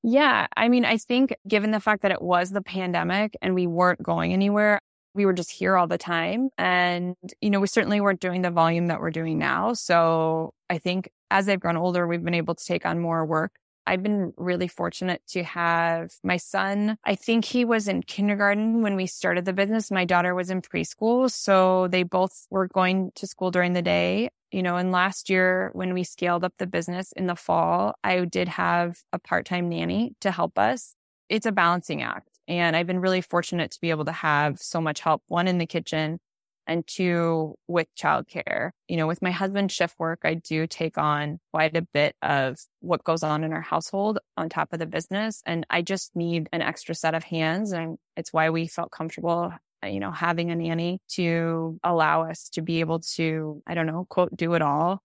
Yeah. 0.04 0.48
I 0.58 0.70
mean, 0.70 0.84
I 0.86 0.98
think 0.98 1.36
given 1.48 1.72
the 1.72 1.80
fact 1.80 2.02
that 2.02 2.12
it 2.12 2.22
was 2.22 2.50
the 2.50 2.62
pandemic 2.62 3.36
and 3.42 3.54
we 3.54 3.68
weren't 3.68 4.02
going 4.02 4.34
anywhere, 4.34 4.80
we 5.14 5.26
were 5.26 5.34
just 5.34 5.52
here 5.52 5.76
all 5.76 5.88
the 5.88 5.98
time. 5.98 6.50
And, 6.58 7.16
you 7.42 7.50
know, 7.50 7.60
we 7.60 7.68
certainly 7.68 8.02
weren't 8.02 8.22
doing 8.22 8.42
the 8.42 8.50
volume 8.50 8.88
that 8.88 9.00
we're 9.00 9.12
doing 9.12 9.38
now. 9.38 9.74
So 9.74 10.54
I 10.70 10.78
think 10.80 11.10
as 11.30 11.46
they've 11.46 11.60
grown 11.60 11.78
older, 11.78 12.08
we've 12.08 12.24
been 12.24 12.34
able 12.34 12.56
to 12.56 12.66
take 12.66 12.86
on 12.86 13.00
more 13.00 13.26
work. 13.26 13.52
I've 13.86 14.04
been 14.04 14.34
really 14.38 14.68
fortunate 14.68 15.22
to 15.30 15.44
have 15.44 16.12
my 16.24 16.38
son. 16.38 16.98
I 17.04 17.16
think 17.16 17.46
he 17.46 17.66
was 17.66 17.88
in 17.88 18.04
kindergarten 18.04 18.82
when 18.82 18.96
we 18.96 19.08
started 19.08 19.46
the 19.46 19.54
business. 19.54 19.92
My 19.92 20.06
daughter 20.06 20.36
was 20.36 20.50
in 20.50 20.62
preschool. 20.62 21.32
So 21.32 21.88
they 21.88 22.04
both 22.04 22.46
were 22.50 22.68
going 22.68 23.12
to 23.16 23.28
school 23.28 23.52
during 23.52 23.74
the 23.74 23.82
day 23.82 24.30
you 24.52 24.62
know, 24.62 24.76
and 24.76 24.92
last 24.92 25.30
year 25.30 25.72
when 25.74 25.94
we 25.94 26.04
scaled 26.04 26.44
up 26.44 26.54
the 26.58 26.68
business 26.68 27.14
in 27.14 27.26
the 27.26 27.36
fall, 27.36 27.96
I 28.04 28.26
did 28.26 28.50
have 28.50 28.98
a 29.14 29.20
part 29.20 29.46
time 29.46 29.70
nanny 29.70 30.14
to 30.20 30.32
help 30.32 30.60
us. 30.60 30.94
It's 31.30 31.46
a 31.46 31.52
balancing 31.52 32.02
act. 32.02 32.28
And 32.48 32.76
I've 32.76 32.88
been 32.88 33.00
really 33.00 33.22
fortunate 33.22 33.72
to 33.72 33.80
be 33.80 33.92
able 33.92 34.06
to 34.06 34.12
have 34.12 34.60
so 34.60 34.82
much 34.82 35.00
help, 35.00 35.24
one 35.28 35.48
in 35.48 35.58
the 35.58 35.66
kitchen 35.66 36.20
and 36.68 36.86
two 36.86 37.56
with 37.68 37.88
childcare. 37.98 38.72
You 38.88 38.98
know, 38.98 39.08
with 39.08 39.22
my 39.22 39.32
husband's 39.32 39.74
shift 39.74 39.96
work, 40.00 40.20
I 40.24 40.36
do 40.36 40.68
take 40.68 40.98
on 40.98 41.40
quite 41.52 41.76
a 41.76 41.88
bit 41.94 42.16
of 42.22 42.58
what 42.80 43.04
goes 43.04 43.24
on 43.24 43.44
in 43.44 43.54
our 43.54 43.62
household 43.62 44.20
on 44.38 44.50
top 44.50 44.74
of 44.74 44.80
the 44.80 44.86
business. 44.86 45.42
And 45.46 45.66
I 45.70 45.82
just 45.82 46.16
need 46.16 46.50
an 46.52 46.62
extra 46.62 46.96
set 46.96 47.16
of 47.16 47.24
hands. 47.24 47.72
And 47.72 47.98
it's 48.16 48.34
why 48.34 48.50
we 48.50 48.68
felt 48.68 48.92
comfortable 48.92 49.54
uh, 49.84 49.88
you 49.88 50.00
know, 50.00 50.12
having 50.12 50.52
a 50.52 50.56
nanny 50.56 51.00
to 51.10 51.80
allow 51.84 52.24
us 52.24 52.50
to 52.50 52.62
be 52.62 52.82
able 52.82 53.00
to, 53.00 53.62
I 53.66 53.74
don't 53.74 53.88
know, 53.88 54.06
quote, 54.10 54.36
do 54.36 54.54
it 54.54 54.62
all. 54.62 55.02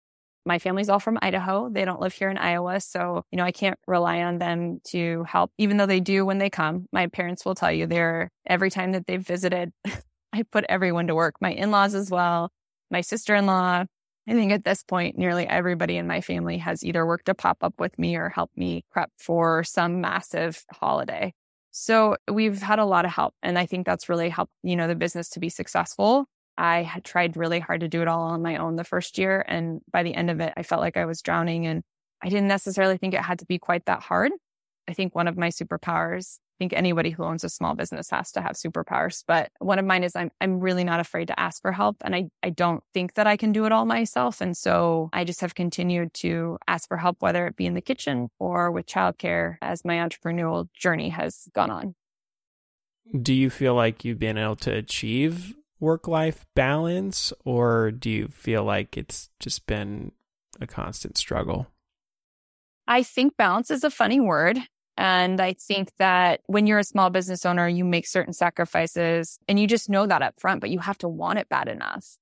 My 0.45 0.59
family's 0.59 0.89
all 0.89 0.99
from 0.99 1.19
Idaho. 1.23 1.69
They 1.71 1.85
don't 1.85 2.01
live 2.01 2.15
here 2.15 2.31
in 2.31 2.39
Iowa. 2.39 2.81
So, 2.81 3.23
you 3.31 3.37
know, 3.37 3.45
I 3.45 3.53
can't 3.53 3.79
rely 3.87 4.23
on 4.23 4.39
them 4.39 4.81
to 4.89 5.25
help, 5.29 5.53
even 5.57 5.77
though 5.77 5.87
they 5.87 6.01
do 6.01 6.27
when 6.27 6.39
they 6.39 6.51
come. 6.51 6.87
My 6.93 7.07
parents 7.07 7.45
will 7.45 7.55
tell 7.55 7.71
you 7.71 7.87
they're 7.87 8.31
every 8.47 8.71
time 8.71 8.93
that 8.93 9.07
they've 9.07 9.25
visited, 9.25 9.73
I 10.33 10.43
put 10.45 10.65
everyone 10.69 11.07
to 11.09 11.15
work, 11.15 11.37
my 11.41 11.53
in 11.53 11.71
laws 11.71 11.95
as 11.95 12.11
well, 12.11 12.51
my 12.91 13.01
sister 13.01 13.35
in 13.35 13.47
law. 13.47 13.85
I 14.29 14.33
think 14.33 14.53
at 14.53 14.65
this 14.65 14.85
point, 14.85 15.19
nearly 15.19 15.47
everybody 15.47 15.97
in 15.97 16.07
my 16.07 16.21
family 16.21 16.59
has 16.59 16.85
either 16.85 17.05
worked 17.05 17.29
a 17.29 17.35
pop 17.35 17.59
up 17.63 17.75
with 17.79 17.99
me 17.99 18.17
or 18.17 18.29
helped 18.29 18.57
me 18.57 18.85
prep 18.91 19.11
for 19.19 19.65
some 19.65 20.01
massive 20.01 20.65
holiday. 20.71 21.35
So 21.73 22.17
we've 22.31 22.63
had 22.63 22.79
a 22.79 22.85
lot 22.85 23.05
of 23.05 23.11
help. 23.11 23.35
And 23.43 23.59
I 23.59 23.67
think 23.67 23.85
that's 23.85 24.09
really 24.09 24.29
helped, 24.29 24.53
you 24.63 24.77
know, 24.77 24.87
the 24.87 24.95
business 24.95 25.29
to 25.31 25.41
be 25.41 25.49
successful. 25.49 26.27
I 26.57 26.83
had 26.83 27.03
tried 27.03 27.37
really 27.37 27.59
hard 27.59 27.81
to 27.81 27.89
do 27.89 28.03
it 28.03 28.09
all 28.09 28.23
on 28.23 28.43
my 28.43 28.59
own 28.59 28.77
the 28.77 28.85
first 28.85 29.19
year. 29.19 29.45
And 29.49 29.81
by 29.91 30.03
the 30.03 30.15
end 30.15 30.31
of 30.31 30.41
it, 30.41 30.53
I 30.57 30.63
felt 30.63 30.83
like 30.83 30.97
I 30.97 31.07
was 31.07 31.23
drowning 31.23 31.67
and 31.67 31.83
I 32.23 32.29
didn't 32.29 32.49
necessarily 32.49 32.99
think 32.99 33.15
it 33.15 33.23
had 33.23 33.41
to 33.41 33.47
be 33.47 33.59
quite 33.59 33.87
that 33.87 34.03
hard. 34.03 34.33
I 34.89 34.93
think 34.93 35.15
one 35.15 35.27
of 35.27 35.37
my 35.37 35.49
superpowers 35.49 36.39
think 36.59 36.73
anybody 36.73 37.11
who 37.11 37.25
owns 37.25 37.45
a 37.45 37.49
small 37.49 37.75
business 37.75 38.11
has 38.11 38.33
to 38.33 38.41
have 38.41 38.53
superpowers. 38.53 39.25
But 39.27 39.51
one 39.59 39.79
of 39.79 39.85
mine 39.85 40.05
is 40.05 40.17
I'm 40.17 40.31
I'm 40.41 40.61
really 40.61 40.85
not 40.85 41.01
afraid 41.01 41.29
to 41.29 41.39
ask 41.39 41.61
for 41.63 41.73
help. 41.73 41.97
And 42.03 42.15
I, 42.15 42.29
I 42.43 42.51
don't 42.51 42.83
think 42.95 43.15
that 43.15 43.27
I 43.27 43.37
can 43.37 43.53
do 43.53 43.65
it 43.65 43.73
all 43.73 43.85
myself. 43.85 44.41
And 44.41 44.57
so 44.57 45.11
I 45.13 45.25
just 45.25 45.41
have 45.41 45.55
continued 45.55 46.15
to 46.15 46.59
ask 46.69 46.89
for 46.89 46.97
help, 46.97 47.17
whether 47.21 47.47
it 47.47 47.57
be 47.57 47.67
in 47.67 47.75
the 47.75 47.81
kitchen 47.81 48.31
or 48.39 48.71
with 48.71 48.87
childcare 48.87 49.57
as 49.63 49.85
my 49.85 49.97
entrepreneurial 49.97 50.69
journey 50.75 51.11
has 51.11 51.49
gone 51.55 51.71
on. 51.71 51.95
Do 53.21 53.35
you 53.35 53.51
feel 53.51 53.75
like 53.75 54.05
you've 54.05 54.19
been 54.19 54.39
able 54.39 54.57
to 54.57 54.73
achieve 54.73 55.55
work 55.81 56.07
life 56.07 56.47
balance 56.55 57.33
or 57.45 57.91
do 57.91 58.09
you 58.09 58.29
feel 58.29 58.63
like 58.63 58.97
it's 58.97 59.31
just 59.41 59.67
been 59.67 60.13
a 60.61 60.67
constant 60.67 61.19
struggle? 61.19 61.67
I 62.87 63.03
think 63.03 63.37
balance 63.37 63.71
is 63.71 63.85
a 63.85 63.91
funny 63.91 64.21
word. 64.21 64.59
And 64.97 65.41
I 65.41 65.55
think 65.55 65.91
that 65.99 66.41
when 66.47 66.67
you're 66.67 66.79
a 66.79 66.85
small 66.85 67.11
business 67.11 67.47
owner, 67.47 67.67
you 67.69 67.85
make 67.85 68.07
certain 68.07 68.33
sacrifices 68.33 69.39
and 69.49 69.59
you 69.59 69.67
just 69.67 69.89
know 69.89 70.07
that 70.07 70.23
up 70.23 70.35
front, 70.39 70.61
but 70.61 70.71
you 70.71 70.81
have 70.81 70.99
to 70.99 71.09
want 71.09 71.39
it 71.39 71.49
bad 71.49 71.69
enough 71.69 72.17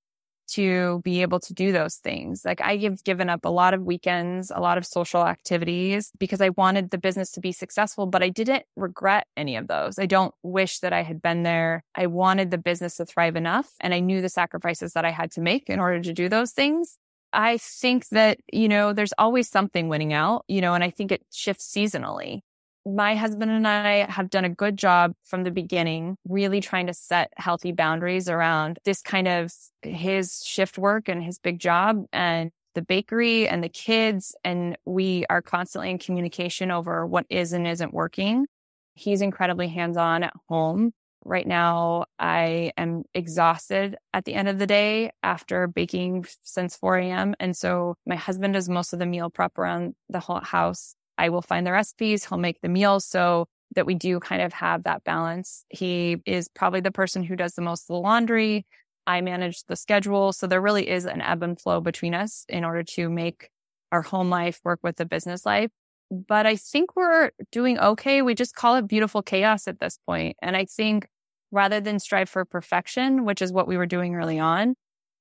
to 0.51 1.01
be 1.05 1.23
able 1.23 1.39
to 1.39 1.55
do 1.55 1.73
those 1.73 1.97
things. 1.97 2.45
Like 2.45 2.61
I 2.61 2.77
have 2.79 3.05
given 3.05 3.29
up 3.29 3.45
a 3.45 3.49
lot 3.49 3.73
of 3.75 3.83
weekends, 3.83 4.51
a 4.51 4.61
lot 4.61 4.79
of 4.79 4.87
social 4.87 5.25
activities 5.25 6.11
because 6.19 6.41
I 6.41 6.51
wanted 6.51 6.91
the 6.91 6.99
business 6.99 7.31
to 7.33 7.41
be 7.41 7.53
successful, 7.53 8.07
but 8.07 8.23
I 8.23 8.31
didn't 8.31 8.65
regret 8.77 9.27
any 9.37 9.57
of 9.57 9.69
those. 9.69 9.99
I 9.99 10.07
don't 10.07 10.35
wish 10.43 10.81
that 10.81 10.93
I 10.93 11.03
had 11.03 11.23
been 11.23 11.45
there. 11.45 11.85
I 11.95 12.07
wanted 12.07 12.51
the 12.51 12.59
business 12.59 12.97
to 12.97 13.07
thrive 13.07 13.37
enough 13.37 13.71
and 13.81 13.95
I 13.95 14.01
knew 14.01 14.21
the 14.21 14.29
sacrifices 14.29 14.93
that 14.95 15.05
I 15.05 15.11
had 15.11 15.31
to 15.33 15.41
make 15.41 15.69
in 15.69 15.79
order 15.79 16.01
to 16.01 16.13
do 16.13 16.29
those 16.29 16.51
things. 16.51 16.99
I 17.33 17.59
think 17.59 18.09
that, 18.09 18.39
you 18.53 18.69
know, 18.69 18.93
there's 18.93 19.15
always 19.17 19.49
something 19.49 19.89
winning 19.89 20.13
out, 20.13 20.45
you 20.49 20.61
know, 20.61 20.75
and 20.75 20.83
I 20.83 20.91
think 20.91 21.13
it 21.13 21.25
shifts 21.31 21.73
seasonally 21.73 22.41
my 22.87 23.14
husband 23.14 23.51
and 23.51 23.66
I 23.66 24.11
have 24.11 24.31
done 24.31 24.45
a 24.45 24.51
good 24.51 24.77
job 24.77 25.12
from 25.25 25.45
the 25.45 25.51
beginning, 25.51 26.16
really 26.29 26.61
trying 26.61 26.87
to 26.87 26.95
set 26.95 27.33
healthy 27.37 27.73
boundaries 27.73 28.29
around 28.29 28.79
this 28.85 29.03
kind 29.03 29.29
of 29.29 29.53
his 29.83 30.43
shift 30.45 30.79
work 30.79 31.09
and 31.09 31.23
his 31.23 31.38
big 31.38 31.59
job 31.59 32.05
and 32.12 32.51
the 32.75 32.83
bakery 32.83 33.49
and 33.49 33.62
the 33.62 33.69
kids. 33.69 34.35
And 34.45 34.79
we 34.85 35.25
are 35.29 35.43
constantly 35.43 35.90
in 35.90 35.99
communication 35.99 36.71
over 36.71 37.07
what 37.07 37.27
is 37.29 37.53
and 37.53 37.66
isn't 37.66 37.93
working. 37.93 38.47
He's 38.95 39.23
incredibly 39.23 39.69
hands 39.69 39.97
on 39.97 40.23
at 40.23 40.33
home. 40.49 40.93
Right 41.23 41.47
now, 41.47 42.07
I 42.19 42.73
am 42.79 43.03
exhausted 43.12 43.97
at 44.14 44.25
the 44.25 44.33
end 44.33 44.49
of 44.49 44.59
the 44.59 44.66
day 44.66 45.11
after 45.23 45.66
baking 45.66 46.25
since 46.43 46.77
4 46.77 46.97
a.m. 46.99 47.35
And 47.38 47.55
so 47.55 47.97
my 48.07 48.16
husband 48.16 48.55
does 48.55 48.71
most 48.71 48.95
of 48.95 48.99
the 48.99 49.07
meal 49.07 49.29
prep 49.29 49.59
around 49.59 49.95
the 50.09 50.21
whole 50.21 50.40
house. 50.40 50.95
I 51.21 51.29
will 51.29 51.43
find 51.43 51.67
the 51.67 51.73
recipes, 51.73 52.25
he'll 52.25 52.39
make 52.39 52.63
the 52.63 52.69
meals 52.71 53.05
so 53.05 53.47
that 53.75 53.85
we 53.85 53.95
do 53.95 54.19
kind 54.21 54.41
of 54.41 54.55
have 54.55 54.85
that 54.85 55.05
balance. 55.05 55.67
He 55.69 56.17
is 56.25 56.49
probably 56.49 56.81
the 56.81 56.91
person 56.91 57.23
who 57.23 57.37
does 57.37 57.55
the 57.55 57.63
most 57.63 57.83
of 57.83 57.89
the 57.89 58.01
laundry. 58.01 58.65
I 59.07 59.21
manage 59.21 59.65
the 59.65 59.77
schedule. 59.77 60.33
So 60.33 60.47
there 60.47 60.63
really 60.63 60.89
is 60.89 61.05
an 61.05 61.21
ebb 61.21 61.43
and 61.43 61.61
flow 61.61 61.81
between 61.81 62.15
us 62.15 62.47
in 62.49 62.65
order 62.65 62.83
to 62.95 63.11
make 63.11 63.51
our 63.93 64.01
home 64.01 64.31
life 64.31 64.61
work 64.65 64.81
with 64.83 64.97
the 64.97 65.05
business 65.05 65.45
life. 65.45 65.71
But 66.11 66.47
I 66.47 66.57
think 66.57 66.97
we're 66.97 67.33
doing 67.53 67.79
okay. 67.79 68.23
We 68.23 68.35
just 68.35 68.55
call 68.55 68.77
it 68.77 68.89
beautiful 68.89 69.23
chaos 69.23 69.69
at 69.69 69.79
this 69.79 69.99
point. 70.07 70.37
And 70.41 70.57
I 70.57 70.65
think 70.65 71.07
rather 71.53 71.81
than 71.81 71.99
strive 71.99 72.31
for 72.31 72.47
perfection, 72.47 73.27
which 73.27 73.43
is 73.43 73.53
what 73.53 73.69
we 73.69 73.77
were 73.77 73.87
doing 73.87 74.15
early 74.15 74.39
on, 74.39 74.75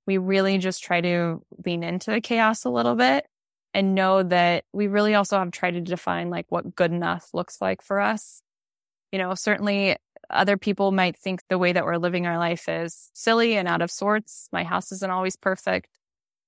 we 0.08 0.18
really 0.18 0.60
just 0.60 0.82
try 0.82 1.02
to 1.02 1.42
lean 1.66 1.84
into 1.84 2.12
the 2.12 2.22
chaos 2.22 2.64
a 2.64 2.70
little 2.70 2.96
bit 2.96 3.26
and 3.74 3.96
know 3.96 4.24
that 4.24 4.66
we 4.74 4.88
really 4.88 5.14
also 5.14 5.38
have 5.38 5.52
tried 5.52 5.72
to 5.72 5.82
define 5.82 6.30
like 6.30 6.46
what 6.50 6.76
good 6.76 6.92
enough 6.92 7.30
looks 7.34 7.62
like 7.62 7.82
for 7.82 8.00
us. 8.00 8.42
You 9.12 9.20
know, 9.20 9.34
certainly 9.36 9.98
other 10.30 10.58
people 10.58 10.92
might 10.92 11.18
think 11.18 11.42
the 11.50 11.58
way 11.58 11.74
that 11.74 11.86
we're 11.86 11.98
living 11.98 12.28
our 12.28 12.38
life 12.38 12.70
is 12.70 13.10
silly 13.14 13.56
and 13.56 13.68
out 13.68 13.82
of 13.82 13.92
sorts. 13.92 14.48
My 14.52 14.64
house 14.64 14.92
isn't 14.92 15.12
always 15.12 15.36
perfect. 15.36 15.90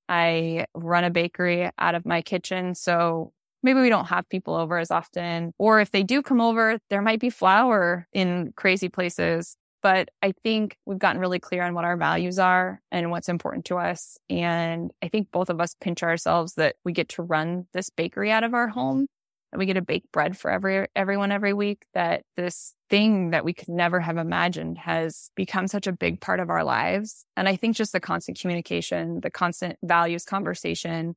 I 0.10 0.66
run 0.74 1.04
a 1.04 1.10
bakery 1.10 1.70
out 1.80 1.96
of 1.96 2.06
my 2.06 2.22
kitchen. 2.22 2.76
So 2.76 3.34
maybe 3.64 3.80
we 3.80 3.90
don't 3.90 4.06
have 4.06 4.28
people 4.30 4.56
over 4.56 4.78
as 4.78 4.92
often. 4.92 5.54
Or 5.58 5.80
if 5.80 5.92
they 5.92 6.04
do 6.04 6.22
come 6.22 6.42
over, 6.42 6.80
there 6.90 7.02
might 7.02 7.20
be 7.20 7.30
flour 7.30 8.08
in 8.14 8.54
crazy 8.56 8.90
places. 8.90 9.56
But 9.82 10.10
I 10.22 10.34
think 10.44 10.78
we've 10.86 11.00
gotten 11.00 11.22
really 11.22 11.40
clear 11.40 11.64
on 11.64 11.74
what 11.74 11.86
our 11.86 11.98
values 11.98 12.38
are 12.38 12.82
and 12.92 13.10
what's 13.10 13.30
important 13.30 13.66
to 13.66 13.78
us. 13.78 14.18
And 14.30 14.92
I 15.02 15.08
think 15.08 15.32
both 15.32 15.50
of 15.50 15.60
us 15.60 15.76
pinch 15.80 16.04
ourselves 16.04 16.54
that 16.56 16.76
we 16.86 16.94
get 16.94 17.10
to 17.10 17.24
run 17.24 17.68
this 17.74 17.90
bakery 17.90 18.32
out 18.32 18.44
of 18.44 18.54
our 18.54 18.68
home 18.68 19.08
and 19.52 19.60
we 19.60 19.66
get 19.66 19.74
to 19.74 19.82
bake 19.82 20.04
bread 20.12 20.38
for 20.38 20.50
every 20.50 20.88
everyone 20.96 21.32
every 21.32 21.54
week 21.54 21.86
that 21.94 22.24
this 22.38 22.74
thing 22.90 23.32
that 23.32 23.46
we 23.46 23.54
could 23.54 23.70
never 23.70 24.00
have 24.00 24.18
imagined 24.18 24.78
has 24.78 25.30
become 25.36 25.68
such 25.68 25.88
a 25.88 25.92
big 25.92 26.22
part 26.22 26.40
of 26.40 26.50
our 26.50 26.64
lives 26.64 27.26
and 27.36 27.48
i 27.48 27.56
think 27.56 27.76
just 27.76 27.92
the 27.92 28.00
constant 28.00 28.40
communication 28.40 29.20
the 29.22 29.32
constant 29.32 29.78
values 29.84 30.24
conversation 30.24 31.16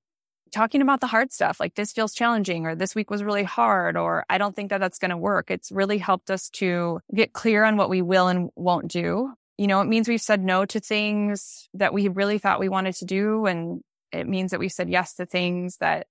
talking 0.55 0.81
about 0.81 1.01
the 1.01 1.07
hard 1.07 1.33
stuff 1.33 1.59
like 1.59 1.75
this 1.75 1.93
feels 1.93 2.15
challenging 2.15 2.65
or 2.65 2.77
this 2.77 2.95
week 2.95 3.11
was 3.11 3.25
really 3.25 3.43
hard 3.43 3.97
or 3.97 4.25
I 4.31 4.39
don't 4.39 4.55
think 4.55 4.71
that 4.71 4.79
that's 4.79 4.99
going 4.99 5.11
to 5.11 5.17
work. 5.17 5.51
It's 5.51 5.73
really 5.73 5.99
helped 5.99 6.31
us 6.31 6.49
to 6.51 7.01
get 7.13 7.33
clear 7.33 7.65
on 7.65 7.77
what 7.77 7.91
we 7.91 8.03
will 8.03 8.29
and 8.29 8.51
won't 8.55 8.89
do. 8.89 9.33
You 9.59 9.67
know, 9.67 9.81
it 9.81 9.87
means 9.87 10.09
we've 10.09 10.21
said 10.21 10.43
no 10.43 10.65
to 10.67 10.81
things 10.81 11.69
that 11.75 11.93
we 11.93 12.09
really 12.09 12.39
thought 12.39 12.61
we 12.61 12.69
wanted 12.69 12.95
to 12.97 13.05
do. 13.05 13.47
And 13.47 13.83
it 14.13 14.29
means 14.29 14.53
that 14.53 14.61
we've 14.61 14.73
said 14.73 14.89
yes 14.89 15.15
to 15.15 15.27
things 15.27 15.77
that 15.79 16.07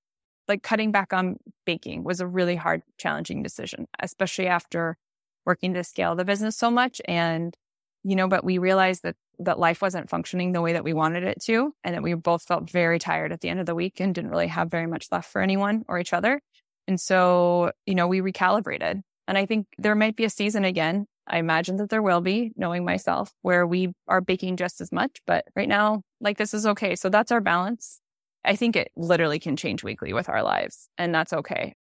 like 0.50 0.62
cutting 0.62 0.92
back 0.92 1.14
on 1.14 1.38
baking 1.66 2.04
was 2.04 2.20
a 2.20 2.28
really 2.28 2.58
hard, 2.58 2.84
challenging 2.98 3.44
decision, 3.44 3.88
especially 4.00 4.48
after 4.48 4.98
working 5.46 5.74
to 5.74 5.84
scale 5.86 6.16
the 6.16 6.26
business 6.26 6.58
so 6.58 6.70
much. 6.70 7.02
And, 7.06 7.56
you 8.04 8.16
know, 8.16 8.28
but 8.28 8.44
we 8.44 8.58
realized 8.58 9.04
that 9.04 9.16
that 9.40 9.60
life 9.60 9.82
wasn't 9.82 10.10
functioning 10.10 10.52
the 10.52 10.62
way 10.62 10.74
that 10.74 10.84
we 10.84 10.94
wanted 10.94 11.24
it 11.24 11.42
to, 11.44 11.74
and 11.84 11.96
that 11.96 12.04
we 12.04 12.14
both 12.14 12.44
felt 12.44 12.70
very 12.70 13.00
tired 13.00 13.32
at 13.32 13.42
the 13.42 13.50
end 13.50 13.60
of 13.60 13.66
the 13.66 13.76
week 13.76 14.00
and 14.00 14.14
didn't 14.14 14.30
really 14.30 14.48
have 14.48 14.70
very 14.70 14.88
much 14.88 15.08
left 15.12 15.32
for 15.32 15.42
anyone 15.42 15.84
or 15.88 16.00
each 16.00 16.14
other. 16.14 16.40
And 16.88 17.00
so, 17.00 17.72
you 17.86 17.96
know, 17.96 18.08
we 18.08 18.22
recalibrated. 18.22 19.02
And 19.28 19.38
I 19.38 19.46
think 19.46 19.68
there 19.78 19.96
might 19.96 20.16
be 20.16 20.26
a 20.26 20.30
season 20.30 20.66
again. 20.66 21.06
I 21.26 21.38
imagine 21.38 21.78
that 21.78 21.90
there 21.90 22.02
will 22.02 22.20
be, 22.20 22.52
knowing 22.58 22.84
myself, 22.84 23.32
where 23.42 23.66
we 23.66 23.94
are 24.08 24.20
baking 24.20 24.58
just 24.58 24.82
as 24.82 24.92
much. 24.92 25.22
But 25.26 25.46
right 25.56 25.70
now, 25.70 26.04
like 26.20 26.38
this 26.38 26.54
is 26.54 26.66
okay. 26.68 26.96
So 26.96 27.10
that's 27.10 27.32
our 27.32 27.42
balance. 27.42 28.02
I 28.44 28.58
think 28.58 28.76
it 28.76 28.92
literally 28.98 29.40
can 29.40 29.56
change 29.56 29.84
weekly 29.84 30.12
with 30.12 30.28
our 30.28 30.44
lives, 30.44 30.90
and 30.98 31.16
that's 31.16 31.32
okay. 31.32 31.76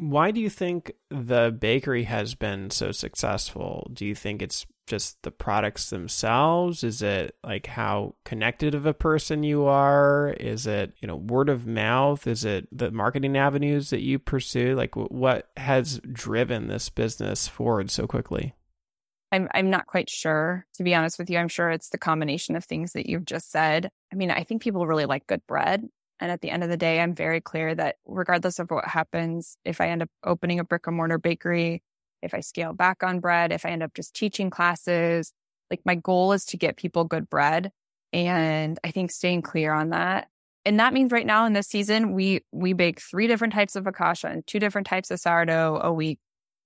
Why 0.00 0.30
do 0.30 0.40
you 0.40 0.48
think 0.48 0.92
the 1.10 1.54
bakery 1.56 2.04
has 2.04 2.34
been 2.34 2.70
so 2.70 2.90
successful? 2.90 3.90
Do 3.92 4.06
you 4.06 4.14
think 4.14 4.40
it's 4.40 4.64
just 4.86 5.22
the 5.22 5.30
products 5.30 5.90
themselves? 5.90 6.82
Is 6.82 7.02
it 7.02 7.36
like 7.44 7.66
how 7.66 8.14
connected 8.24 8.74
of 8.74 8.86
a 8.86 8.94
person 8.94 9.42
you 9.42 9.66
are? 9.66 10.34
Is 10.40 10.66
it, 10.66 10.94
you 11.02 11.06
know, 11.06 11.16
word 11.16 11.50
of 11.50 11.66
mouth? 11.66 12.26
Is 12.26 12.46
it 12.46 12.66
the 12.72 12.90
marketing 12.90 13.36
avenues 13.36 13.90
that 13.90 14.00
you 14.00 14.18
pursue? 14.18 14.74
Like 14.74 14.96
what 14.96 15.50
has 15.58 16.00
driven 16.10 16.68
this 16.68 16.88
business 16.88 17.46
forward 17.46 17.90
so 17.90 18.06
quickly? 18.06 18.54
I'm 19.30 19.48
I'm 19.52 19.68
not 19.68 19.86
quite 19.86 20.08
sure 20.08 20.64
to 20.74 20.82
be 20.82 20.94
honest 20.94 21.18
with 21.18 21.28
you. 21.28 21.36
I'm 21.36 21.48
sure 21.48 21.70
it's 21.70 21.90
the 21.90 21.98
combination 21.98 22.56
of 22.56 22.64
things 22.64 22.94
that 22.94 23.06
you've 23.06 23.26
just 23.26 23.50
said. 23.50 23.90
I 24.10 24.16
mean, 24.16 24.30
I 24.30 24.44
think 24.44 24.62
people 24.62 24.86
really 24.86 25.04
like 25.04 25.26
good 25.26 25.46
bread. 25.46 25.86
And 26.20 26.30
at 26.30 26.42
the 26.42 26.50
end 26.50 26.62
of 26.62 26.68
the 26.68 26.76
day, 26.76 27.00
I'm 27.00 27.14
very 27.14 27.40
clear 27.40 27.74
that 27.74 27.96
regardless 28.06 28.58
of 28.58 28.70
what 28.70 28.84
happens, 28.84 29.56
if 29.64 29.80
I 29.80 29.88
end 29.88 30.02
up 30.02 30.10
opening 30.22 30.60
a 30.60 30.64
brick 30.64 30.86
and 30.86 30.96
mortar 30.96 31.18
bakery, 31.18 31.82
if 32.22 32.34
I 32.34 32.40
scale 32.40 32.74
back 32.74 33.02
on 33.02 33.20
bread, 33.20 33.52
if 33.52 33.64
I 33.64 33.70
end 33.70 33.82
up 33.82 33.94
just 33.94 34.14
teaching 34.14 34.50
classes, 34.50 35.32
like 35.70 35.80
my 35.84 35.94
goal 35.94 36.32
is 36.32 36.44
to 36.46 36.58
get 36.58 36.76
people 36.76 37.04
good 37.04 37.30
bread. 37.30 37.72
And 38.12 38.78
I 38.84 38.90
think 38.90 39.10
staying 39.10 39.42
clear 39.42 39.72
on 39.72 39.90
that. 39.90 40.28
And 40.66 40.78
that 40.78 40.92
means 40.92 41.10
right 41.10 41.24
now 41.24 41.46
in 41.46 41.54
this 41.54 41.68
season, 41.68 42.12
we 42.12 42.44
we 42.52 42.74
bake 42.74 43.00
three 43.00 43.26
different 43.26 43.54
types 43.54 43.76
of 43.76 43.84
focaccia 43.84 44.30
and 44.30 44.46
two 44.46 44.58
different 44.58 44.86
types 44.86 45.10
of 45.10 45.18
sourdough 45.18 45.80
a 45.82 45.92
week. 45.92 46.18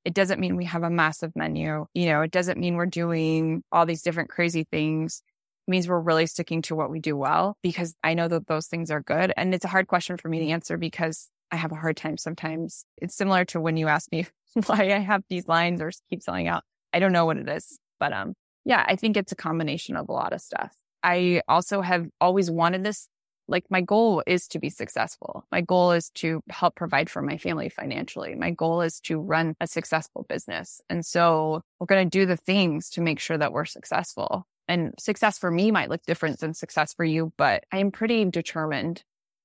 It 0.05 0.15
doesn't 0.15 0.41
mean 0.41 0.57
we 0.57 0.65
have 0.65 0.83
a 0.83 0.91
massive 0.91 1.37
menu. 1.37 1.87
You 1.95 2.07
know, 2.07 2.23
it 2.23 2.33
doesn't 2.33 2.59
mean 2.59 2.75
we're 2.75 2.87
doing 2.87 3.63
all 3.71 3.87
these 3.87 4.03
different 4.03 4.31
crazy 4.31 4.67
things 4.71 5.23
means 5.67 5.89
we're 5.89 6.01
really 6.01 6.27
sticking 6.27 6.63
to 6.63 6.75
what 6.75 6.91
we 6.91 7.01
do 7.01 7.17
well 7.17 7.57
because 7.63 7.95
I 8.03 8.15
know 8.15 8.29
that 8.29 8.47
those 8.47 8.67
things 8.67 8.91
are 8.91 9.01
good. 9.01 9.33
And 9.37 9.55
it's 9.55 9.65
a 9.65 9.69
hard 9.69 9.87
question 9.87 10.17
for 10.17 10.29
me 10.29 10.41
to 10.41 10.49
answer 10.49 10.77
because 10.77 11.31
I 11.51 11.57
have 11.57 11.73
a 11.73 11.77
hard 11.77 11.97
time 11.97 12.17
sometimes. 12.17 12.85
It's 12.99 13.15
similar 13.15 13.45
to 13.47 13.61
when 13.61 13.77
you 13.77 13.89
ask 13.89 14.11
me 14.11 14.27
why 14.67 14.93
I 14.93 14.99
have 14.99 15.23
these 15.29 15.49
lines 15.49 15.81
or 15.81 15.93
keep 16.11 16.23
selling 16.23 16.49
out. 16.49 16.65
I 16.93 16.99
don't 16.99 17.13
know 17.13 17.27
what 17.27 17.37
it 17.37 17.49
is, 17.49 17.79
but 17.99 18.13
um, 18.13 18.35
yeah, 18.65 18.85
I 18.87 18.97
think 18.97 19.17
it's 19.17 19.33
a 19.33 19.37
combination 19.37 19.97
of 19.97 20.09
a 20.09 20.13
lot 20.13 20.33
of 20.33 20.41
stuff. 20.41 20.75
I 21.03 21.43
also 21.49 21.81
have 21.83 22.07
always 22.21 22.51
wanted 22.51 22.85
this. 22.85 23.09
Like 23.47 23.65
my 23.69 23.83
goal 23.83 24.23
is 24.27 24.49
to 24.49 24.59
be 24.59 24.71
successful. 24.71 25.45
My 25.53 25.61
goal 25.61 25.93
is 25.93 26.09
to 26.15 26.41
help 26.49 26.77
provide 26.77 27.11
for 27.11 27.21
my 27.21 27.37
family 27.37 27.69
financially. 27.69 28.35
My 28.35 28.51
goal 28.51 28.81
is 28.81 29.01
to 29.01 29.21
run 29.21 29.55
a 29.61 29.67
successful 29.67 30.25
business. 30.27 30.81
And 30.89 31.05
so 31.05 31.61
we're 31.79 31.87
going 31.87 32.09
to 32.09 32.19
do 32.19 32.25
the 32.25 32.39
things 32.39 32.89
to 32.91 33.03
make 33.03 33.21
sure 33.21 33.37
that 33.37 33.53
we're 33.53 33.67
successful. 33.67 34.47
And 34.67 34.95
success 34.99 35.39
for 35.39 35.51
me 35.51 35.71
might 35.71 35.91
look 35.91 36.03
different 36.07 36.41
than 36.41 36.55
success 36.55 36.95
for 36.95 37.05
you, 37.05 37.33
but 37.37 37.65
I 37.71 37.79
am 37.79 37.91
pretty 37.91 38.25
determined 38.25 39.05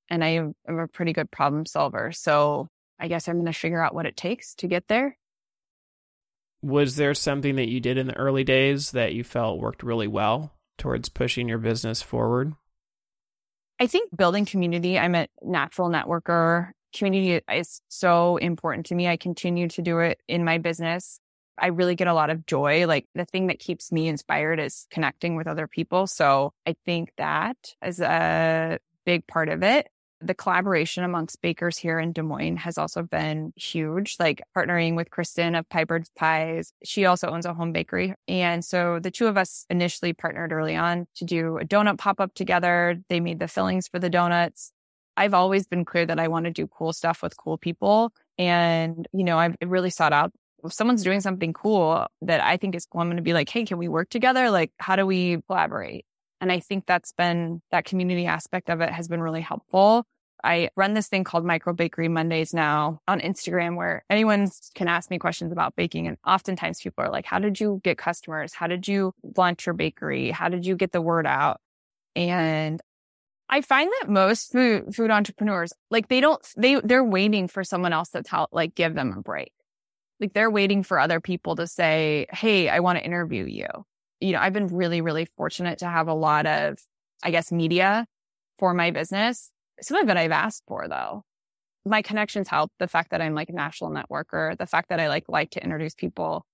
and 0.09 0.24
I 0.24 0.30
am 0.30 0.55
a 0.67 0.88
pretty 0.88 1.13
good 1.13 1.30
problem 1.30 1.65
solver. 1.65 2.11
So 2.11 2.67
I 2.99 3.07
guess 3.07 3.28
I'm 3.28 3.36
going 3.36 3.45
to 3.45 3.53
figure 3.53 3.84
out 3.84 3.93
what 3.93 4.05
it 4.05 4.17
takes 4.17 4.55
to 4.55 4.67
get 4.67 4.88
there. 4.88 5.17
Was 6.61 6.97
there 6.97 7.13
something 7.13 7.55
that 7.55 7.70
you 7.70 7.80
did 7.80 7.97
in 7.97 8.07
the 8.07 8.17
early 8.17 8.43
days 8.43 8.91
that 8.91 9.13
you 9.13 9.24
felt 9.24 9.59
worked 9.59 9.84
really 9.84 10.07
well 10.07 10.53
towards 10.78 11.09
pushing 11.09 11.47
your 11.47 11.57
business 11.57 12.01
forward? 12.01 12.53
I 13.80 13.88
think 13.88 14.15
building 14.15 14.45
community, 14.45 14.99
I'm 14.99 15.15
a 15.15 15.28
natural 15.41 15.89
networker. 15.89 16.72
Community 16.93 17.41
is 17.49 17.82
so 17.88 18.38
important 18.38 18.88
to 18.88 18.95
me. 18.95 19.07
I 19.07 19.15
continue 19.15 19.70
to 19.70 19.82
do 19.82 19.99
it 19.99 20.20
in 20.28 20.43
my 20.43 20.57
business. 20.57 21.20
I 21.62 21.68
really 21.68 21.95
get 21.95 22.07
a 22.07 22.14
lot 22.14 22.30
of 22.30 22.45
joy. 22.45 22.88
Like 22.88 23.05
the 23.16 23.26
thing 23.26 23.47
that 23.47 23.60
keeps 23.60 23.91
me 23.91 24.07
inspired 24.07 24.60
is 24.60 24.88
connecting 24.89 25.36
with 25.36 25.47
other 25.47 25.68
people. 25.68 26.07
So 26.07 26.53
I 26.66 26.76
think 26.86 27.12
that 27.18 27.57
is 27.86 27.99
a 27.99 28.80
big 29.05 29.28
part 29.28 29.49
of 29.49 29.64
it. 29.64 29.88
The 30.22 30.34
collaboration 30.34 31.05
amongst 31.05 31.41
bakers 31.41 31.78
here 31.78 31.97
in 31.97 32.12
Des 32.12 32.24
Moines 32.24 32.57
has 32.57 32.78
also 32.78 33.03
been 33.03 33.53
huge, 33.55 34.18
like 34.20 34.41
partnering 34.55 34.97
with 34.97 35.10
Kristen 35.10 35.55
of 35.55 35.70
Piper's 35.70 36.10
Pies. 36.18 36.74
She 36.84 37.05
also 37.05 37.30
owns 37.30 37.45
a 37.45 37.53
home 37.53 37.72
bakery. 37.72 38.14
And 38.28 38.66
so 38.66 38.99
the 38.99 39.12
two 39.12 39.28
of 39.28 39.38
us 39.38 39.66
initially 39.70 40.12
partnered 40.12 40.51
early 40.51 40.76
on 40.76 41.07
to 41.16 41.26
do 41.26 41.57
a 41.57 41.64
donut 41.64 41.97
pop 41.97 42.20
up 42.20 42.34
together. 42.34 43.01
They 43.07 43.22
made 43.22 43.39
the 43.39 43.47
fillings 43.47 43.88
for 43.88 43.97
the 43.97 44.10
donuts. 44.10 44.74
I've 45.16 45.34
always 45.34 45.68
been 45.68 45.86
clear 45.86 46.05
that 46.05 46.20
I 46.20 46.28
want 46.28 46.45
to 46.45 46.51
do 46.51 46.68
cool 46.68 46.91
stuff 46.91 47.24
with 47.24 47.38
cool 47.38 47.57
people. 47.57 48.12
And, 48.38 49.07
you 49.14 49.24
know, 49.24 49.38
I've 49.38 49.55
really 49.62 49.89
sought 49.89 50.14
out 50.14 50.34
if 50.64 50.74
someone's 50.74 51.03
doing 51.03 51.22
something 51.22 51.53
cool 51.53 52.05
that 52.22 52.41
I 52.41 52.57
think 52.57 52.76
is 52.76 52.86
cool, 52.86 53.01
I'm 53.01 53.07
going 53.07 53.18
to 53.18 53.24
be 53.24 53.34
like, 53.34 53.49
hey, 53.49 53.66
can 53.66 53.78
we 53.78 53.88
work 53.88 54.10
together? 54.10 54.49
Like, 54.49 54.72
how 54.78 54.95
do 54.95 55.05
we 55.05 55.41
collaborate? 55.47 56.05
And 56.41 56.51
I 56.51 56.60
think 56.60 56.86
that's 56.86 57.12
been 57.12 57.62
that 57.72 57.86
community 57.86 58.26
aspect 58.26 58.70
of 58.70 58.82
it 58.82 58.89
has 58.89 59.07
been 59.07 59.22
really 59.22 59.41
helpful. 59.41 60.05
I 60.43 60.70
run 60.76 60.93
this 60.93 61.07
thing 61.07 61.26
called 61.26 61.43
Micro 61.45 61.74
Bakery 61.74 62.07
Mondays 62.07 62.53
now 62.53 63.01
on 63.07 63.20
Instagram 63.20 63.76
where 63.76 64.05
anyone 64.10 64.49
can 64.74 64.88
ask 64.88 65.10
me 65.10 65.20
questions 65.20 65.51
about 65.51 65.76
baking. 65.76 66.07
And 66.07 66.18
oftentimes 66.26 66.80
people 66.80 67.03
are 67.03 67.12
like, 67.12 67.26
how 67.26 67.39
did 67.39 67.60
you 67.60 67.82
get 67.84 67.97
customers? 67.97 68.53
How 68.53 68.68
did 68.68 68.88
you 68.88 69.14
launch 69.36 69.66
your 69.66 69.74
bakery? 69.74 70.32
How 70.32 70.47
did 70.47 70.66
you 70.66 70.76
get 70.76 70.93
the 70.93 71.01
word 71.01 71.28
out? 71.28 71.60
And 72.16 72.82
I 73.49 73.62
find 73.62 73.91
that 73.99 74.10
most 74.10 74.51
food, 74.51 74.95
food 74.95 75.12
entrepreneurs, 75.12 75.74
like 75.89 76.07
they 76.07 76.22
don't, 76.22 76.41
they, 76.55 76.80
they're 76.82 77.03
waiting 77.03 77.47
for 77.47 77.64
someone 77.64 77.91
else 77.91 78.10
to 78.10 78.24
tell, 78.24 78.47
like 78.51 78.76
give 78.76 78.93
them 78.93 79.14
a 79.18 79.22
break. 79.22 79.51
Like 80.20 80.34
they're 80.34 80.49
waiting 80.49 80.84
for 80.84 80.99
other 80.99 81.20
people 81.20 81.55
to 81.55 81.67
say, 81.67 82.26
Hey, 82.32 82.70
I 82.70 82.80
want 82.80 82.97
to 82.97 83.05
interview 83.05 83.45
you. 83.45 83.67
You 84.20 84.34
know, 84.34 84.39
I've 84.39 84.53
been 84.53 84.67
really, 84.67 85.01
really 85.01 85.26
fortunate 85.26 85.80
to 85.80 85.88
have 85.88 86.07
a 86.07 86.13
lot 86.13 86.45
of, 86.45 86.78
I 87.24 87.32
guess, 87.32 87.51
media 87.51 88.05
for 88.57 88.74
my 88.74 88.91
business. 88.91 89.51
Some 89.82 89.97
of 89.97 90.09
it 90.09 90.17
I've 90.17 90.32
asked 90.32 90.63
for 90.67 90.88
though. 90.88 91.24
My 91.86 92.01
connections 92.01 92.49
help. 92.49 92.72
The 92.80 92.88
fact 92.88 93.11
that 93.11 93.22
I'm 93.22 93.34
like 93.34 93.49
a 93.49 93.53
national 93.53 93.91
networker, 93.91 94.57
the 94.57 94.67
fact 94.67 94.89
that 94.89 94.99
I 94.99 95.07
like 95.07 95.26
like 95.30 95.51
to 95.51 95.63
introduce 95.63 95.95
people. 95.95 96.45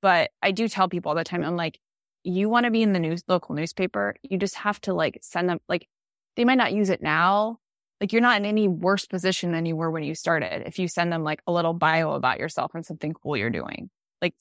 But 0.00 0.30
I 0.42 0.50
do 0.50 0.68
tell 0.68 0.88
people 0.88 1.10
all 1.10 1.16
the 1.16 1.24
time, 1.24 1.44
I'm 1.44 1.56
like, 1.56 1.78
you 2.24 2.48
want 2.48 2.64
to 2.64 2.70
be 2.70 2.82
in 2.82 2.92
the 2.92 2.98
news 2.98 3.22
local 3.28 3.54
newspaper, 3.54 4.16
you 4.22 4.38
just 4.38 4.56
have 4.56 4.80
to 4.82 4.94
like 4.94 5.18
send 5.22 5.48
them 5.48 5.58
like 5.68 5.86
they 6.36 6.44
might 6.44 6.58
not 6.58 6.72
use 6.72 6.88
it 6.88 7.02
now, 7.02 7.58
like 8.02 8.12
you're 8.12 8.20
not 8.20 8.36
in 8.36 8.44
any 8.44 8.66
worse 8.66 9.06
position 9.06 9.52
than 9.52 9.64
you 9.64 9.76
were 9.76 9.88
when 9.88 10.02
you 10.02 10.16
started. 10.16 10.64
If 10.66 10.80
you 10.80 10.88
send 10.88 11.12
them 11.12 11.22
like 11.22 11.40
a 11.46 11.52
little 11.52 11.72
bio 11.72 12.14
about 12.14 12.40
yourself 12.40 12.72
and 12.74 12.84
something 12.84 13.14
cool 13.14 13.36
you're 13.36 13.48
doing, 13.48 13.90
like 14.20 14.34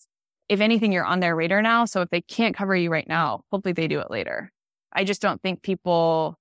if 0.50 0.62
anything, 0.62 0.92
you're 0.92 1.06
on 1.06 1.20
their 1.20 1.36
radar 1.36 1.62
now. 1.62 1.86
So 1.86 2.02
if 2.02 2.10
they 2.10 2.22
can't 2.22 2.58
cover 2.58 2.76
you 2.76 2.92
right 2.92 3.08
now, 3.08 3.44
hopefully 3.52 3.74
they 3.74 3.88
do 3.88 4.00
it 4.00 4.10
later. 4.10 4.52
I 4.92 5.04
just 5.04 5.22
don't 5.22 5.40
think 5.44 5.62
people 5.62 6.40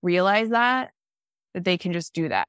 realize 0.00 0.48
that, 0.48 0.92
that 1.52 1.64
they 1.64 1.76
can 1.76 1.92
just 1.92 2.14
do 2.14 2.30
that. 2.30 2.48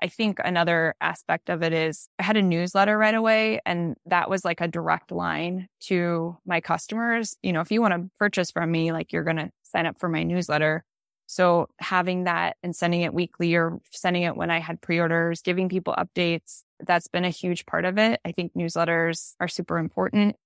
I 0.00 0.08
think 0.08 0.38
another 0.42 0.94
aspect 1.02 1.50
of 1.50 1.62
it 1.62 1.74
is 1.74 2.08
I 2.18 2.22
had 2.22 2.38
a 2.38 2.42
newsletter 2.42 2.96
right 2.96 3.14
away 3.14 3.60
and 3.66 3.96
that 4.06 4.30
was 4.30 4.46
like 4.46 4.62
a 4.62 4.68
direct 4.68 5.12
line 5.12 5.68
to 5.80 6.38
my 6.46 6.62
customers. 6.62 7.36
You 7.42 7.52
know, 7.52 7.60
if 7.60 7.70
you 7.70 7.82
want 7.82 7.92
to 7.92 8.10
purchase 8.18 8.50
from 8.50 8.70
me, 8.70 8.92
like 8.92 9.12
you're 9.12 9.24
going 9.24 9.36
to 9.36 9.50
sign 9.62 9.84
up 9.84 10.00
for 10.00 10.08
my 10.08 10.22
newsletter. 10.22 10.84
So 11.26 11.68
having 11.78 12.24
that 12.24 12.56
and 12.62 12.74
sending 12.74 13.02
it 13.02 13.12
weekly 13.12 13.54
or 13.54 13.80
sending 13.90 14.22
it 14.22 14.36
when 14.36 14.50
I 14.50 14.60
had 14.60 14.80
pre-orders, 14.80 15.42
giving 15.42 15.68
people 15.68 15.94
updates, 15.96 16.62
that's 16.80 17.08
been 17.08 17.24
a 17.24 17.30
huge 17.30 17.66
part 17.66 17.84
of 17.84 17.98
it. 17.98 18.20
I 18.24 18.32
think 18.32 18.54
newsletters 18.54 19.34
are 19.40 19.48
super 19.48 19.78
important. 19.78 20.36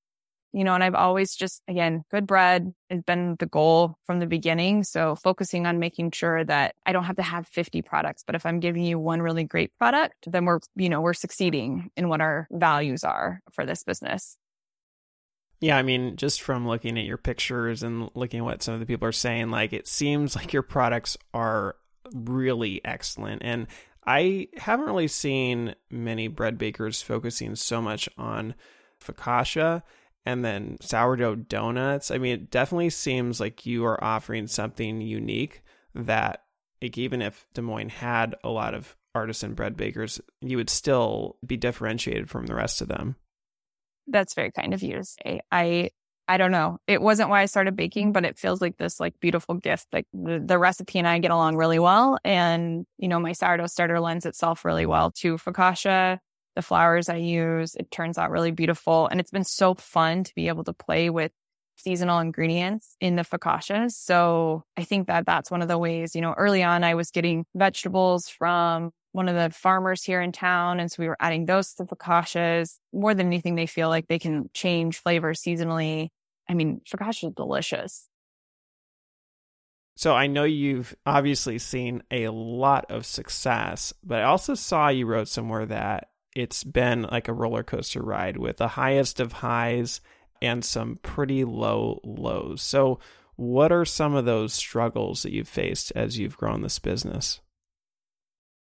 You 0.53 0.65
know, 0.65 0.75
and 0.75 0.83
I've 0.83 0.97
always 0.97 1.37
just, 1.37 1.63
again, 1.69 2.03
good 2.11 2.27
bread 2.27 2.75
has 2.89 3.03
been 3.03 3.37
the 3.39 3.47
goal 3.47 3.97
from 4.05 4.19
the 4.19 4.27
beginning. 4.27 4.83
So 4.83 5.15
focusing 5.15 5.65
on 5.65 5.79
making 5.79 6.11
sure 6.11 6.43
that 6.43 6.75
I 6.85 6.93
don't 6.93 7.05
have 7.05 7.17
to 7.17 7.23
have 7.23 7.47
50 7.47 7.83
products, 7.83 8.25
but 8.27 8.35
if 8.35 8.45
I'm 8.45 8.59
giving 8.59 8.83
you 8.83 8.99
one 8.99 9.23
really 9.23 9.45
great 9.45 9.71
product, 9.79 10.17
then 10.27 10.47
we're, 10.47 10.59
you 10.75 10.89
know, 10.89 11.03
we're 11.03 11.15
succeeding 11.15 11.93
in 11.97 12.09
what 12.09 12.21
our 12.21 12.49
values 12.51 13.05
are 13.05 13.43
for 13.53 13.65
this 13.65 13.85
business. 13.85 14.37
Yeah, 15.61 15.77
I 15.77 15.83
mean, 15.83 16.17
just 16.17 16.41
from 16.41 16.67
looking 16.67 16.99
at 16.99 17.05
your 17.05 17.19
pictures 17.19 17.83
and 17.83 18.11
looking 18.15 18.41
at 18.41 18.45
what 18.45 18.63
some 18.63 18.75
of 18.75 18.81
the 18.81 18.87
people 18.87 19.07
are 19.07 19.13
saying, 19.13 19.51
like 19.51 19.73
it 19.73 19.87
seems 19.87 20.35
like 20.35 20.53
your 20.53 20.63
products 20.63 21.19
are 21.35 21.77
really 22.15 22.81
excellent. 22.85 23.43
And 23.45 23.67
I 24.07 24.49
haven't 24.57 24.87
really 24.87 25.09
seen 25.09 25.75
many 25.91 26.29
bread 26.29 26.57
bakers 26.57 27.03
focusing 27.03 27.55
so 27.57 27.83
much 27.83 28.09
on 28.17 28.55
focaccia 29.05 29.83
and 30.25 30.45
then 30.45 30.79
sourdough 30.81 31.37
donuts. 31.37 32.11
I 32.11 32.19
mean, 32.19 32.35
it 32.35 32.51
definitely 32.51 32.91
seems 32.91 33.39
like 33.39 33.67
you 33.67 33.85
are 33.85 34.03
offering 34.03 34.47
something 34.47 35.01
unique 35.01 35.63
that 35.95 36.45
like 36.83 36.97
even 36.97 37.21
if 37.21 37.47
Des 37.53 37.63
Moines 37.63 37.91
had 37.91 38.35
a 38.43 38.49
lot 38.49 38.75
of 38.75 38.97
artisan 39.15 39.55
bread 39.55 39.77
bakers, 39.77 40.21
you 40.41 40.57
would 40.57 40.71
still 40.71 41.37
be 41.45 41.57
differentiated 41.57 42.31
from 42.31 42.47
the 42.47 42.55
rest 42.55 42.81
of 42.81 42.89
them. 42.89 43.17
That's 44.11 44.35
very 44.35 44.53
kind 44.53 44.75
of 44.75 44.83
you 44.83 44.97
to 44.97 45.05
say. 45.05 45.41
I 45.51 45.91
I 46.29 46.37
don't 46.37 46.53
know. 46.53 46.79
It 46.87 47.03
wasn't 47.03 47.29
why 47.29 47.43
I 47.43 47.47
started 47.47 47.75
baking, 47.75 48.13
but 48.13 48.25
it 48.25 48.39
feels 48.39 48.61
like 48.61 48.77
this 48.77 49.01
like 49.01 49.19
beautiful 49.19 49.57
gift. 49.57 49.89
Like 49.93 50.07
the, 50.13 50.39
the 50.39 50.59
recipe 50.59 51.01
and 51.01 51.09
I 51.09 51.19
get 51.19 51.33
along 51.33 51.57
really 51.57 51.81
well. 51.81 52.19
And, 52.25 52.87
you 52.99 53.09
know, 53.09 53.19
my 53.19 53.33
sourdough 53.33 53.67
starter 53.67 53.99
lends 53.99 54.25
itself 54.25 54.65
really 54.65 54.87
well 54.87 55.11
to 55.17 55.39
focaccia. 55.39 56.19
The 56.55 56.63
flours 56.63 57.09
I 57.09 57.17
use, 57.17 57.75
it 57.75 57.91
turns 57.91 58.17
out 58.17 58.31
really 58.31 58.53
beautiful. 58.53 59.09
And 59.09 59.19
it's 59.19 59.33
been 59.33 59.43
so 59.43 59.75
fun 59.75 60.23
to 60.23 60.33
be 60.37 60.47
able 60.47 60.63
to 60.65 60.73
play 60.73 61.11
with 61.11 61.33
seasonal 61.77 62.21
ingredients 62.21 62.97
in 63.01 63.17
the 63.17 63.23
focaccias. 63.23 63.93
So 63.93 64.63
I 64.77 64.85
think 64.85 65.09
that 65.09 65.27
that's 65.27 65.51
one 65.51 65.63
of 65.63 65.69
the 65.69 65.79
ways, 65.79 66.15
you 66.15 66.21
know, 66.21 66.35
early 66.35 66.63
on 66.63 66.85
I 66.85 66.95
was 66.95 67.11
getting 67.11 67.45
vegetables 67.57 68.29
from 68.29 68.93
one 69.13 69.29
of 69.29 69.35
the 69.35 69.51
farmers 69.51 70.05
here 70.05 70.21
in 70.21 70.33
town. 70.33 70.81
And 70.81 70.91
so 70.91 70.97
we 71.03 71.09
were 71.09 71.17
adding 71.21 71.47
those 71.47 71.75
to 71.75 71.85
focaccias. 71.85 72.79
More 72.93 73.15
than 73.15 73.27
anything, 73.27 73.55
they 73.55 73.67
feel 73.67 73.89
like 73.89 74.09
they 74.09 74.19
can 74.19 74.51
change 74.55 74.99
flavor 74.99 75.33
seasonally. 75.33 76.09
I 76.49 76.55
mean, 76.55 76.81
focaccia 76.89 77.29
is 77.29 77.35
delicious. 77.35 78.09
So 79.97 80.15
I 80.15 80.29
know 80.29 80.45
you've 80.45 80.95
obviously 81.05 81.59
seen 81.59 82.03
a 82.11 82.29
lot 82.29 82.91
of 82.91 83.05
success, 83.05 83.93
but 84.03 84.21
I 84.21 84.25
also 84.25 84.55
saw 84.55 84.89
you 84.89 85.07
wrote 85.07 85.29
somewhere 85.29 85.67
that 85.67 86.11
it's 86.35 86.65
been 86.65 87.03
like 87.03 87.29
a 87.29 87.35
roller 87.35 87.63
coaster 87.63 88.01
ride 88.01 88.37
with 88.37 88.57
the 88.57 88.69
highest 88.69 89.21
of 89.21 89.33
highs 89.33 90.01
and 90.41 90.65
some 90.65 90.99
pretty 91.03 91.45
low 91.45 92.01
lows. 92.05 92.63
So, 92.63 92.99
what 93.37 93.73
are 93.73 93.85
some 93.85 94.15
of 94.15 94.27
those 94.27 94.53
struggles 94.53 95.23
that 95.23 95.33
you've 95.33 95.49
faced 95.49 95.93
as 95.95 96.19
you've 96.19 96.37
grown 96.37 96.63
this 96.63 96.79
business? 96.79 97.41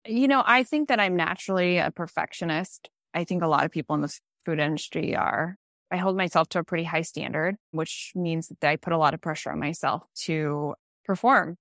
You 0.08 0.28
know, 0.28 0.42
I 0.46 0.62
think 0.62 0.88
that 0.88 1.00
I'm 1.00 1.16
naturally 1.16 1.78
a 1.78 1.90
perfectionist. 1.90 2.90
I 3.14 3.24
think 3.24 3.42
a 3.42 3.48
lot 3.48 3.64
of 3.64 3.70
people 3.70 3.94
in 3.94 4.02
the 4.02 4.18
food 4.44 4.60
industry 4.60 5.16
are. 5.16 5.56
I 5.90 5.96
hold 5.96 6.16
myself 6.16 6.48
to 6.50 6.58
a 6.58 6.64
pretty 6.64 6.84
high 6.84 7.02
standard, 7.02 7.56
which 7.70 8.12
means 8.14 8.48
that 8.48 8.68
I 8.68 8.76
put 8.76 8.92
a 8.92 8.98
lot 8.98 9.14
of 9.14 9.20
pressure 9.20 9.50
on 9.50 9.60
myself 9.60 10.02
to 10.24 10.74
perform. 11.04 11.56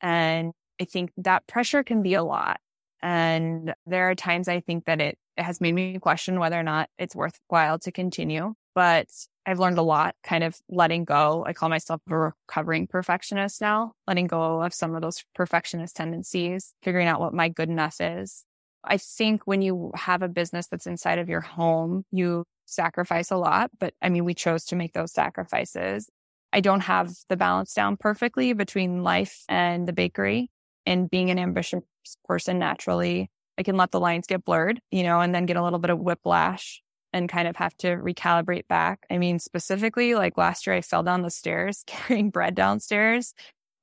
And 0.00 0.52
I 0.80 0.84
think 0.84 1.12
that 1.16 1.46
pressure 1.46 1.84
can 1.84 2.02
be 2.02 2.14
a 2.14 2.24
lot. 2.24 2.60
And 3.02 3.74
there 3.86 4.10
are 4.10 4.14
times 4.14 4.48
I 4.48 4.60
think 4.60 4.84
that 4.86 5.00
it, 5.00 5.16
it 5.36 5.42
has 5.42 5.60
made 5.60 5.74
me 5.74 5.98
question 5.98 6.40
whether 6.40 6.58
or 6.58 6.64
not 6.64 6.88
it's 6.98 7.14
worthwhile 7.14 7.78
to 7.80 7.92
continue. 7.92 8.54
But 8.74 9.08
I've 9.44 9.58
learned 9.58 9.78
a 9.78 9.82
lot 9.82 10.14
kind 10.22 10.44
of 10.44 10.56
letting 10.68 11.04
go. 11.04 11.44
I 11.46 11.52
call 11.52 11.68
myself 11.68 12.00
a 12.08 12.16
recovering 12.16 12.86
perfectionist 12.86 13.60
now, 13.60 13.92
letting 14.06 14.26
go 14.26 14.62
of 14.62 14.72
some 14.72 14.94
of 14.94 15.02
those 15.02 15.24
perfectionist 15.34 15.96
tendencies, 15.96 16.74
figuring 16.82 17.08
out 17.08 17.20
what 17.20 17.34
my 17.34 17.48
good 17.48 17.68
enough 17.68 18.00
is. 18.00 18.44
I 18.84 18.96
think 18.96 19.42
when 19.44 19.62
you 19.62 19.92
have 19.94 20.22
a 20.22 20.28
business 20.28 20.66
that's 20.66 20.86
inside 20.86 21.18
of 21.18 21.28
your 21.28 21.40
home, 21.40 22.04
you 22.10 22.44
sacrifice 22.66 23.30
a 23.30 23.36
lot, 23.36 23.70
but 23.78 23.94
I 24.02 24.08
mean, 24.08 24.24
we 24.24 24.34
chose 24.34 24.64
to 24.66 24.76
make 24.76 24.92
those 24.92 25.12
sacrifices. 25.12 26.08
I 26.52 26.60
don't 26.60 26.80
have 26.80 27.12
the 27.28 27.36
balance 27.36 27.74
down 27.74 27.96
perfectly 27.96 28.52
between 28.52 29.02
life 29.02 29.44
and 29.48 29.86
the 29.86 29.92
bakery 29.92 30.50
and 30.84 31.10
being 31.10 31.30
an 31.30 31.38
ambitious 31.38 31.82
person 32.24 32.58
naturally. 32.58 33.30
I 33.56 33.62
can 33.62 33.76
let 33.76 33.90
the 33.90 34.00
lines 34.00 34.26
get 34.26 34.44
blurred, 34.44 34.80
you 34.90 35.02
know, 35.02 35.20
and 35.20 35.34
then 35.34 35.46
get 35.46 35.56
a 35.56 35.62
little 35.62 35.78
bit 35.78 35.90
of 35.90 35.98
whiplash 35.98 36.82
and 37.12 37.28
kind 37.28 37.46
of 37.46 37.56
have 37.56 37.76
to 37.78 37.96
recalibrate 37.96 38.66
back. 38.68 39.06
I 39.10 39.18
mean, 39.18 39.38
specifically, 39.38 40.14
like 40.14 40.38
last 40.38 40.66
year, 40.66 40.74
I 40.74 40.80
fell 40.80 41.02
down 41.02 41.22
the 41.22 41.30
stairs 41.30 41.84
carrying 41.86 42.30
bread 42.30 42.54
downstairs 42.54 43.34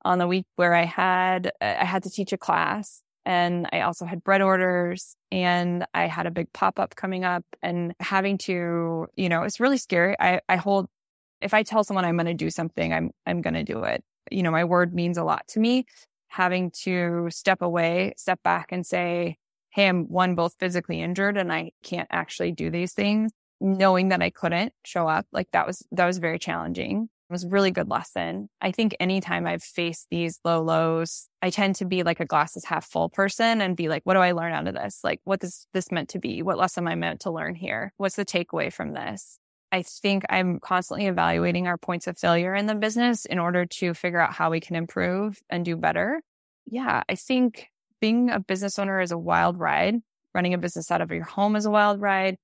on 0.04 0.18
the 0.18 0.26
week 0.26 0.46
where 0.56 0.74
I 0.74 0.84
had, 0.84 1.52
I 1.60 1.84
had 1.84 2.02
to 2.04 2.10
teach 2.10 2.32
a 2.32 2.38
class 2.38 3.02
and 3.26 3.68
I 3.72 3.82
also 3.82 4.06
had 4.06 4.24
bread 4.24 4.40
orders 4.40 5.14
and 5.30 5.84
I 5.92 6.06
had 6.06 6.26
a 6.26 6.30
big 6.30 6.52
pop 6.52 6.78
up 6.78 6.96
coming 6.96 7.24
up 7.24 7.44
and 7.62 7.94
having 8.00 8.38
to, 8.38 9.06
you 9.14 9.28
know, 9.28 9.42
it's 9.42 9.60
really 9.60 9.76
scary. 9.76 10.16
I, 10.18 10.40
I 10.48 10.56
hold, 10.56 10.86
if 11.40 11.52
I 11.52 11.62
tell 11.62 11.84
someone 11.84 12.04
I'm 12.04 12.16
going 12.16 12.26
to 12.26 12.34
do 12.34 12.50
something, 12.50 12.92
I'm, 12.92 13.10
I'm 13.26 13.42
going 13.42 13.54
to 13.54 13.62
do 13.62 13.84
it. 13.84 14.02
You 14.30 14.42
know, 14.42 14.50
my 14.50 14.64
word 14.64 14.94
means 14.94 15.18
a 15.18 15.24
lot 15.24 15.46
to 15.48 15.60
me. 15.60 15.86
Having 16.28 16.70
to 16.82 17.28
step 17.30 17.60
away, 17.60 18.14
step 18.16 18.40
back 18.42 18.72
and 18.72 18.86
say, 18.86 19.36
Hey, 19.70 19.88
I'm 19.88 20.06
one, 20.06 20.34
both 20.34 20.56
physically 20.58 21.00
injured 21.00 21.36
and 21.36 21.52
I 21.52 21.72
can't 21.82 22.08
actually 22.10 22.52
do 22.52 22.70
these 22.70 22.92
things. 22.92 23.32
Knowing 23.60 24.08
that 24.08 24.22
I 24.22 24.30
couldn't 24.30 24.72
show 24.84 25.06
up, 25.06 25.26
like 25.32 25.50
that 25.52 25.66
was, 25.66 25.86
that 25.92 26.06
was 26.06 26.18
very 26.18 26.38
challenging. 26.38 27.08
It 27.28 27.32
was 27.32 27.44
a 27.44 27.48
really 27.48 27.70
good 27.70 27.88
lesson. 27.88 28.48
I 28.60 28.72
think 28.72 28.96
anytime 28.98 29.46
I've 29.46 29.62
faced 29.62 30.08
these 30.10 30.40
low 30.44 30.62
lows, 30.62 31.28
I 31.42 31.50
tend 31.50 31.76
to 31.76 31.84
be 31.84 32.02
like 32.02 32.18
a 32.18 32.24
glasses 32.24 32.64
half 32.64 32.84
full 32.86 33.08
person 33.08 33.60
and 33.60 33.76
be 33.76 33.88
like, 33.88 34.02
what 34.04 34.14
do 34.14 34.20
I 34.20 34.32
learn 34.32 34.52
out 34.52 34.66
of 34.66 34.74
this? 34.74 35.00
Like, 35.04 35.20
what 35.24 35.44
is 35.44 35.66
this 35.72 35.92
meant 35.92 36.08
to 36.08 36.18
be? 36.18 36.42
What 36.42 36.58
lesson 36.58 36.84
am 36.84 36.88
I 36.88 36.94
meant 36.96 37.20
to 37.20 37.30
learn 37.30 37.54
here? 37.54 37.92
What's 37.98 38.16
the 38.16 38.24
takeaway 38.24 38.72
from 38.72 38.94
this? 38.94 39.38
I 39.70 39.82
think 39.82 40.24
I'm 40.28 40.58
constantly 40.58 41.06
evaluating 41.06 41.68
our 41.68 41.78
points 41.78 42.08
of 42.08 42.18
failure 42.18 42.54
in 42.54 42.66
the 42.66 42.74
business 42.74 43.26
in 43.26 43.38
order 43.38 43.64
to 43.66 43.94
figure 43.94 44.20
out 44.20 44.32
how 44.32 44.50
we 44.50 44.58
can 44.58 44.74
improve 44.74 45.38
and 45.48 45.64
do 45.64 45.76
better. 45.76 46.22
Yeah, 46.66 47.04
I 47.08 47.14
think 47.14 47.68
being 48.00 48.30
a 48.30 48.40
business 48.40 48.78
owner 48.78 49.00
is 49.00 49.12
a 49.12 49.18
wild 49.18 49.58
ride. 49.58 49.96
Running 50.34 50.54
a 50.54 50.58
business 50.58 50.90
out 50.90 51.00
of 51.00 51.10
your 51.10 51.24
home 51.24 51.56
is 51.56 51.66
a 51.66 51.70
wild 51.70 52.00
ride. 52.00 52.36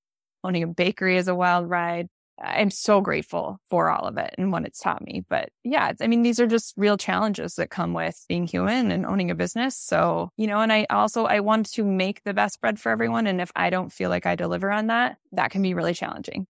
Owning 0.42 0.62
a 0.62 0.68
bakery 0.68 1.16
is 1.16 1.28
a 1.28 1.34
wild 1.34 1.68
ride. 1.68 2.08
I'm 2.38 2.70
so 2.70 3.00
grateful 3.00 3.58
for 3.70 3.88
all 3.88 4.06
of 4.06 4.18
it 4.18 4.34
and 4.36 4.52
what 4.52 4.66
it's 4.66 4.80
taught 4.80 5.02
me. 5.02 5.24
But 5.28 5.48
yeah, 5.64 5.92
I 6.00 6.06
mean, 6.06 6.22
these 6.22 6.38
are 6.38 6.46
just 6.46 6.74
real 6.76 6.98
challenges 6.98 7.54
that 7.54 7.70
come 7.70 7.94
with 7.94 8.24
being 8.28 8.46
human 8.46 8.90
and 8.90 9.06
owning 9.06 9.30
a 9.30 9.34
business. 9.34 9.76
So, 9.76 10.30
you 10.36 10.46
know, 10.46 10.60
and 10.60 10.72
I 10.72 10.86
also, 10.90 11.24
I 11.24 11.40
want 11.40 11.72
to 11.72 11.84
make 11.84 12.22
the 12.24 12.34
best 12.34 12.60
bread 12.60 12.78
for 12.78 12.90
everyone. 12.90 13.26
And 13.26 13.40
if 13.40 13.50
I 13.56 13.70
don't 13.70 13.92
feel 13.92 14.10
like 14.10 14.26
I 14.26 14.34
deliver 14.34 14.70
on 14.70 14.88
that, 14.88 15.16
that 15.32 15.50
can 15.50 15.62
be 15.62 15.72
really 15.72 15.94
challenging. 15.94 16.46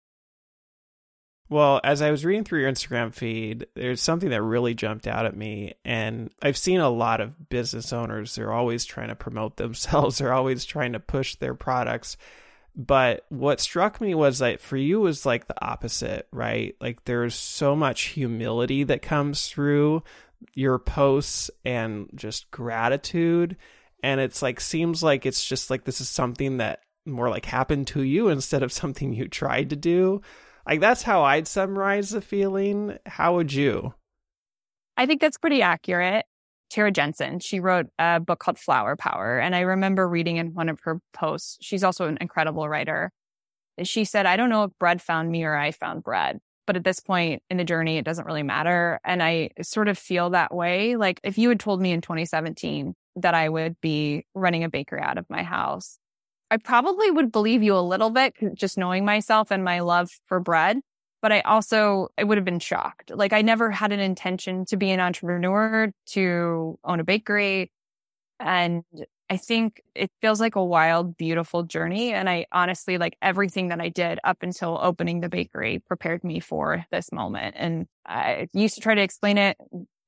Well, 1.51 1.81
as 1.83 2.01
I 2.01 2.11
was 2.11 2.23
reading 2.23 2.45
through 2.45 2.61
your 2.61 2.71
Instagram 2.71 3.13
feed, 3.13 3.67
there's 3.75 4.01
something 4.01 4.29
that 4.29 4.41
really 4.41 4.73
jumped 4.73 5.05
out 5.05 5.25
at 5.25 5.35
me. 5.35 5.73
And 5.83 6.31
I've 6.41 6.55
seen 6.55 6.79
a 6.79 6.89
lot 6.89 7.19
of 7.19 7.49
business 7.49 7.91
owners, 7.91 8.33
they're 8.33 8.53
always 8.53 8.85
trying 8.85 9.09
to 9.09 9.17
promote 9.17 9.57
themselves, 9.57 10.17
they're 10.17 10.31
always 10.31 10.63
trying 10.63 10.93
to 10.93 10.99
push 11.01 11.35
their 11.35 11.53
products. 11.53 12.15
But 12.73 13.25
what 13.27 13.59
struck 13.59 13.99
me 13.99 14.15
was 14.15 14.39
that 14.39 14.61
for 14.61 14.77
you 14.77 15.01
was 15.01 15.25
like 15.25 15.49
the 15.49 15.61
opposite, 15.61 16.25
right? 16.31 16.73
Like 16.79 17.03
there's 17.03 17.35
so 17.35 17.75
much 17.75 18.03
humility 18.03 18.85
that 18.85 19.01
comes 19.01 19.49
through 19.49 20.03
your 20.53 20.79
posts 20.79 21.51
and 21.65 22.09
just 22.15 22.49
gratitude. 22.51 23.57
And 24.01 24.21
it's 24.21 24.41
like, 24.41 24.61
seems 24.61 25.03
like 25.03 25.25
it's 25.25 25.43
just 25.43 25.69
like 25.69 25.83
this 25.83 25.99
is 25.99 26.07
something 26.07 26.57
that 26.59 26.79
more 27.05 27.29
like 27.29 27.43
happened 27.43 27.87
to 27.87 28.03
you 28.03 28.29
instead 28.29 28.63
of 28.63 28.71
something 28.71 29.11
you 29.11 29.27
tried 29.27 29.71
to 29.71 29.75
do. 29.75 30.21
Like 30.65 30.79
that's 30.79 31.03
how 31.03 31.23
I'd 31.23 31.47
summarize 31.47 32.11
the 32.11 32.21
feeling. 32.21 32.97
How 33.05 33.35
would 33.35 33.53
you? 33.53 33.93
I 34.97 35.05
think 35.05 35.21
that's 35.21 35.37
pretty 35.37 35.61
accurate. 35.61 36.25
Tara 36.69 36.91
Jensen, 36.91 37.39
she 37.39 37.59
wrote 37.59 37.87
a 37.99 38.19
book 38.19 38.39
called 38.39 38.57
Flour 38.57 38.95
Power. 38.95 39.39
And 39.39 39.55
I 39.55 39.61
remember 39.61 40.07
reading 40.07 40.37
in 40.37 40.53
one 40.53 40.69
of 40.69 40.79
her 40.83 40.99
posts, 41.13 41.57
she's 41.61 41.83
also 41.83 42.07
an 42.07 42.17
incredible 42.21 42.69
writer. 42.69 43.11
She 43.83 44.05
said, 44.05 44.25
I 44.25 44.37
don't 44.37 44.49
know 44.49 44.63
if 44.63 44.71
bread 44.79 45.01
found 45.01 45.29
me 45.29 45.43
or 45.43 45.55
I 45.55 45.71
found 45.71 46.03
bread. 46.03 46.39
But 46.67 46.77
at 46.77 46.83
this 46.83 46.99
point 46.99 47.43
in 47.49 47.57
the 47.57 47.63
journey, 47.63 47.97
it 47.97 48.05
doesn't 48.05 48.25
really 48.25 48.43
matter. 48.43 48.99
And 49.03 49.21
I 49.21 49.49
sort 49.61 49.89
of 49.89 49.97
feel 49.97 50.29
that 50.29 50.53
way. 50.53 50.95
Like 50.95 51.19
if 51.23 51.37
you 51.37 51.49
had 51.49 51.59
told 51.59 51.81
me 51.81 51.91
in 51.91 51.99
2017 51.99 52.93
that 53.17 53.33
I 53.33 53.49
would 53.49 53.75
be 53.81 54.25
running 54.33 54.63
a 54.63 54.69
bakery 54.69 55.01
out 55.01 55.17
of 55.17 55.25
my 55.29 55.43
house, 55.43 55.97
I 56.51 56.57
probably 56.57 57.09
would 57.09 57.31
believe 57.31 57.63
you 57.63 57.75
a 57.75 57.79
little 57.79 58.09
bit, 58.09 58.35
just 58.53 58.77
knowing 58.77 59.05
myself 59.05 59.51
and 59.51 59.63
my 59.63 59.79
love 59.79 60.11
for 60.27 60.39
bread. 60.41 60.81
But 61.21 61.31
I 61.31 61.39
also, 61.41 62.09
I 62.17 62.23
would 62.23 62.37
have 62.37 62.45
been 62.45 62.59
shocked. 62.59 63.09
Like 63.09 63.31
I 63.31 63.41
never 63.41 63.71
had 63.71 63.91
an 63.91 64.01
intention 64.01 64.65
to 64.65 64.77
be 64.77 64.91
an 64.91 64.99
entrepreneur, 64.99 65.93
to 66.07 66.79
own 66.83 66.99
a 66.99 67.03
bakery. 67.03 67.71
And 68.39 68.83
I 69.29 69.37
think 69.37 69.81
it 69.95 70.11
feels 70.19 70.41
like 70.41 70.57
a 70.57 70.65
wild, 70.65 71.15
beautiful 71.15 71.63
journey. 71.63 72.11
And 72.11 72.29
I 72.29 72.47
honestly, 72.51 72.97
like 72.97 73.15
everything 73.21 73.69
that 73.69 73.79
I 73.79 73.87
did 73.87 74.19
up 74.25 74.39
until 74.41 74.77
opening 74.81 75.21
the 75.21 75.29
bakery 75.29 75.79
prepared 75.87 76.23
me 76.23 76.41
for 76.41 76.85
this 76.91 77.13
moment. 77.13 77.55
And 77.57 77.85
I 78.05 78.49
used 78.51 78.75
to 78.75 78.81
try 78.81 78.93
to 78.95 79.01
explain 79.01 79.37
it. 79.37 79.55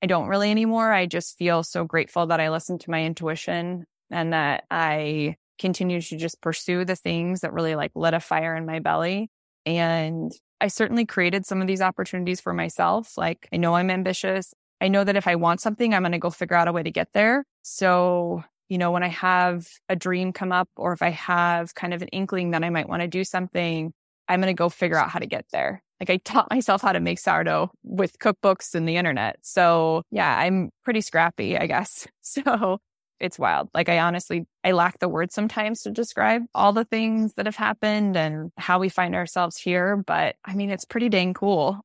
I 0.02 0.08
don't 0.08 0.28
really 0.28 0.52
anymore. 0.52 0.92
I 0.92 1.06
just 1.06 1.38
feel 1.38 1.64
so 1.64 1.86
grateful 1.86 2.26
that 2.28 2.42
I 2.42 2.50
listened 2.50 2.82
to 2.82 2.92
my 2.92 3.06
intuition 3.06 3.86
and 4.12 4.34
that 4.34 4.66
I 4.70 5.38
continue 5.60 6.02
to 6.02 6.18
just 6.18 6.42
pursue 6.42 6.86
the 6.86 6.96
things 6.96 7.42
that 7.42 7.54
really 7.54 7.76
like 7.76 7.92
lit 7.96 8.14
a 8.14 8.20
fire 8.20 8.56
in 8.56 8.66
my 8.66 8.80
belly. 8.80 9.30
And 9.66 10.32
I 10.60 10.68
certainly 10.68 11.06
created 11.06 11.46
some 11.46 11.62
of 11.62 11.68
these 11.68 11.82
opportunities 11.82 12.42
for 12.42 12.54
myself. 12.54 13.18
Like 13.18 13.48
I 13.54 13.58
know 13.58 13.76
I'm 13.76 13.90
ambitious. 13.90 14.54
I 14.82 14.88
know 14.88 15.04
that 15.04 15.16
if 15.16 15.28
I 15.28 15.36
want 15.36 15.62
something, 15.62 15.94
I'm 15.94 16.02
going 16.02 16.12
to 16.12 16.20
go 16.20 16.30
figure 16.30 16.58
out 16.58 16.68
a 16.68 16.74
way 16.74 16.84
to 16.84 16.92
get 16.92 17.10
there. 17.14 17.46
So, 17.62 18.44
you 18.68 18.78
know, 18.78 18.92
when 18.92 19.04
I 19.04 19.08
have 19.08 19.68
a 19.88 19.96
dream 19.96 20.34
come 20.34 20.52
up 20.52 20.68
or 20.76 20.92
if 20.92 21.02
I 21.02 21.10
have 21.12 21.74
kind 21.76 21.94
of 21.94 22.02
an 22.02 22.10
inkling 22.10 22.52
that 22.52 22.64
I 22.64 22.70
might 22.70 22.90
want 22.90 23.02
to 23.02 23.08
do 23.08 23.24
something, 23.24 23.94
I'm 24.28 24.42
going 24.42 24.54
to 24.54 24.58
go 24.58 24.70
figure 24.70 24.98
out 24.98 25.10
how 25.10 25.20
to 25.20 25.26
get 25.26 25.46
there. 25.52 25.82
Like 26.00 26.10
I 26.10 26.18
taught 26.18 26.52
myself 26.52 26.82
how 26.82 26.92
to 26.92 27.00
make 27.00 27.20
sourdough 27.20 27.72
with 27.84 28.20
cookbooks 28.20 28.76
and 28.76 28.88
the 28.88 28.98
internet. 28.98 29.38
So 29.42 30.04
yeah, 30.12 30.38
I'm 30.38 30.70
pretty 30.84 31.02
scrappy, 31.02 31.58
I 31.58 31.68
guess. 31.68 32.08
So 32.22 32.80
it's 33.24 33.40
wild. 33.40 33.70
Like 33.74 33.88
I 33.88 34.00
honestly, 34.00 34.46
I 34.64 34.74
lack 34.74 35.00
the 35.00 35.08
words 35.08 35.34
sometimes 35.34 35.84
to 35.84 35.92
describe 35.92 36.44
all 36.54 36.74
the 36.74 36.84
things 36.84 37.34
that 37.36 37.46
have 37.46 37.56
happened 37.56 38.18
and 38.18 38.52
how 38.58 38.80
we 38.80 38.90
find 38.90 39.16
ourselves 39.16 39.58
here. 39.58 39.96
But 39.96 40.36
I 40.44 40.56
mean, 40.56 40.70
it's 40.70 40.84
pretty 40.84 41.08
dang 41.08 41.34
cool. 41.34 41.80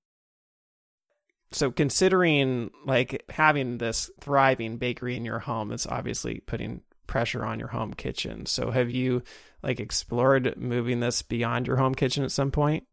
So 1.52 1.70
considering 1.70 2.70
like 2.84 3.24
having 3.30 3.78
this 3.78 4.10
thriving 4.20 4.78
bakery 4.78 5.16
in 5.16 5.24
your 5.24 5.38
home, 5.38 5.70
it's 5.70 5.86
obviously 5.86 6.40
putting 6.40 6.82
pressure 7.06 7.44
on 7.44 7.60
your 7.60 7.68
home 7.68 7.94
kitchen. 7.94 8.44
So 8.44 8.72
have 8.72 8.90
you 8.90 9.22
like 9.62 9.78
explored 9.78 10.56
moving 10.58 10.98
this 11.00 11.22
beyond 11.22 11.68
your 11.68 11.76
home 11.76 11.94
kitchen 11.94 12.24
at 12.24 12.32
some 12.32 12.50
point? 12.50 12.84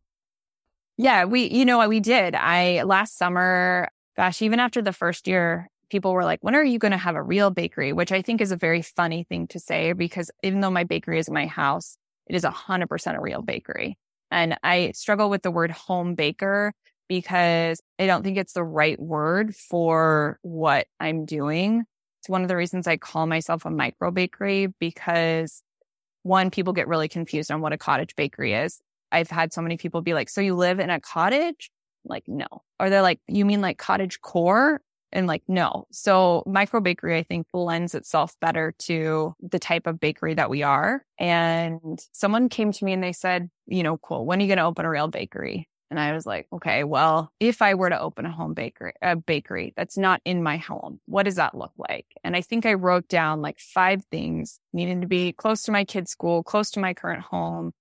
Yeah, 0.97 1.25
we, 1.25 1.47
you 1.47 1.65
know 1.65 1.77
what 1.77 1.89
we 1.89 1.99
did. 1.99 2.35
I 2.35 2.83
last 2.83 3.17
summer, 3.17 3.89
gosh, 4.15 4.41
even 4.41 4.59
after 4.59 4.81
the 4.81 4.93
first 4.93 5.27
year, 5.27 5.67
people 5.89 6.13
were 6.13 6.23
like, 6.23 6.43
when 6.43 6.55
are 6.55 6.63
you 6.63 6.79
going 6.79 6.91
to 6.91 6.97
have 6.97 7.15
a 7.15 7.23
real 7.23 7.49
bakery? 7.49 7.93
Which 7.93 8.11
I 8.11 8.21
think 8.21 8.41
is 8.41 8.51
a 8.51 8.57
very 8.57 8.81
funny 8.81 9.23
thing 9.23 9.47
to 9.47 9.59
say 9.59 9.93
because 9.93 10.31
even 10.43 10.61
though 10.61 10.71
my 10.71 10.83
bakery 10.83 11.19
is 11.19 11.27
in 11.27 11.33
my 11.33 11.47
house, 11.47 11.97
it 12.27 12.35
is 12.35 12.43
100% 12.43 13.15
a 13.15 13.21
real 13.21 13.41
bakery. 13.41 13.97
And 14.31 14.57
I 14.63 14.91
struggle 14.91 15.29
with 15.29 15.43
the 15.43 15.51
word 15.51 15.71
home 15.71 16.15
baker 16.15 16.73
because 17.07 17.81
I 17.99 18.07
don't 18.07 18.23
think 18.23 18.37
it's 18.37 18.53
the 18.53 18.63
right 18.63 18.99
word 18.99 19.55
for 19.55 20.39
what 20.41 20.87
I'm 20.99 21.25
doing. 21.25 21.83
It's 22.19 22.29
one 22.29 22.41
of 22.41 22.47
the 22.47 22.55
reasons 22.55 22.87
I 22.87 22.97
call 22.97 23.27
myself 23.27 23.65
a 23.65 23.69
micro 23.69 24.11
bakery 24.11 24.67
because 24.79 25.61
one, 26.23 26.49
people 26.49 26.73
get 26.73 26.87
really 26.87 27.07
confused 27.07 27.51
on 27.51 27.61
what 27.61 27.73
a 27.73 27.77
cottage 27.77 28.15
bakery 28.15 28.53
is. 28.53 28.81
I've 29.11 29.29
had 29.29 29.53
so 29.53 29.61
many 29.61 29.77
people 29.77 30.01
be 30.01 30.15
like, 30.15 30.29
so 30.29 30.41
you 30.41 30.55
live 30.55 30.79
in 30.79 30.89
a 30.89 30.99
cottage? 30.99 31.69
Like, 32.03 32.23
no. 32.27 32.47
Or 32.79 32.89
they're 32.89 33.03
like, 33.03 33.19
you 33.27 33.45
mean 33.45 33.61
like 33.61 33.77
cottage 33.77 34.21
core? 34.21 34.81
And 35.15 35.27
like, 35.27 35.43
no. 35.47 35.87
So 35.91 36.43
micro 36.45 36.81
bakery, 36.81 37.17
I 37.17 37.23
think 37.23 37.47
lends 37.53 37.95
itself 37.95 38.35
better 38.41 38.73
to 38.79 39.33
the 39.39 39.59
type 39.59 39.87
of 39.87 39.99
bakery 39.99 40.33
that 40.33 40.49
we 40.49 40.61
are. 40.61 41.03
And 41.17 41.99
someone 42.11 42.49
came 42.49 42.73
to 42.73 42.85
me 42.85 42.91
and 42.91 43.01
they 43.01 43.13
said, 43.13 43.49
you 43.65 43.81
know, 43.81 43.97
cool. 43.97 44.25
When 44.25 44.39
are 44.39 44.41
you 44.41 44.47
going 44.49 44.57
to 44.57 44.65
open 44.65 44.85
a 44.85 44.89
real 44.89 45.07
bakery? 45.07 45.69
And 45.89 45.99
I 45.99 46.13
was 46.13 46.25
like, 46.25 46.47
okay, 46.51 46.83
well, 46.83 47.31
if 47.39 47.61
I 47.61 47.75
were 47.75 47.89
to 47.89 47.99
open 47.99 48.25
a 48.25 48.31
home 48.31 48.53
bakery, 48.53 48.93
a 49.01 49.15
bakery 49.15 49.73
that's 49.77 49.97
not 49.97 50.19
in 50.25 50.43
my 50.43 50.57
home, 50.57 50.99
what 51.05 51.23
does 51.23 51.35
that 51.35 51.55
look 51.55 51.71
like? 51.77 52.07
And 52.23 52.35
I 52.35 52.41
think 52.41 52.65
I 52.65 52.73
wrote 52.73 53.07
down 53.07 53.41
like 53.41 53.59
five 53.59 54.03
things 54.11 54.59
needing 54.73 55.01
to 55.01 55.07
be 55.07 55.31
close 55.31 55.63
to 55.63 55.71
my 55.71 55.85
kid's 55.85 56.11
school, 56.11 56.43
close 56.43 56.71
to 56.71 56.81
my 56.81 56.93
current 56.93 57.21
home, 57.21 57.71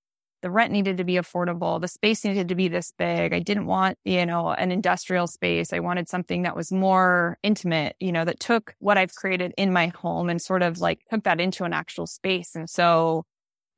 the 0.45 0.51
rent 0.51 0.71
needed 0.71 0.99
to 0.99 1.05
be 1.05 1.15
affordable. 1.15 1.81
The 1.81 1.89
space 1.89 2.23
needed 2.23 2.49
to 2.49 2.55
be 2.55 2.69
this 2.69 2.93
big. 2.99 3.33
I 3.33 3.39
didn't 3.39 3.65
want, 3.65 3.97
you 4.05 4.27
know, 4.27 4.51
an 4.51 4.71
industrial 4.71 5.27
space. 5.27 5.73
I 5.73 5.79
wanted 5.79 6.07
something 6.07 6.43
that 6.43 6.55
was 6.55 6.71
more 6.71 7.39
intimate, 7.43 7.97
you 7.99 8.13
know, 8.13 8.27
that 8.27 8.41
took 8.41 8.75
what 8.79 8.99
I've 8.99 9.15
created 9.15 9.55
in 9.57 9.73
my 9.73 9.87
home 9.87 10.29
and 10.29 10.43
sort 10.43 10.61
of 10.61 10.83
like 10.83 11.01
took 11.11 11.25
that 11.25 11.41
into 11.41 11.65
an 11.65 11.73
actual 11.73 12.07
space. 12.07 12.55
And 12.55 12.69
so 12.69 13.25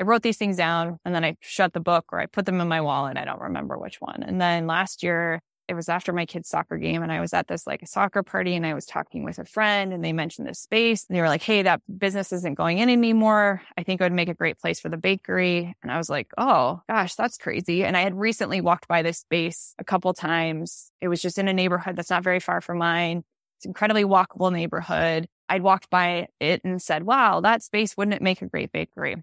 I 0.00 0.02
wrote 0.02 0.22
these 0.22 0.38
things 0.38 0.56
down 0.56 0.98
and 1.04 1.14
then 1.14 1.24
I 1.24 1.36
shut 1.38 1.72
the 1.72 1.78
book 1.78 2.06
or 2.10 2.18
I 2.18 2.26
put 2.26 2.46
them 2.46 2.60
in 2.60 2.66
my 2.66 2.80
wallet. 2.80 3.16
I 3.16 3.24
don't 3.24 3.40
remember 3.40 3.78
which 3.78 4.00
one. 4.00 4.24
And 4.24 4.40
then 4.40 4.66
last 4.66 5.04
year 5.04 5.40
it 5.68 5.74
was 5.74 5.88
after 5.88 6.12
my 6.12 6.26
kid's 6.26 6.48
soccer 6.48 6.78
game 6.78 7.02
and 7.02 7.10
I 7.10 7.20
was 7.20 7.32
at 7.32 7.48
this 7.48 7.66
like 7.66 7.82
a 7.82 7.86
soccer 7.86 8.22
party 8.22 8.54
and 8.54 8.64
I 8.64 8.74
was 8.74 8.86
talking 8.86 9.24
with 9.24 9.38
a 9.38 9.44
friend 9.44 9.92
and 9.92 10.04
they 10.04 10.12
mentioned 10.12 10.46
this 10.46 10.60
space 10.60 11.06
and 11.08 11.16
they 11.16 11.20
were 11.20 11.28
like, 11.28 11.42
Hey, 11.42 11.62
that 11.62 11.82
business 11.98 12.32
isn't 12.32 12.54
going 12.54 12.78
in 12.78 12.88
anymore. 12.88 13.62
I 13.76 13.82
think 13.82 14.00
it 14.00 14.04
would 14.04 14.12
make 14.12 14.28
a 14.28 14.34
great 14.34 14.58
place 14.58 14.78
for 14.78 14.88
the 14.88 14.96
bakery. 14.96 15.74
And 15.82 15.90
I 15.90 15.98
was 15.98 16.08
like, 16.08 16.28
Oh 16.38 16.82
gosh, 16.88 17.14
that's 17.14 17.38
crazy. 17.38 17.84
And 17.84 17.96
I 17.96 18.02
had 18.02 18.14
recently 18.14 18.60
walked 18.60 18.88
by 18.88 19.02
this 19.02 19.18
space 19.18 19.74
a 19.78 19.84
couple 19.84 20.12
times. 20.14 20.92
It 21.00 21.08
was 21.08 21.20
just 21.20 21.38
in 21.38 21.48
a 21.48 21.52
neighborhood 21.52 21.96
that's 21.96 22.10
not 22.10 22.24
very 22.24 22.40
far 22.40 22.60
from 22.60 22.78
mine. 22.78 23.24
It's 23.58 23.64
an 23.64 23.70
incredibly 23.70 24.04
walkable 24.04 24.52
neighborhood. 24.52 25.26
I'd 25.48 25.62
walked 25.62 25.90
by 25.90 26.28
it 26.40 26.60
and 26.64 26.80
said, 26.82 27.04
wow, 27.04 27.40
that 27.40 27.62
space 27.62 27.96
wouldn't 27.96 28.14
it 28.14 28.22
make 28.22 28.42
a 28.42 28.46
great 28.46 28.72
bakery? 28.72 29.16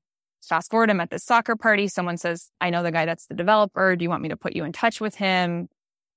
Fast 0.48 0.72
forward, 0.72 0.89
I'm 0.89 1.00
at 1.00 1.10
this 1.10 1.24
soccer 1.24 1.56
party. 1.56 1.88
Someone 1.88 2.18
says, 2.18 2.50
I 2.60 2.70
know 2.70 2.84
the 2.84 2.91
guy 2.91 3.06
that's 3.06 3.28
the 3.28 3.34
developer. 3.34 3.96
Do 3.96 4.04
you 4.04 4.10
want 4.10 4.24
me 4.24 4.30
to 4.30 4.38
put 4.38 4.56
you 4.56 4.66
in 4.66 4.74
touch 4.74 5.00
with 5.00 5.16
him? 5.16 5.70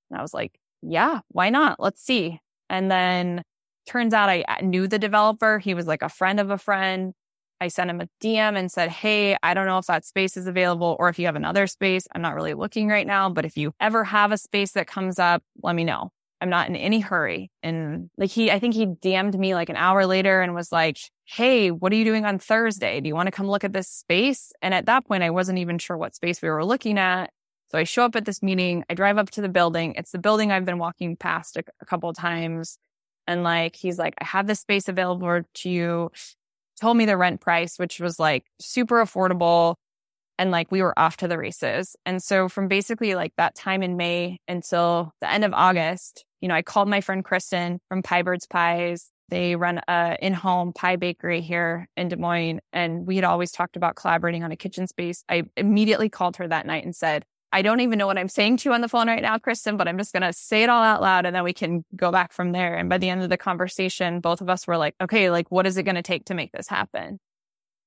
And 0.09 0.19
I 0.19 0.21
was 0.21 0.33
like, 0.33 0.59
yeah, 0.81 1.21
why 1.29 1.49
not? 1.49 1.79
Let's 1.79 2.01
see. 2.01 2.39
And 2.69 2.91
then 2.91 3.43
turns 3.87 4.13
out 4.13 4.29
I 4.29 4.45
knew 4.61 4.87
the 4.87 4.99
developer. 4.99 5.59
He 5.59 5.73
was 5.73 5.87
like 5.87 6.01
a 6.01 6.09
friend 6.09 6.39
of 6.39 6.49
a 6.49 6.57
friend. 6.57 7.13
I 7.59 7.69
sent 7.69 7.89
him 7.89 8.01
a 8.01 8.07
DM 8.21 8.55
and 8.55 8.71
said, 8.71 8.89
Hey, 8.89 9.35
I 9.41 9.53
don't 9.53 9.65
know 9.65 9.79
if 9.79 9.87
that 9.87 10.05
space 10.05 10.37
is 10.37 10.47
available 10.47 10.95
or 10.99 11.09
if 11.09 11.17
you 11.17 11.25
have 11.25 11.35
another 11.35 11.65
space. 11.65 12.05
I'm 12.13 12.21
not 12.21 12.35
really 12.35 12.53
looking 12.53 12.87
right 12.87 13.07
now, 13.07 13.29
but 13.29 13.45
if 13.45 13.57
you 13.57 13.73
ever 13.79 14.03
have 14.03 14.31
a 14.31 14.37
space 14.37 14.73
that 14.73 14.87
comes 14.87 15.17
up, 15.17 15.41
let 15.63 15.75
me 15.75 15.83
know. 15.83 16.11
I'm 16.39 16.49
not 16.49 16.69
in 16.69 16.75
any 16.75 16.99
hurry. 16.99 17.49
And 17.63 18.11
like 18.15 18.29
he, 18.29 18.51
I 18.51 18.59
think 18.59 18.75
he 18.75 18.85
DM'd 18.85 19.39
me 19.39 19.55
like 19.55 19.69
an 19.69 19.75
hour 19.75 20.05
later 20.05 20.41
and 20.41 20.53
was 20.53 20.71
like, 20.71 20.99
Hey, 21.25 21.71
what 21.71 21.91
are 21.91 21.95
you 21.95 22.05
doing 22.05 22.25
on 22.25 22.37
Thursday? 22.37 23.01
Do 23.01 23.07
you 23.07 23.15
want 23.15 23.27
to 23.27 23.31
come 23.31 23.47
look 23.47 23.63
at 23.63 23.73
this 23.73 23.87
space? 23.87 24.51
And 24.61 24.73
at 24.73 24.85
that 24.85 25.07
point, 25.07 25.23
I 25.23 25.31
wasn't 25.31 25.57
even 25.57 25.79
sure 25.79 25.97
what 25.97 26.13
space 26.13 26.41
we 26.41 26.49
were 26.49 26.63
looking 26.63 26.99
at. 26.99 27.31
So 27.69 27.77
I 27.77 27.83
show 27.83 28.03
up 28.03 28.15
at 28.15 28.25
this 28.25 28.41
meeting, 28.41 28.85
I 28.89 28.93
drive 28.93 29.17
up 29.17 29.29
to 29.31 29.41
the 29.41 29.49
building. 29.49 29.93
It's 29.95 30.11
the 30.11 30.19
building 30.19 30.51
I've 30.51 30.65
been 30.65 30.77
walking 30.77 31.17
past 31.17 31.57
a, 31.57 31.63
a 31.81 31.85
couple 31.85 32.09
of 32.09 32.15
times. 32.15 32.77
And 33.27 33.43
like, 33.43 33.75
he's 33.75 33.99
like, 33.99 34.13
I 34.21 34.25
have 34.25 34.47
this 34.47 34.61
space 34.61 34.87
available 34.87 35.41
to 35.53 35.69
you. 35.69 36.11
Told 36.79 36.95
me 36.95 37.05
the 37.05 37.17
rent 37.17 37.41
price, 37.41 37.77
which 37.77 37.99
was 37.99 38.19
like 38.19 38.45
super 38.61 39.03
affordable. 39.03 39.75
And 40.37 40.51
like, 40.51 40.71
we 40.71 40.81
were 40.81 40.97
off 40.97 41.17
to 41.17 41.27
the 41.27 41.37
races. 41.37 41.95
And 42.05 42.23
so 42.23 42.47
from 42.47 42.67
basically 42.67 43.15
like 43.15 43.33
that 43.37 43.55
time 43.55 43.83
in 43.83 43.97
May 43.97 44.39
until 44.47 45.11
the 45.19 45.29
end 45.29 45.43
of 45.43 45.53
August, 45.53 46.23
you 46.39 46.47
know, 46.47 46.55
I 46.55 46.61
called 46.61 46.87
my 46.87 47.01
friend 47.01 47.25
Kristen 47.25 47.79
from 47.89 48.01
Pie 48.01 48.21
Birds 48.21 48.45
Pies. 48.45 49.09
They 49.29 49.57
run 49.57 49.81
a 49.89 50.15
in-home 50.21 50.71
pie 50.71 50.95
bakery 50.95 51.41
here 51.41 51.89
in 51.97 52.07
Des 52.07 52.15
Moines. 52.15 52.61
And 52.71 53.05
we 53.05 53.15
had 53.15 53.25
always 53.25 53.51
talked 53.51 53.75
about 53.75 53.95
collaborating 53.95 54.43
on 54.43 54.53
a 54.53 54.55
kitchen 54.55 54.87
space. 54.87 55.25
I 55.27 55.43
immediately 55.57 56.07
called 56.07 56.37
her 56.37 56.47
that 56.47 56.65
night 56.65 56.85
and 56.85 56.95
said, 56.95 57.25
I 57.51 57.61
don't 57.61 57.79
even 57.79 57.97
know 57.97 58.07
what 58.07 58.17
I'm 58.17 58.27
saying 58.27 58.57
to 58.57 58.69
you 58.69 58.73
on 58.73 58.81
the 58.81 58.89
phone 58.89 59.07
right 59.07 59.21
now, 59.21 59.37
Kristen, 59.37 59.77
but 59.77 59.87
I'm 59.87 59.97
just 59.97 60.11
going 60.11 60.23
to 60.23 60.33
say 60.33 60.63
it 60.63 60.69
all 60.69 60.83
out 60.83 61.01
loud 61.01 61.25
and 61.25 61.35
then 61.35 61.43
we 61.43 61.53
can 61.53 61.85
go 61.95 62.11
back 62.11 62.33
from 62.33 62.51
there. 62.51 62.75
And 62.75 62.89
by 62.89 62.97
the 62.97 63.09
end 63.09 63.23
of 63.23 63.29
the 63.29 63.37
conversation, 63.37 64.19
both 64.19 64.41
of 64.41 64.49
us 64.49 64.67
were 64.67 64.77
like, 64.77 64.95
okay, 65.01 65.29
like, 65.29 65.49
what 65.49 65.65
is 65.65 65.77
it 65.77 65.83
going 65.83 65.95
to 65.95 66.01
take 66.01 66.25
to 66.25 66.33
make 66.33 66.51
this 66.51 66.67
happen? 66.67 67.19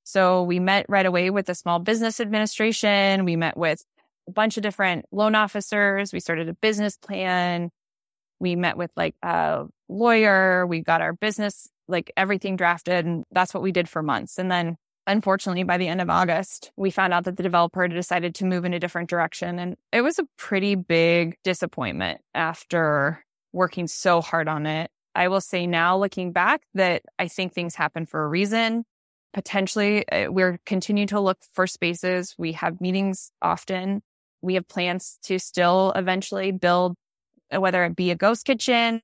So 0.05 0.43
we 0.43 0.61
met 0.61 0.87
right 0.89 1.05
away 1.05 1.31
with 1.31 1.47
the 1.47 1.55
Small 1.55 1.79
Business 1.79 2.21
Administration. 2.21 3.25
We 3.25 3.37
met 3.37 3.57
with 3.57 3.85
a 4.29 4.33
bunch 4.33 4.57
of 4.57 4.63
different 4.63 5.05
loan 5.13 5.35
officers. 5.35 6.13
We 6.13 6.21
started 6.21 6.49
a 6.49 6.55
business 6.55 6.97
plan. 6.97 7.71
We 8.41 8.57
met 8.57 8.79
with 8.79 8.91
like 8.97 9.15
a 9.23 9.67
lawyer. 9.89 10.67
We 10.67 10.81
got 10.81 11.03
our 11.03 11.13
business, 11.13 11.69
like 11.87 12.11
everything 12.17 12.57
drafted. 12.57 13.05
And 13.05 13.25
that's 13.31 13.53
what 13.53 13.63
we 13.63 13.73
did 13.73 13.91
for 13.91 14.03
months. 14.03 14.39
And 14.39 14.51
then 14.51 14.77
unfortunately, 15.07 15.63
by 15.63 15.79
the 15.79 15.89
end 15.89 16.01
of 16.01 16.11
August, 16.11 16.71
we 16.77 16.91
found 16.91 17.13
out 17.13 17.25
that 17.25 17.37
the 17.37 17.43
developer 17.43 17.87
decided 17.89 18.35
to 18.37 18.45
move 18.45 18.65
in 18.65 18.75
a 18.75 18.81
different 18.81 19.11
direction. 19.11 19.59
And 19.59 19.77
it 19.93 20.03
was 20.03 20.19
a 20.19 20.27
pretty 20.37 20.75
big 20.75 21.37
disappointment 21.43 22.21
after 22.35 23.25
working 23.53 23.87
so 23.87 24.21
hard 24.21 24.49
on 24.49 24.67
it. 24.67 24.91
I 25.15 25.29
will 25.29 25.41
say 25.41 25.67
now, 25.67 25.99
looking 25.99 26.33
back, 26.33 26.63
that 26.75 27.03
I 27.19 27.29
think 27.29 27.53
things 27.53 27.75
happen 27.75 28.07
for 28.07 28.23
a 28.23 28.29
reason. 28.29 28.85
Potentially, 29.33 30.09
uh, 30.09 30.31
we're 30.31 30.59
continuing 30.67 31.09
to 31.09 31.21
look 31.21 31.39
for 31.53 31.67
spaces. 31.67 32.35
We 32.39 32.53
have 32.53 32.81
meetings 32.81 33.33
often. 33.43 34.03
We 34.43 34.55
have 34.55 34.69
plans 34.69 35.19
to 35.25 35.39
still 35.39 35.93
eventually 35.97 36.53
build, 36.53 36.97
uh, 37.55 37.61
whether 37.61 37.85
it 37.85 37.97
be 37.97 38.11
a 38.11 38.17
ghost 38.17 38.45
kitchen 38.45 39.03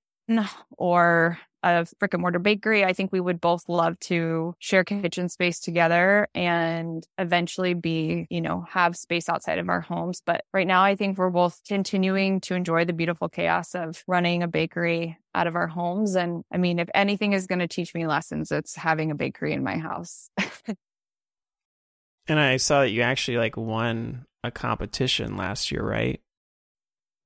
or 0.76 1.38
a 1.62 1.86
brick 1.98 2.14
and 2.14 2.20
mortar 2.20 2.38
bakery. 2.38 2.84
I 2.84 2.92
think 2.92 3.12
we 3.12 3.20
would 3.20 3.40
both 3.40 3.68
love 3.68 3.98
to 4.00 4.54
share 4.58 4.84
kitchen 4.84 5.28
space 5.28 5.60
together 5.60 6.28
and 6.34 7.06
eventually 7.18 7.74
be, 7.74 8.26
you 8.30 8.40
know, 8.40 8.64
have 8.68 8.96
space 8.96 9.28
outside 9.28 9.58
of 9.58 9.68
our 9.68 9.80
homes. 9.80 10.22
But 10.24 10.44
right 10.52 10.66
now, 10.66 10.82
I 10.82 10.96
think 10.96 11.18
we're 11.18 11.30
both 11.30 11.60
continuing 11.66 12.40
to 12.42 12.54
enjoy 12.54 12.84
the 12.84 12.92
beautiful 12.92 13.28
chaos 13.28 13.74
of 13.74 14.02
running 14.06 14.42
a 14.42 14.48
bakery 14.48 15.18
out 15.34 15.46
of 15.46 15.56
our 15.56 15.66
homes. 15.66 16.16
And 16.16 16.44
I 16.52 16.56
mean, 16.56 16.78
if 16.78 16.88
anything 16.94 17.32
is 17.32 17.46
going 17.46 17.58
to 17.60 17.68
teach 17.68 17.94
me 17.94 18.06
lessons, 18.06 18.50
it's 18.52 18.74
having 18.74 19.10
a 19.10 19.14
bakery 19.14 19.52
in 19.52 19.62
my 19.62 19.76
house. 19.76 20.30
and 22.26 22.40
I 22.40 22.56
saw 22.56 22.80
that 22.80 22.90
you 22.90 23.02
actually 23.02 23.38
like 23.38 23.56
won 23.56 24.26
a 24.42 24.50
competition 24.50 25.36
last 25.36 25.70
year, 25.70 25.82
right? 25.82 26.20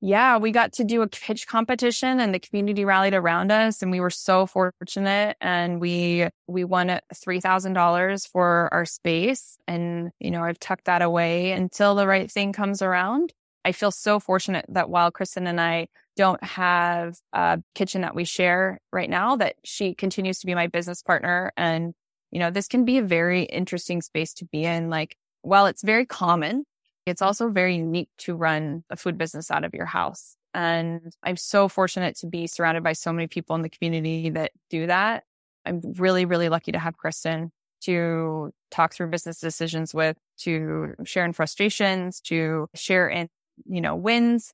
Yeah, 0.03 0.38
we 0.38 0.51
got 0.51 0.72
to 0.74 0.84
do 0.84 1.03
a 1.03 1.07
pitch 1.07 1.46
competition 1.46 2.20
and 2.20 2.32
the 2.32 2.38
community 2.38 2.86
rallied 2.86 3.12
around 3.12 3.53
us 3.53 3.82
and 3.82 3.90
we 3.90 4.01
were 4.01 4.09
so 4.09 4.46
fortunate 4.46 5.36
and 5.42 5.78
we 5.78 6.26
we 6.46 6.64
won 6.64 6.88
$3,000 6.88 8.28
for 8.28 8.70
our 8.72 8.86
space 8.86 9.59
and 9.68 10.11
you 10.18 10.30
know, 10.30 10.42
I've 10.42 10.59
tucked 10.59 10.86
that 10.86 11.03
away 11.03 11.53
until 11.53 11.94
the 11.94 12.07
right 12.07 12.30
thing 12.30 12.55
comes 12.55 12.80
around. 12.80 13.34
I 13.62 13.72
feel 13.72 13.90
so 13.90 14.18
fortunate 14.18 14.64
that 14.70 14.88
while 14.88 15.11
Kristen 15.11 15.46
and 15.46 15.61
I 15.61 15.88
don't 16.16 16.42
have 16.42 17.18
a 17.34 17.62
kitchen 17.74 18.01
that 18.01 18.14
we 18.14 18.24
share 18.24 18.80
right 18.92 19.11
now 19.11 19.36
that 19.36 19.57
she 19.64 19.94
continues 19.94 20.38
to 20.40 20.46
be 20.46 20.55
my 20.55 20.66
business 20.66 21.03
partner 21.03 21.53
and 21.59 21.92
you 22.30 22.38
know, 22.38 22.51
this 22.51 22.68
can 22.68 22.84
be 22.86 22.96
a 22.98 23.03
very 23.03 23.42
interesting 23.42 24.01
space 24.01 24.32
to 24.34 24.46
be 24.46 24.64
in 24.64 24.88
like 24.88 25.16
while 25.42 25.66
it's 25.66 25.82
very 25.82 26.07
common 26.07 26.64
it's 27.07 27.22
also 27.22 27.51
very 27.51 27.76
unique 27.76 28.11
to 28.18 28.34
run 28.34 28.84
a 28.90 28.96
food 28.96 29.18
business 29.18 29.51
out 29.51 29.64
of 29.64 29.74
your 29.74 29.86
house. 29.86 30.36
And 30.53 31.12
I'm 31.22 31.36
so 31.36 31.68
fortunate 31.68 32.16
to 32.16 32.26
be 32.26 32.46
surrounded 32.46 32.82
by 32.82 32.92
so 32.92 33.12
many 33.12 33.26
people 33.26 33.57
in 33.57 33.62
the 33.62 33.68
community 33.68 34.30
that 34.30 34.53
do 34.68 34.86
that. 34.86 35.24
I'm 35.64 35.80
really, 35.96 36.24
really 36.24 36.48
lucky 36.48 36.72
to 36.72 36.78
have 36.78 36.96
Kristen 36.96 37.53
to 37.82 38.53
talk 38.70 38.92
through 38.92 39.09
business 39.09 39.40
decisions 39.40 39.94
with, 39.94 40.16
to 40.38 40.94
share 41.05 41.24
in 41.24 41.32
frustrations, 41.32 42.20
to 42.22 42.68
share 42.74 43.09
in, 43.09 43.28
you 43.66 43.80
know, 43.80 43.96
wins, 43.96 44.53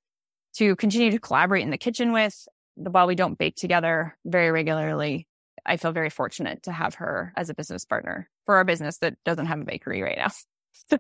to 0.55 0.77
continue 0.77 1.11
to 1.11 1.19
collaborate 1.19 1.63
in 1.63 1.71
the 1.71 1.79
kitchen 1.79 2.13
with. 2.13 2.47
While 2.77 3.07
we 3.07 3.15
don't 3.15 3.39
bake 3.39 3.57
together 3.57 4.17
very 4.25 4.51
regularly, 4.51 5.27
I 5.65 5.77
feel 5.77 5.93
very 5.93 6.11
fortunate 6.11 6.65
to 6.65 6.73
have 6.73 6.97
her 6.97 7.33
as 7.37 7.49
a 7.49 7.55
business 7.55 7.85
partner 7.85 8.29
for 8.45 8.57
our 8.57 8.65
business 8.65 8.99
that 8.99 9.17
doesn't 9.25 9.47
have 9.47 9.61
a 9.61 9.65
bakery 9.65 10.03
right 10.03 10.19
now. 10.19 10.29
So 10.91 10.99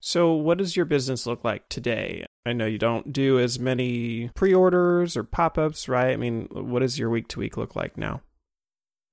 so, 0.00 0.32
what 0.32 0.58
does 0.58 0.76
your 0.76 0.84
business 0.84 1.26
look 1.26 1.44
like 1.44 1.68
today? 1.68 2.24
I 2.46 2.52
know 2.52 2.66
you 2.66 2.78
don't 2.78 3.12
do 3.12 3.38
as 3.38 3.58
many 3.58 4.30
pre 4.34 4.54
orders 4.54 5.16
or 5.16 5.24
pop 5.24 5.58
ups, 5.58 5.88
right? 5.88 6.12
I 6.12 6.16
mean, 6.16 6.48
what 6.50 6.80
does 6.80 6.98
your 6.98 7.10
week 7.10 7.28
to 7.28 7.40
week 7.40 7.56
look 7.56 7.76
like 7.76 7.98
now? 7.98 8.22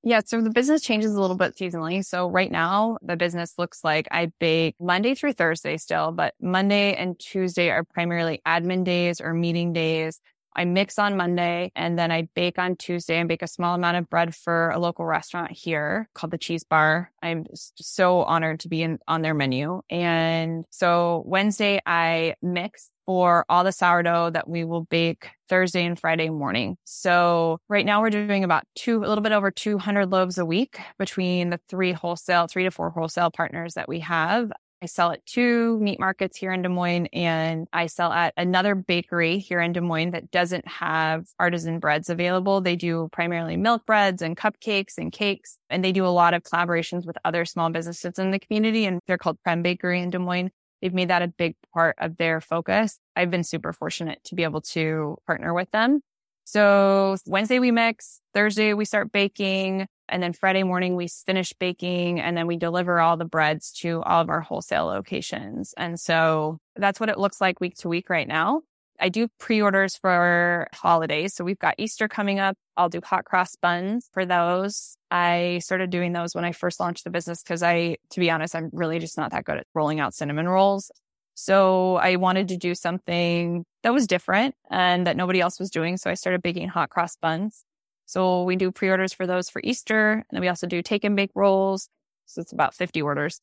Yeah, 0.07 0.21
so 0.23 0.39
the 0.39 0.51
business 0.51 0.83
changes 0.83 1.15
a 1.15 1.19
little 1.19 1.35
bit 1.35 1.55
seasonally. 1.55 2.05
So 2.05 2.29
right 2.29 2.51
now, 2.51 2.99
the 3.01 3.17
business 3.17 3.55
looks 3.57 3.83
like 3.83 4.07
I 4.11 4.31
bake 4.39 4.75
Monday 4.79 5.15
through 5.15 5.33
Thursday 5.33 5.77
still, 5.77 6.11
but 6.11 6.35
Monday 6.39 6.93
and 6.93 7.19
Tuesday 7.19 7.71
are 7.71 7.83
primarily 7.83 8.39
admin 8.45 8.83
days 8.83 9.19
or 9.19 9.33
meeting 9.33 9.73
days. 9.73 10.21
I 10.55 10.65
mix 10.65 10.97
on 10.97 11.17
Monday 11.17 11.71
and 11.75 11.97
then 11.97 12.11
I 12.11 12.27
bake 12.33 12.57
on 12.57 12.75
Tuesday 12.75 13.17
and 13.17 13.27
bake 13.27 13.41
a 13.41 13.47
small 13.47 13.75
amount 13.75 13.97
of 13.97 14.09
bread 14.09 14.33
for 14.33 14.69
a 14.69 14.79
local 14.79 15.05
restaurant 15.05 15.51
here 15.51 16.09
called 16.13 16.31
the 16.31 16.37
Cheese 16.37 16.63
Bar. 16.63 17.11
I'm 17.21 17.45
so 17.53 18.23
honored 18.23 18.61
to 18.61 18.69
be 18.69 18.81
in, 18.81 18.99
on 19.07 19.21
their 19.21 19.33
menu. 19.33 19.81
And 19.89 20.65
so 20.69 21.23
Wednesday 21.25 21.81
I 21.85 22.35
mix 22.41 22.89
for 23.05 23.45
all 23.49 23.63
the 23.63 23.71
sourdough 23.71 24.31
that 24.31 24.49
we 24.49 24.63
will 24.63 24.81
bake 24.81 25.29
Thursday 25.47 25.85
and 25.85 25.99
Friday 25.99 26.29
morning. 26.29 26.77
So 26.85 27.59
right 27.69 27.85
now 27.85 28.01
we're 28.01 28.09
doing 28.09 28.43
about 28.43 28.63
two, 28.75 28.97
a 28.97 29.07
little 29.07 29.21
bit 29.21 29.31
over 29.31 29.51
200 29.51 30.11
loaves 30.11 30.37
a 30.37 30.45
week 30.45 30.79
between 30.97 31.51
the 31.51 31.59
three 31.69 31.91
wholesale, 31.91 32.47
three 32.47 32.63
to 32.63 32.71
four 32.71 32.89
wholesale 32.89 33.29
partners 33.29 33.75
that 33.75 33.87
we 33.87 33.99
have. 33.99 34.51
I 34.85 34.87
sell 34.87 35.09
at 35.09 35.25
two 35.25 35.79
meat 35.79 35.99
markets 35.99 36.37
here 36.37 36.53
in 36.53 36.61
Des 36.61 36.69
Moines 36.69 37.07
and 37.07 37.67
I 37.73 37.87
sell 37.87 38.11
at 38.11 38.35
another 38.37 38.75
bakery 38.75 39.39
here 39.39 39.59
in 39.59 39.73
Des 39.73 39.81
Moines 39.81 40.11
that 40.11 40.29
doesn't 40.29 40.67
have 40.67 41.25
artisan 41.39 41.79
breads 41.79 42.07
available. 42.07 42.61
They 42.61 42.75
do 42.75 43.09
primarily 43.11 43.57
milk 43.57 43.87
breads 43.87 44.21
and 44.21 44.37
cupcakes 44.37 44.99
and 44.99 45.11
cakes. 45.11 45.57
And 45.71 45.83
they 45.83 45.91
do 45.91 46.05
a 46.05 46.13
lot 46.13 46.35
of 46.35 46.43
collaborations 46.43 47.03
with 47.03 47.17
other 47.25 47.45
small 47.45 47.71
businesses 47.71 48.19
in 48.19 48.29
the 48.29 48.37
community. 48.37 48.85
And 48.85 48.99
they're 49.07 49.17
called 49.17 49.41
Prem 49.41 49.63
Bakery 49.63 50.03
in 50.03 50.11
Des 50.11 50.19
Moines. 50.19 50.51
They've 50.83 50.93
made 50.93 51.09
that 51.09 51.23
a 51.23 51.29
big 51.29 51.55
part 51.73 51.95
of 51.97 52.17
their 52.17 52.39
focus. 52.39 52.99
I've 53.15 53.31
been 53.31 53.43
super 53.43 53.73
fortunate 53.73 54.19
to 54.25 54.35
be 54.35 54.43
able 54.43 54.61
to 54.61 55.17
partner 55.25 55.51
with 55.51 55.71
them. 55.71 56.01
So 56.45 57.17
Wednesday 57.25 57.59
we 57.59 57.71
mix, 57.71 58.21
Thursday 58.33 58.73
we 58.73 58.85
start 58.85 59.11
baking, 59.11 59.87
and 60.07 60.21
then 60.21 60.33
Friday 60.33 60.63
morning 60.63 60.95
we 60.95 61.07
finish 61.07 61.53
baking 61.53 62.19
and 62.19 62.37
then 62.37 62.47
we 62.47 62.57
deliver 62.57 62.99
all 62.99 63.17
the 63.17 63.25
breads 63.25 63.71
to 63.79 64.01
all 64.03 64.21
of 64.21 64.29
our 64.29 64.41
wholesale 64.41 64.85
locations. 64.85 65.73
And 65.75 65.99
so 65.99 66.59
that's 66.75 66.99
what 66.99 67.09
it 67.09 67.17
looks 67.17 67.41
like 67.41 67.59
week 67.59 67.75
to 67.77 67.89
week 67.89 68.09
right 68.09 68.27
now. 68.27 68.61
I 68.99 69.09
do 69.09 69.27
pre-orders 69.39 69.97
for 69.97 70.67
holidays. 70.73 71.33
So 71.33 71.43
we've 71.43 71.59
got 71.59 71.75
Easter 71.77 72.07
coming 72.07 72.39
up. 72.39 72.55
I'll 72.77 72.89
do 72.89 73.01
hot 73.03 73.25
cross 73.25 73.55
buns 73.55 74.09
for 74.13 74.25
those. 74.25 74.97
I 75.11 75.59
started 75.63 75.89
doing 75.89 76.13
those 76.13 76.33
when 76.33 76.45
I 76.45 76.51
first 76.51 76.79
launched 76.79 77.03
the 77.03 77.09
business 77.09 77.43
because 77.43 77.61
I, 77.61 77.97
to 78.11 78.19
be 78.19 78.29
honest, 78.29 78.55
I'm 78.55 78.69
really 78.71 78.99
just 78.99 79.17
not 79.17 79.31
that 79.31 79.43
good 79.43 79.57
at 79.57 79.67
rolling 79.73 79.99
out 79.99 80.13
cinnamon 80.13 80.47
rolls. 80.47 80.91
So 81.35 81.97
I 81.97 82.15
wanted 82.15 82.47
to 82.47 82.57
do 82.57 82.73
something 82.73 83.65
that 83.83 83.93
was 83.93 84.07
different 84.07 84.55
and 84.71 85.05
that 85.05 85.17
nobody 85.17 85.41
else 85.41 85.59
was 85.59 85.69
doing. 85.69 85.97
So 85.97 86.09
I 86.09 86.13
started 86.13 86.41
baking 86.41 86.69
hot 86.69 86.89
cross 86.89 87.17
buns. 87.17 87.65
So 88.05 88.43
we 88.43 88.55
do 88.55 88.71
pre-orders 88.71 89.13
for 89.13 89.27
those 89.27 89.49
for 89.49 89.61
Easter. 89.63 90.13
And 90.13 90.25
then 90.31 90.41
we 90.41 90.47
also 90.47 90.65
do 90.65 90.81
take 90.81 91.03
and 91.03 91.15
bake 91.15 91.31
rolls. 91.35 91.89
So 92.25 92.41
it's 92.41 92.53
about 92.53 92.73
50 92.73 93.01
orders, 93.01 93.41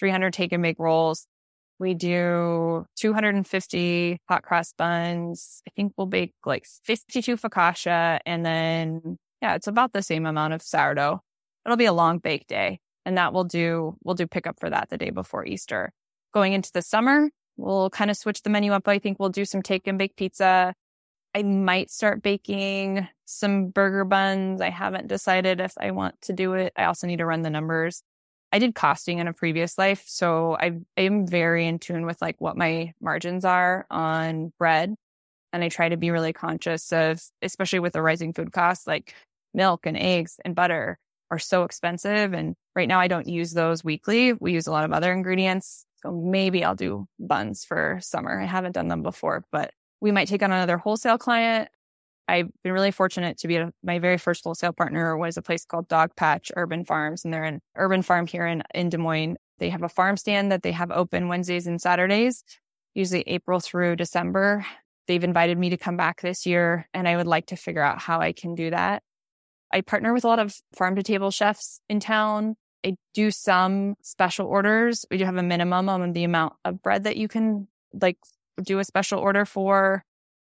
300 0.00 0.32
take 0.32 0.52
and 0.52 0.62
bake 0.62 0.78
rolls. 0.78 1.26
We 1.78 1.94
do 1.94 2.86
250 2.96 4.20
hot 4.28 4.42
cross 4.42 4.72
buns. 4.72 5.62
I 5.68 5.70
think 5.76 5.92
we'll 5.96 6.08
bake 6.08 6.34
like 6.44 6.66
52 6.84 7.36
focaccia. 7.36 8.18
And 8.26 8.44
then, 8.44 9.16
yeah, 9.40 9.54
it's 9.54 9.68
about 9.68 9.92
the 9.92 10.02
same 10.02 10.26
amount 10.26 10.54
of 10.54 10.62
sourdough. 10.62 11.20
It'll 11.64 11.76
be 11.76 11.84
a 11.84 11.92
long 11.92 12.18
bake 12.18 12.48
day. 12.48 12.80
And 13.04 13.16
that 13.16 13.32
we'll 13.32 13.44
do, 13.44 13.96
we'll 14.02 14.16
do 14.16 14.26
pickup 14.26 14.58
for 14.58 14.68
that 14.68 14.90
the 14.90 14.98
day 14.98 15.10
before 15.10 15.46
Easter. 15.46 15.92
Going 16.32 16.52
into 16.52 16.72
the 16.72 16.82
summer, 16.82 17.30
we'll 17.56 17.90
kind 17.90 18.10
of 18.10 18.16
switch 18.16 18.42
the 18.42 18.50
menu 18.50 18.72
up. 18.72 18.86
I 18.86 18.98
think 18.98 19.18
we'll 19.18 19.28
do 19.30 19.44
some 19.44 19.62
take 19.62 19.86
and 19.86 19.98
bake 19.98 20.16
pizza. 20.16 20.74
I 21.34 21.42
might 21.42 21.90
start 21.90 22.22
baking 22.22 23.06
some 23.24 23.68
burger 23.68 24.04
buns. 24.04 24.60
I 24.60 24.70
haven't 24.70 25.08
decided 25.08 25.60
if 25.60 25.72
I 25.78 25.90
want 25.90 26.20
to 26.22 26.32
do 26.32 26.54
it. 26.54 26.72
I 26.76 26.84
also 26.84 27.06
need 27.06 27.18
to 27.18 27.26
run 27.26 27.42
the 27.42 27.50
numbers. 27.50 28.02
I 28.50 28.58
did 28.58 28.74
costing 28.74 29.18
in 29.18 29.28
a 29.28 29.32
previous 29.34 29.76
life, 29.76 30.04
so 30.06 30.56
I 30.58 30.78
am 30.96 31.26
very 31.26 31.66
in 31.66 31.78
tune 31.78 32.06
with 32.06 32.22
like 32.22 32.40
what 32.40 32.56
my 32.56 32.94
margins 33.00 33.44
are 33.44 33.86
on 33.90 34.52
bread. 34.58 34.94
And 35.52 35.62
I 35.62 35.68
try 35.68 35.88
to 35.88 35.96
be 35.96 36.10
really 36.10 36.32
conscious 36.32 36.92
of, 36.92 37.22
especially 37.42 37.80
with 37.80 37.92
the 37.92 38.02
rising 38.02 38.32
food 38.32 38.52
costs, 38.52 38.86
like 38.86 39.14
milk 39.52 39.86
and 39.86 39.96
eggs 39.96 40.40
and 40.44 40.54
butter 40.54 40.98
are 41.30 41.38
so 41.38 41.64
expensive. 41.64 42.32
And 42.32 42.54
right 42.74 42.88
now 42.88 43.00
I 43.00 43.08
don't 43.08 43.28
use 43.28 43.52
those 43.52 43.84
weekly. 43.84 44.32
We 44.32 44.52
use 44.52 44.66
a 44.66 44.72
lot 44.72 44.84
of 44.84 44.92
other 44.92 45.12
ingredients. 45.12 45.84
So 46.02 46.12
maybe 46.12 46.64
I'll 46.64 46.74
do 46.74 47.06
buns 47.18 47.64
for 47.64 47.98
summer. 48.00 48.40
I 48.40 48.46
haven't 48.46 48.72
done 48.72 48.88
them 48.88 49.02
before, 49.02 49.44
but 49.50 49.72
we 50.00 50.12
might 50.12 50.28
take 50.28 50.42
on 50.42 50.52
another 50.52 50.78
wholesale 50.78 51.18
client. 51.18 51.68
I've 52.28 52.50
been 52.62 52.72
really 52.72 52.90
fortunate 52.90 53.38
to 53.38 53.48
be 53.48 53.56
a, 53.56 53.72
my 53.82 53.98
very 53.98 54.18
first 54.18 54.44
wholesale 54.44 54.72
partner 54.72 55.16
was 55.16 55.36
a 55.36 55.42
place 55.42 55.64
called 55.64 55.88
Dog 55.88 56.14
Patch 56.14 56.52
Urban 56.56 56.84
Farms, 56.84 57.24
and 57.24 57.32
they're 57.32 57.44
an 57.44 57.60
urban 57.74 58.02
farm 58.02 58.26
here 58.26 58.46
in, 58.46 58.62
in 58.74 58.90
Des 58.90 58.98
Moines. 58.98 59.38
They 59.58 59.70
have 59.70 59.82
a 59.82 59.88
farm 59.88 60.16
stand 60.16 60.52
that 60.52 60.62
they 60.62 60.72
have 60.72 60.90
open 60.90 61.28
Wednesdays 61.28 61.66
and 61.66 61.80
Saturdays, 61.80 62.44
usually 62.94 63.22
April 63.22 63.60
through 63.60 63.96
December. 63.96 64.64
They've 65.08 65.24
invited 65.24 65.58
me 65.58 65.70
to 65.70 65.78
come 65.78 65.96
back 65.96 66.20
this 66.20 66.44
year, 66.44 66.86
and 66.92 67.08
I 67.08 67.16
would 67.16 67.26
like 67.26 67.46
to 67.46 67.56
figure 67.56 67.82
out 67.82 67.98
how 67.98 68.20
I 68.20 68.32
can 68.32 68.54
do 68.54 68.70
that. 68.70 69.02
I 69.72 69.80
partner 69.80 70.12
with 70.12 70.24
a 70.24 70.28
lot 70.28 70.38
of 70.38 70.54
farm 70.76 70.96
to 70.96 71.02
table 71.02 71.30
chefs 71.30 71.80
in 71.88 71.98
town. 71.98 72.56
I 72.84 72.96
do 73.14 73.30
some 73.30 73.96
special 74.02 74.46
orders. 74.46 75.04
We 75.10 75.18
do 75.18 75.24
have 75.24 75.36
a 75.36 75.42
minimum 75.42 75.88
on 75.88 76.12
the 76.12 76.24
amount 76.24 76.54
of 76.64 76.82
bread 76.82 77.04
that 77.04 77.16
you 77.16 77.28
can 77.28 77.68
like 77.92 78.18
do 78.62 78.78
a 78.78 78.84
special 78.84 79.18
order 79.18 79.44
for. 79.44 80.04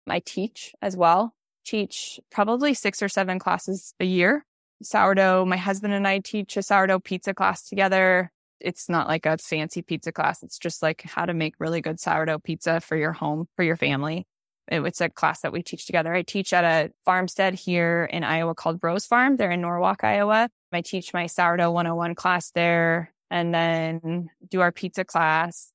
I 0.08 0.20
teach 0.20 0.74
as 0.82 0.98
well. 0.98 1.34
Teach 1.66 2.20
probably 2.32 2.74
six 2.74 3.02
or 3.02 3.10
seven 3.10 3.40
classes 3.40 3.94
a 4.00 4.06
year. 4.06 4.46
Sourdough, 4.82 5.46
my 5.46 5.58
husband 5.58 5.94
and 5.94 6.08
I 6.08 6.20
teach 6.20 6.58
a 6.58 6.64
sourdough 6.64 7.00
pizza 7.00 7.34
class 7.34 7.68
together. 7.68 8.32
It's 8.60 8.90
not 8.90 9.08
like 9.08 9.26
a 9.26 9.38
fancy 9.38 9.82
pizza 9.82 10.12
class. 10.12 10.42
It's 10.44 10.58
just 10.58 10.82
like 10.82 11.04
how 11.04 11.26
to 11.26 11.34
make 11.34 11.56
really 11.60 11.82
good 11.82 12.00
sourdough 12.00 12.40
pizza 12.40 12.80
for 12.80 12.98
your 12.98 13.14
home, 13.14 13.48
for 13.56 13.64
your 13.64 13.76
family. 13.78 14.26
It's 14.72 15.02
a 15.02 15.10
class 15.10 15.42
that 15.42 15.52
we 15.52 15.64
teach 15.64 15.86
together. 15.86 16.14
I 16.14 16.22
teach 16.22 16.54
at 16.54 16.64
a 16.64 16.92
farmstead 17.04 17.56
here 17.56 18.08
in 18.12 18.24
Iowa 18.24 18.54
called 18.54 18.80
Rose 18.82 19.06
Farm. 19.06 19.38
They're 19.38 19.52
in 19.52 19.62
Norwalk, 19.62 20.04
Iowa. 20.04 20.50
I 20.72 20.82
teach 20.82 21.14
my 21.14 21.26
sourdough 21.26 21.72
101 21.72 22.16
class 22.16 22.52
there 22.52 23.12
and 23.32 23.54
then 23.54 24.30
do 24.48 24.62
our 24.62 24.72
pizza 24.72 25.04
class. 25.04 25.72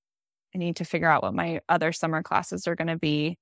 I 0.55 0.59
need 0.59 0.77
to 0.77 0.85
figure 0.85 1.09
out 1.09 1.23
what 1.23 1.35
my 1.35 1.61
other 1.69 1.93
summer 1.93 2.23
classes 2.23 2.69
are 2.69 2.77
going 2.77 2.89
to 2.89 2.99
be. 2.99 3.37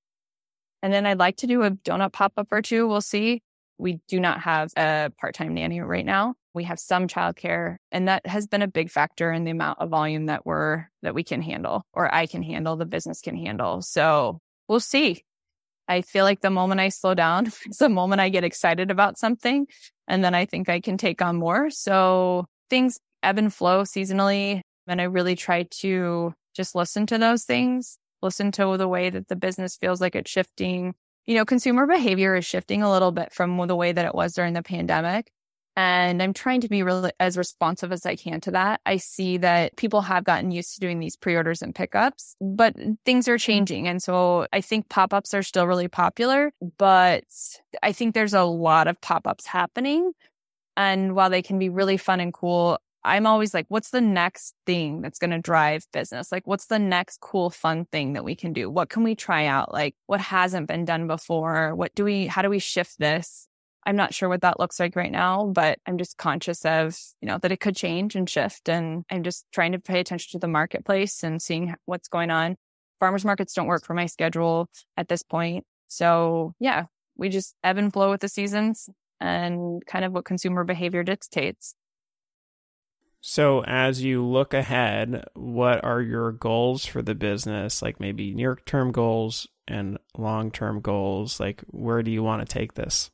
And 0.83 0.93
then 0.93 1.07
I'd 1.07 1.19
like 1.19 1.37
to 1.39 1.47
do 1.47 1.63
a 1.63 1.71
donut 1.71 2.13
pop 2.13 2.33
up 2.37 2.49
or 2.51 2.63
two. 2.63 2.89
We'll 2.89 3.03
see. 3.03 3.43
We 3.79 4.01
do 4.09 4.21
not 4.21 4.41
have 4.41 4.73
a 4.77 5.11
part 5.21 5.35
time 5.35 5.55
nanny 5.55 5.81
right 5.81 6.07
now. 6.07 6.35
We 6.55 6.65
have 6.65 6.79
some 6.79 7.09
childcare 7.09 7.77
and 7.91 8.09
that 8.09 8.27
has 8.27 8.47
been 8.47 8.63
a 8.63 8.69
big 8.69 8.91
factor 8.91 9.33
in 9.33 9.45
the 9.45 9.51
amount 9.51 9.79
of 9.81 9.91
volume 9.91 10.27
that 10.27 10.45
we're, 10.45 10.87
that 11.03 11.15
we 11.15 11.25
can 11.25 11.41
handle 11.43 11.85
or 11.93 12.13
I 12.13 12.27
can 12.27 12.43
handle, 12.43 12.77
the 12.77 12.87
business 12.87 13.21
can 13.21 13.37
handle. 13.37 13.83
So 13.83 14.41
we'll 14.69 14.81
see. 14.81 15.25
I 15.93 16.03
feel 16.03 16.25
like 16.25 16.41
the 16.41 16.51
moment 16.51 16.81
I 16.81 16.89
slow 16.89 17.15
down 17.15 17.47
is 17.67 17.79
the 17.79 17.89
moment 17.89 18.21
I 18.21 18.31
get 18.31 18.45
excited 18.45 18.91
about 18.91 19.19
something. 19.19 19.67
And 20.09 20.25
then 20.25 20.35
I 20.35 20.47
think 20.47 20.69
I 20.69 20.81
can 20.81 20.97
take 20.97 21.23
on 21.23 21.37
more. 21.37 21.71
So 21.71 22.47
things 22.71 22.99
ebb 23.23 23.39
and 23.39 23.53
flow 23.53 23.83
seasonally. 23.83 24.63
And 24.87 25.01
I 25.01 25.05
really 25.05 25.37
try 25.37 25.65
to 25.81 26.35
just 26.55 26.75
listen 26.75 27.07
to 27.07 27.19
those 27.19 27.45
things, 27.45 27.99
listen 28.21 28.51
to 28.53 28.77
the 28.77 28.89
way 28.89 29.11
that 29.11 29.29
the 29.29 29.37
business 29.37 29.77
feels 29.77 30.01
like 30.01 30.17
it's 30.17 30.31
shifting. 30.31 30.95
You 31.27 31.37
know, 31.37 31.45
consumer 31.45 31.87
behavior 31.87 32.35
is 32.35 32.45
shifting 32.45 32.83
a 32.83 32.91
little 32.91 33.13
bit 33.13 33.33
from 33.33 33.65
the 33.67 33.77
way 33.77 33.93
that 33.93 34.07
it 34.07 34.15
was 34.15 34.33
during 34.33 34.55
the 34.55 34.63
pandemic. 34.63 35.31
And 35.75 36.23
I'm 36.23 36.35
trying 36.35 36.61
to 36.61 36.69
be 36.69 36.83
really 36.83 37.13
as 37.19 37.39
responsive 37.39 37.93
as 37.93 38.05
I 38.05 38.15
can 38.15 38.43
to 38.43 38.51
that. 38.51 38.83
I 38.85 38.99
see 38.99 39.39
that 39.39 39.77
people 39.77 40.03
have 40.03 40.25
gotten 40.25 40.51
used 40.51 40.75
to 40.75 40.81
doing 40.81 40.99
these 40.99 41.17
pre-orders 41.17 41.63
and 41.63 41.75
pickups, 41.75 42.37
but 42.41 42.77
things 43.07 43.27
are 43.27 43.33
mm-hmm. 43.33 43.39
changing. 43.39 43.89
And 43.89 44.03
so 44.03 44.47
I 44.53 44.61
think 44.61 44.91
pop-ups 44.91 45.33
are 45.33 45.43
still 45.43 45.67
really 45.67 45.89
popular, 45.89 46.53
but 46.77 47.25
I 47.83 47.93
think 47.93 48.15
there's 48.15 48.35
a 48.35 48.45
lot 48.45 48.87
of 48.87 49.01
pop-ups 49.01 49.47
happening. 49.47 50.13
And 50.77 51.15
while 51.15 51.31
they 51.31 51.43
can 51.43 51.59
be 51.59 51.71
really 51.71 51.97
fun 51.97 52.21
and 52.21 52.35
cool, 52.35 52.79
I'm 53.05 53.27
always 53.27 53.53
like, 53.53 53.67
what's 53.69 53.91
the 53.91 54.01
next 54.01 54.55
thing 54.65 55.01
that's 55.01 55.19
going 55.19 55.33
to 55.33 55.39
drive 55.41 55.87
business? 55.93 56.31
Like, 56.31 56.47
what's 56.47 56.67
the 56.67 56.79
next 56.79 57.21
cool, 57.21 57.51
fun 57.51 57.87
thing 57.87 58.13
that 58.13 58.25
we 58.25 58.37
can 58.37 58.53
do? 58.53 58.71
What 58.71 58.91
can 58.91 59.03
we 59.03 59.15
try 59.15 59.47
out? 59.47 59.73
Like, 59.73 59.97
what 60.07 60.21
hasn't 60.21 60.69
been 60.69 60.85
done 60.85 61.09
before? 61.09 61.75
What 61.75 61.95
do 61.95 62.05
we, 62.05 62.27
how 62.27 62.43
do 62.43 62.51
we 62.51 62.59
shift 62.59 62.99
this? 62.99 63.49
I'm 63.85 63.97
not 63.97 64.15
sure 64.15 64.29
what 64.29 64.43
that 64.43 64.61
looks 64.61 64.79
like 64.79 64.95
right 64.95 65.11
now, 65.11 65.47
but 65.47 65.79
I'm 65.87 65.99
just 65.99 66.17
conscious 66.17 66.65
of, 66.65 66.97
you 67.21 67.27
know, 67.27 67.39
that 67.39 67.53
it 67.53 67.61
could 67.61 67.77
change 67.77 68.15
and 68.15 68.29
shift. 68.29 68.69
And 68.69 69.05
I'm 69.11 69.23
just 69.23 69.45
trying 69.53 69.73
to 69.73 69.81
pay 69.81 70.01
attention 70.01 70.31
to 70.33 70.39
the 70.39 70.49
marketplace 70.49 71.25
and 71.25 71.43
seeing 71.43 71.75
what's 71.87 72.09
going 72.09 72.31
on. 72.31 72.57
Farmers 73.01 73.25
markets 73.25 73.55
don't 73.55 73.67
work 73.67 73.85
for 73.85 73.95
my 73.95 74.07
schedule 74.07 74.69
at 74.97 75.09
this 75.09 75.23
point. 75.23 75.65
So 75.89 76.55
yeah, 76.61 76.85
we 77.17 77.29
just 77.29 77.55
ebb 77.65 77.79
and 77.79 77.93
flow 77.93 78.11
with 78.11 78.21
the 78.21 78.29
seasons 78.29 78.89
and 79.21 79.85
kind 79.87 80.05
of 80.05 80.13
what 80.13 80.25
consumer 80.25 80.65
behavior 80.65 81.03
dictates. 81.03 81.75
So, 83.25 83.63
as 83.65 84.03
you 84.03 84.25
look 84.25 84.53
ahead, 84.53 85.25
what 85.35 85.85
are 85.85 86.03
your 86.03 86.33
goals 86.33 86.85
for 86.85 87.03
the 87.03 87.15
business? 87.15 87.81
Like 87.81 88.01
maybe 88.01 88.35
near 88.35 88.57
term 88.67 88.91
goals 88.91 89.47
and 89.69 89.99
long 90.19 90.51
term 90.51 90.81
goals? 90.81 91.39
Like, 91.39 91.63
where 91.69 92.03
do 92.03 92.11
you 92.11 92.25
want 92.25 92.47
to 92.47 92.53
take 92.53 92.75
this? 92.75 93.13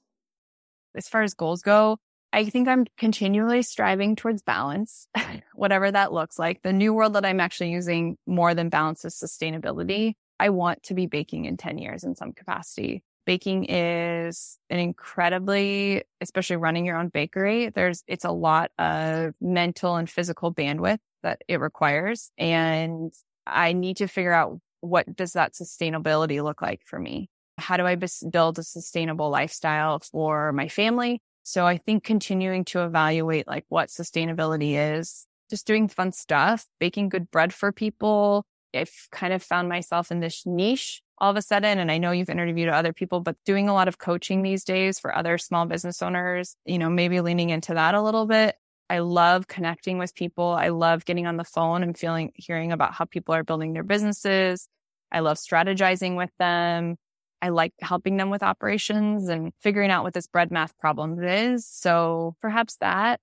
As 0.99 1.09
far 1.09 1.22
as 1.22 1.32
goals 1.32 1.62
go, 1.62 1.96
I 2.32 2.44
think 2.51 2.68
I'm 2.68 2.84
continually 2.99 3.62
striving 3.62 4.16
towards 4.16 4.42
balance, 4.42 5.09
whatever 5.55 5.90
that 5.90 6.12
looks 6.12 6.38
like. 6.38 6.61
The 6.62 6.74
new 6.74 6.92
world 6.92 7.14
that 7.14 7.24
I'm 7.24 7.40
actually 7.40 7.70
using 7.70 8.18
more 8.26 8.55
than 8.55 8.68
balance 8.68 9.05
is 9.07 9.14
sustainability. 9.14 10.14
I 10.38 10.51
want 10.51 10.82
to 10.84 10.94
be 10.94 11.07
baking 11.07 11.46
in 11.46 11.57
10 11.57 11.78
years 11.78 12.05
in 12.05 12.14
some 12.14 12.32
capacity 12.32 13.03
baking 13.28 13.66
is 13.68 14.59
an 14.70 14.78
incredibly, 14.78 16.03
especially 16.22 16.57
running 16.57 16.86
your 16.86 16.96
own 16.96 17.09
bakery, 17.09 17.68
there's, 17.68 18.03
it's 18.07 18.24
a 18.24 18.30
lot 18.30 18.70
of 18.78 19.34
mental 19.38 19.96
and 19.96 20.09
physical 20.09 20.53
bandwidth 20.53 21.01
that 21.22 21.42
it 21.46 21.61
requires. 21.61 22.30
And 22.38 23.12
I 23.46 23.74
need 23.74 23.99
to 23.99 24.07
figure 24.07 24.32
out 24.32 24.59
what 24.80 25.14
does 25.14 25.34
that 25.34 25.53
sustainability 25.53 26.42
look 26.42 26.62
like 26.62 26.80
for 26.86 26.99
me? 26.99 27.28
How 27.59 27.76
do 27.76 27.86
I 27.86 27.96
build 27.96 28.59
a 28.59 28.62
sustainable 28.62 29.30
lifestyle 29.30 29.98
for 30.00 30.52
my 30.52 30.68
family? 30.68 31.20
So 31.42 31.66
I 31.66 31.78
think 31.78 32.04
continuing 32.04 32.64
to 32.66 32.84
evaluate 32.84 33.46
like 33.46 33.64
what 33.68 33.88
sustainability 33.88 34.74
is, 34.98 35.26
just 35.50 35.66
doing 35.66 35.88
fun 35.88 36.12
stuff, 36.12 36.66
baking 36.78 37.09
good 37.09 37.30
bread 37.30 37.52
for 37.52 37.72
people. 37.72 38.44
I've 38.74 39.09
kind 39.11 39.32
of 39.32 39.42
found 39.42 39.68
myself 39.68 40.11
in 40.11 40.20
this 40.20 40.44
niche 40.44 41.02
all 41.20 41.30
of 41.30 41.36
a 41.36 41.42
sudden. 41.42 41.78
And 41.78 41.90
I 41.90 41.98
know 41.98 42.12
you've 42.12 42.30
interviewed 42.30 42.68
other 42.68 42.92
people, 42.92 43.20
but 43.20 43.36
doing 43.44 43.68
a 43.68 43.74
lot 43.74 43.88
of 43.88 43.98
coaching 43.98 44.42
these 44.42 44.64
days 44.64 44.98
for 44.98 45.14
other 45.14 45.38
small 45.38 45.66
business 45.66 46.02
owners, 46.02 46.54
you 46.64 46.78
know, 46.78 46.90
maybe 46.90 47.20
leaning 47.20 47.50
into 47.50 47.74
that 47.74 47.94
a 47.94 48.02
little 48.02 48.26
bit. 48.26 48.56
I 48.90 49.00
love 49.00 49.48
connecting 49.48 49.98
with 49.98 50.14
people. 50.14 50.46
I 50.50 50.68
love 50.68 51.04
getting 51.04 51.26
on 51.26 51.36
the 51.36 51.44
phone 51.44 51.82
and 51.82 51.96
feeling, 51.96 52.32
hearing 52.34 52.72
about 52.72 52.94
how 52.94 53.04
people 53.04 53.34
are 53.34 53.44
building 53.44 53.72
their 53.72 53.82
businesses. 53.82 54.68
I 55.11 55.20
love 55.20 55.36
strategizing 55.36 56.16
with 56.16 56.30
them. 56.38 56.96
I 57.41 57.51
like 57.51 57.72
helping 57.80 58.16
them 58.16 58.30
with 58.30 58.43
operations 58.43 59.28
and 59.28 59.53
figuring 59.61 59.91
out 59.91 60.05
what 60.05 60.14
this 60.14 60.26
bread 60.26 60.51
math 60.51 60.76
problem 60.78 61.22
is. 61.22 61.66
So 61.66 62.34
perhaps 62.41 62.76
that 62.76 63.20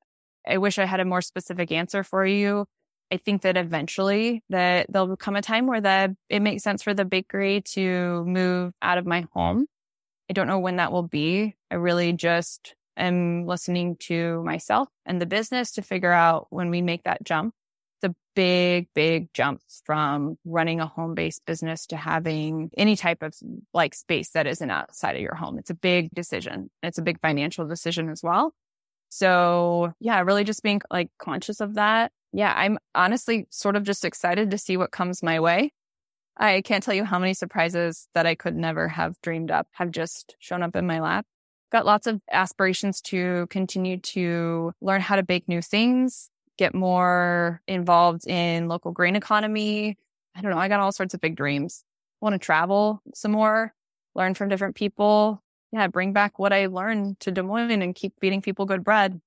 I 0.47 0.57
wish 0.57 0.79
I 0.79 0.85
had 0.85 0.99
a 0.99 1.05
more 1.05 1.21
specific 1.21 1.71
answer 1.71 2.03
for 2.03 2.25
you. 2.25 2.65
I 3.11 3.17
think 3.17 3.43
that 3.43 3.57
eventually 3.57 4.43
that 4.49 4.87
there'll 4.89 5.15
come 5.17 5.35
a 5.35 5.41
time 5.41 5.67
where 5.67 5.81
the 5.81 6.15
it 6.29 6.41
makes 6.41 6.63
sense 6.63 6.81
for 6.83 6.93
the 6.93 7.05
bakery 7.05 7.61
to 7.73 8.23
move 8.25 8.73
out 8.81 8.97
of 8.97 9.05
my 9.05 9.27
home. 9.33 9.67
I 10.29 10.33
don't 10.33 10.47
know 10.47 10.59
when 10.59 10.77
that 10.77 10.91
will 10.91 11.07
be. 11.07 11.55
I 11.69 11.75
really 11.75 12.13
just 12.13 12.75
am 12.97 13.45
listening 13.45 13.97
to 13.97 14.41
myself 14.43 14.89
and 15.05 15.21
the 15.21 15.25
business 15.25 15.73
to 15.73 15.81
figure 15.81 16.11
out 16.11 16.47
when 16.49 16.69
we 16.69 16.81
make 16.81 17.03
that 17.03 17.23
jump. 17.23 17.53
The 18.05 18.15
big, 18.35 18.87
big 18.93 19.33
jumps 19.33 19.81
from 19.85 20.37
running 20.45 20.79
a 20.79 20.85
home 20.85 21.15
based 21.15 21.45
business 21.45 21.87
to 21.87 21.97
having 21.97 22.69
any 22.77 22.95
type 22.95 23.23
of 23.23 23.33
like 23.73 23.95
space 23.95 24.29
that 24.31 24.45
isn't 24.45 24.69
outside 24.69 25.15
of 25.15 25.21
your 25.21 25.35
home. 25.35 25.57
It's 25.57 25.69
a 25.69 25.75
big 25.75 26.11
decision. 26.13 26.69
It's 26.83 26.97
a 26.97 27.01
big 27.01 27.19
financial 27.19 27.67
decision 27.67 28.09
as 28.09 28.21
well. 28.21 28.53
So 29.09 29.93
yeah, 29.99 30.19
really 30.21 30.43
just 30.43 30.61
being 30.61 30.81
like 30.91 31.09
conscious 31.17 31.61
of 31.61 31.75
that 31.75 32.11
yeah, 32.35 32.53
I'm 32.53 32.77
honestly 32.93 33.47
sort 33.49 33.77
of 33.77 33.83
just 33.83 34.03
excited 34.03 34.51
to 34.51 34.57
see 34.57 34.75
what 34.75 34.91
comes 34.91 35.23
my 35.23 35.39
way. 35.39 35.71
I 36.35 36.61
can't 36.61 36.83
tell 36.83 36.93
you 36.93 37.05
how 37.05 37.17
many 37.17 37.33
surprises 37.33 38.09
that 38.13 38.25
I 38.25 38.35
could 38.35 38.57
never 38.57 38.89
have 38.89 39.15
dreamed 39.21 39.51
up 39.51 39.67
have 39.71 39.89
just 39.91 40.35
shown 40.39 40.61
up 40.61 40.75
in 40.75 40.85
my 40.85 40.99
lap. 40.99 41.25
Got 41.71 41.85
lots 41.85 42.07
of 42.07 42.19
aspirations 42.29 42.99
to 43.03 43.47
continue 43.49 43.99
to 44.01 44.73
learn 44.81 44.99
how 44.99 45.15
to 45.15 45.23
bake 45.23 45.47
new 45.47 45.61
things, 45.61 46.29
get 46.57 46.73
more 46.73 47.61
involved 47.67 48.27
in 48.27 48.67
local 48.67 48.91
grain 48.91 49.15
economy. 49.15 49.97
I 50.35 50.41
don't 50.41 50.51
know. 50.51 50.57
I 50.57 50.67
got 50.67 50.79
all 50.79 50.91
sorts 50.91 51.13
of 51.13 51.21
big 51.21 51.35
dreams. 51.35 51.83
I 52.21 52.25
want 52.25 52.33
to 52.33 52.45
travel 52.45 53.01
some 53.13 53.31
more, 53.31 53.73
learn 54.13 54.33
from 54.33 54.49
different 54.49 54.75
people. 54.75 55.41
Yeah, 55.71 55.87
bring 55.87 56.13
back 56.13 56.39
what 56.39 56.53
I 56.53 56.67
learned 56.67 57.19
to 57.21 57.31
Des 57.31 57.41
Moines 57.41 57.81
and 57.81 57.95
keep 57.95 58.13
feeding 58.19 58.41
people 58.41 58.65
good 58.65 58.83
bread. 58.83 59.19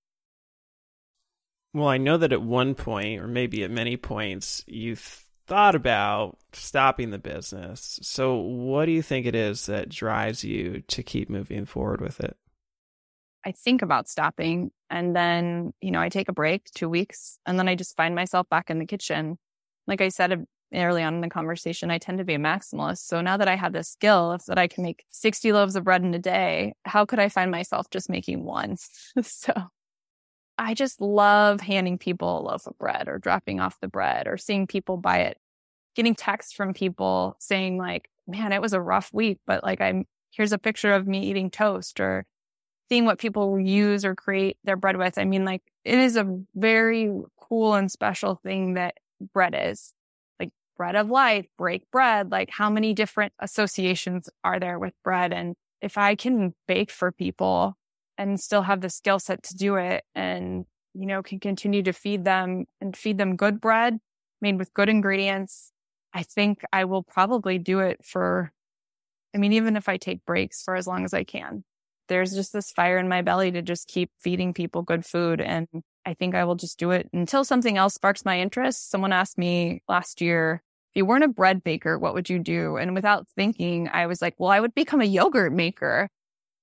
Well, 1.74 1.88
I 1.88 1.98
know 1.98 2.16
that 2.16 2.32
at 2.32 2.42
one 2.42 2.74
point, 2.74 3.20
or 3.20 3.26
maybe 3.26 3.62
at 3.62 3.70
many 3.70 3.96
points, 3.96 4.64
you 4.66 4.96
thought 4.96 5.74
about 5.74 6.38
stopping 6.52 7.10
the 7.10 7.18
business. 7.18 7.98
So, 8.02 8.36
what 8.36 8.86
do 8.86 8.92
you 8.92 9.02
think 9.02 9.26
it 9.26 9.34
is 9.34 9.66
that 9.66 9.90
drives 9.90 10.44
you 10.44 10.82
to 10.88 11.02
keep 11.02 11.28
moving 11.28 11.66
forward 11.66 12.00
with 12.00 12.20
it? 12.20 12.36
I 13.44 13.52
think 13.52 13.82
about 13.82 14.08
stopping 14.08 14.70
and 14.90 15.14
then, 15.14 15.72
you 15.80 15.90
know, 15.90 16.00
I 16.00 16.08
take 16.08 16.28
a 16.28 16.32
break, 16.32 16.64
two 16.74 16.88
weeks, 16.88 17.38
and 17.46 17.58
then 17.58 17.68
I 17.68 17.74
just 17.74 17.96
find 17.96 18.14
myself 18.14 18.48
back 18.48 18.70
in 18.70 18.78
the 18.78 18.86
kitchen. 18.86 19.38
Like 19.86 20.00
I 20.00 20.08
said 20.08 20.32
um, 20.32 20.46
early 20.74 21.02
on 21.02 21.16
in 21.16 21.20
the 21.20 21.28
conversation, 21.28 21.90
I 21.90 21.98
tend 21.98 22.18
to 22.18 22.24
be 22.24 22.34
a 22.34 22.38
maximalist. 22.38 23.06
So 23.06 23.20
now 23.20 23.36
that 23.36 23.48
I 23.48 23.56
have 23.56 23.72
this 23.72 23.88
skill, 23.88 24.38
that 24.46 24.58
I 24.58 24.66
can 24.66 24.84
make 24.84 25.04
60 25.10 25.52
loaves 25.52 25.76
of 25.76 25.84
bread 25.84 26.02
in 26.02 26.14
a 26.14 26.18
day, 26.18 26.74
how 26.84 27.04
could 27.04 27.18
I 27.18 27.28
find 27.28 27.50
myself 27.50 27.90
just 27.90 28.08
making 28.08 28.44
one? 28.44 28.76
so 29.22 29.52
I 30.56 30.74
just 30.74 31.00
love 31.00 31.60
handing 31.60 31.98
people 31.98 32.40
a 32.40 32.42
loaf 32.42 32.66
of 32.66 32.76
bread 32.78 33.08
or 33.08 33.18
dropping 33.18 33.60
off 33.60 33.80
the 33.80 33.88
bread 33.88 34.26
or 34.26 34.36
seeing 34.36 34.66
people 34.66 34.96
buy 34.96 35.20
it, 35.20 35.38
getting 35.94 36.14
texts 36.14 36.52
from 36.52 36.74
people 36.74 37.36
saying 37.38 37.78
like, 37.78 38.10
man, 38.26 38.52
it 38.52 38.62
was 38.62 38.72
a 38.72 38.80
rough 38.80 39.10
week, 39.12 39.38
but 39.46 39.62
like 39.62 39.80
I'm, 39.80 40.06
here's 40.30 40.52
a 40.52 40.58
picture 40.58 40.92
of 40.92 41.06
me 41.06 41.24
eating 41.24 41.50
toast 41.50 42.00
or 42.00 42.26
seeing 42.88 43.04
what 43.04 43.18
people 43.18 43.58
use 43.58 44.04
or 44.04 44.14
create 44.14 44.56
their 44.64 44.76
bread 44.76 44.96
with. 44.96 45.18
I 45.18 45.24
mean, 45.24 45.44
like 45.44 45.62
it 45.84 45.98
is 45.98 46.16
a 46.16 46.40
very 46.54 47.10
cool 47.40 47.74
and 47.74 47.90
special 47.90 48.36
thing 48.42 48.74
that 48.74 48.94
bread 49.34 49.54
is 49.56 49.92
like 50.40 50.50
bread 50.76 50.96
of 50.96 51.10
life, 51.10 51.46
break 51.56 51.90
bread. 51.90 52.30
Like 52.30 52.50
how 52.50 52.70
many 52.70 52.94
different 52.94 53.32
associations 53.38 54.28
are 54.44 54.58
there 54.58 54.78
with 54.78 54.94
bread? 55.04 55.32
And 55.32 55.54
if 55.80 55.98
I 55.98 56.14
can 56.14 56.54
bake 56.66 56.90
for 56.90 57.12
people 57.12 57.76
and 58.16 58.40
still 58.40 58.62
have 58.62 58.80
the 58.80 58.90
skill 58.90 59.18
set 59.18 59.42
to 59.44 59.54
do 59.54 59.76
it 59.76 60.04
and, 60.14 60.64
you 60.94 61.06
know, 61.06 61.22
can 61.22 61.40
continue 61.40 61.82
to 61.82 61.92
feed 61.92 62.24
them 62.24 62.64
and 62.80 62.96
feed 62.96 63.18
them 63.18 63.36
good 63.36 63.60
bread 63.60 63.98
made 64.40 64.58
with 64.58 64.72
good 64.74 64.88
ingredients, 64.88 65.72
I 66.14 66.22
think 66.22 66.62
I 66.72 66.84
will 66.84 67.02
probably 67.02 67.58
do 67.58 67.80
it 67.80 68.04
for, 68.04 68.52
I 69.34 69.38
mean, 69.38 69.52
even 69.52 69.76
if 69.76 69.88
I 69.88 69.98
take 69.98 70.24
breaks 70.24 70.62
for 70.62 70.74
as 70.74 70.86
long 70.86 71.04
as 71.04 71.12
I 71.12 71.24
can. 71.24 71.64
There's 72.08 72.34
just 72.34 72.52
this 72.52 72.70
fire 72.70 72.98
in 72.98 73.08
my 73.08 73.22
belly 73.22 73.50
to 73.52 73.62
just 73.62 73.88
keep 73.88 74.10
feeding 74.18 74.54
people 74.54 74.82
good 74.82 75.04
food. 75.04 75.40
And 75.40 75.68
I 76.04 76.14
think 76.14 76.34
I 76.34 76.44
will 76.44 76.54
just 76.54 76.78
do 76.78 76.90
it 76.90 77.08
until 77.12 77.44
something 77.44 77.76
else 77.76 77.94
sparks 77.94 78.24
my 78.24 78.40
interest. 78.40 78.90
Someone 78.90 79.12
asked 79.12 79.38
me 79.38 79.82
last 79.88 80.20
year, 80.20 80.62
if 80.90 80.96
you 80.96 81.04
weren't 81.04 81.24
a 81.24 81.28
bread 81.28 81.62
baker, 81.62 81.98
what 81.98 82.14
would 82.14 82.30
you 82.30 82.38
do? 82.38 82.76
And 82.76 82.94
without 82.94 83.28
thinking, 83.36 83.88
I 83.92 84.06
was 84.06 84.22
like, 84.22 84.34
well, 84.38 84.50
I 84.50 84.60
would 84.60 84.74
become 84.74 85.00
a 85.00 85.04
yogurt 85.04 85.52
maker. 85.52 86.08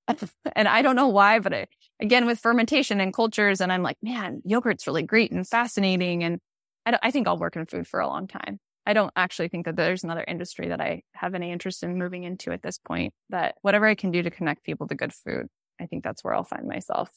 and 0.55 0.67
I 0.67 0.81
don't 0.81 0.95
know 0.95 1.07
why, 1.07 1.39
but 1.39 1.53
I, 1.53 1.67
again, 1.99 2.25
with 2.25 2.39
fermentation 2.39 2.99
and 2.99 3.13
cultures, 3.13 3.61
and 3.61 3.71
I'm 3.71 3.83
like, 3.83 3.97
man, 4.01 4.41
yogurt's 4.45 4.87
really 4.87 5.03
great 5.03 5.31
and 5.31 5.47
fascinating. 5.47 6.23
And 6.23 6.39
I, 6.85 6.97
I 7.03 7.11
think 7.11 7.27
I'll 7.27 7.37
work 7.37 7.55
in 7.55 7.65
food 7.65 7.87
for 7.87 7.99
a 7.99 8.07
long 8.07 8.27
time. 8.27 8.59
I 8.86 8.93
don't 8.93 9.11
actually 9.15 9.47
think 9.47 9.65
that 9.65 9.75
there's 9.75 10.03
another 10.03 10.23
industry 10.27 10.69
that 10.69 10.79
I 10.79 11.03
have 11.13 11.33
any 11.33 11.51
interest 11.51 11.83
in 11.83 11.97
moving 11.97 12.23
into 12.23 12.51
at 12.51 12.61
this 12.61 12.77
point. 12.77 13.13
That 13.29 13.55
whatever 13.61 13.88
I 13.88 13.95
can 13.95 14.11
do 14.11 14.21
to 14.21 14.29
connect 14.29 14.63
people 14.63 14.88
to 14.88 14.95
good 14.95 15.13
food, 15.13 15.47
I 15.79 15.88
think 15.88 16.03
that's 16.03 16.23
where 16.23 16.33
I'll 16.33 16.43
find 16.43 16.67
myself. 16.67 17.09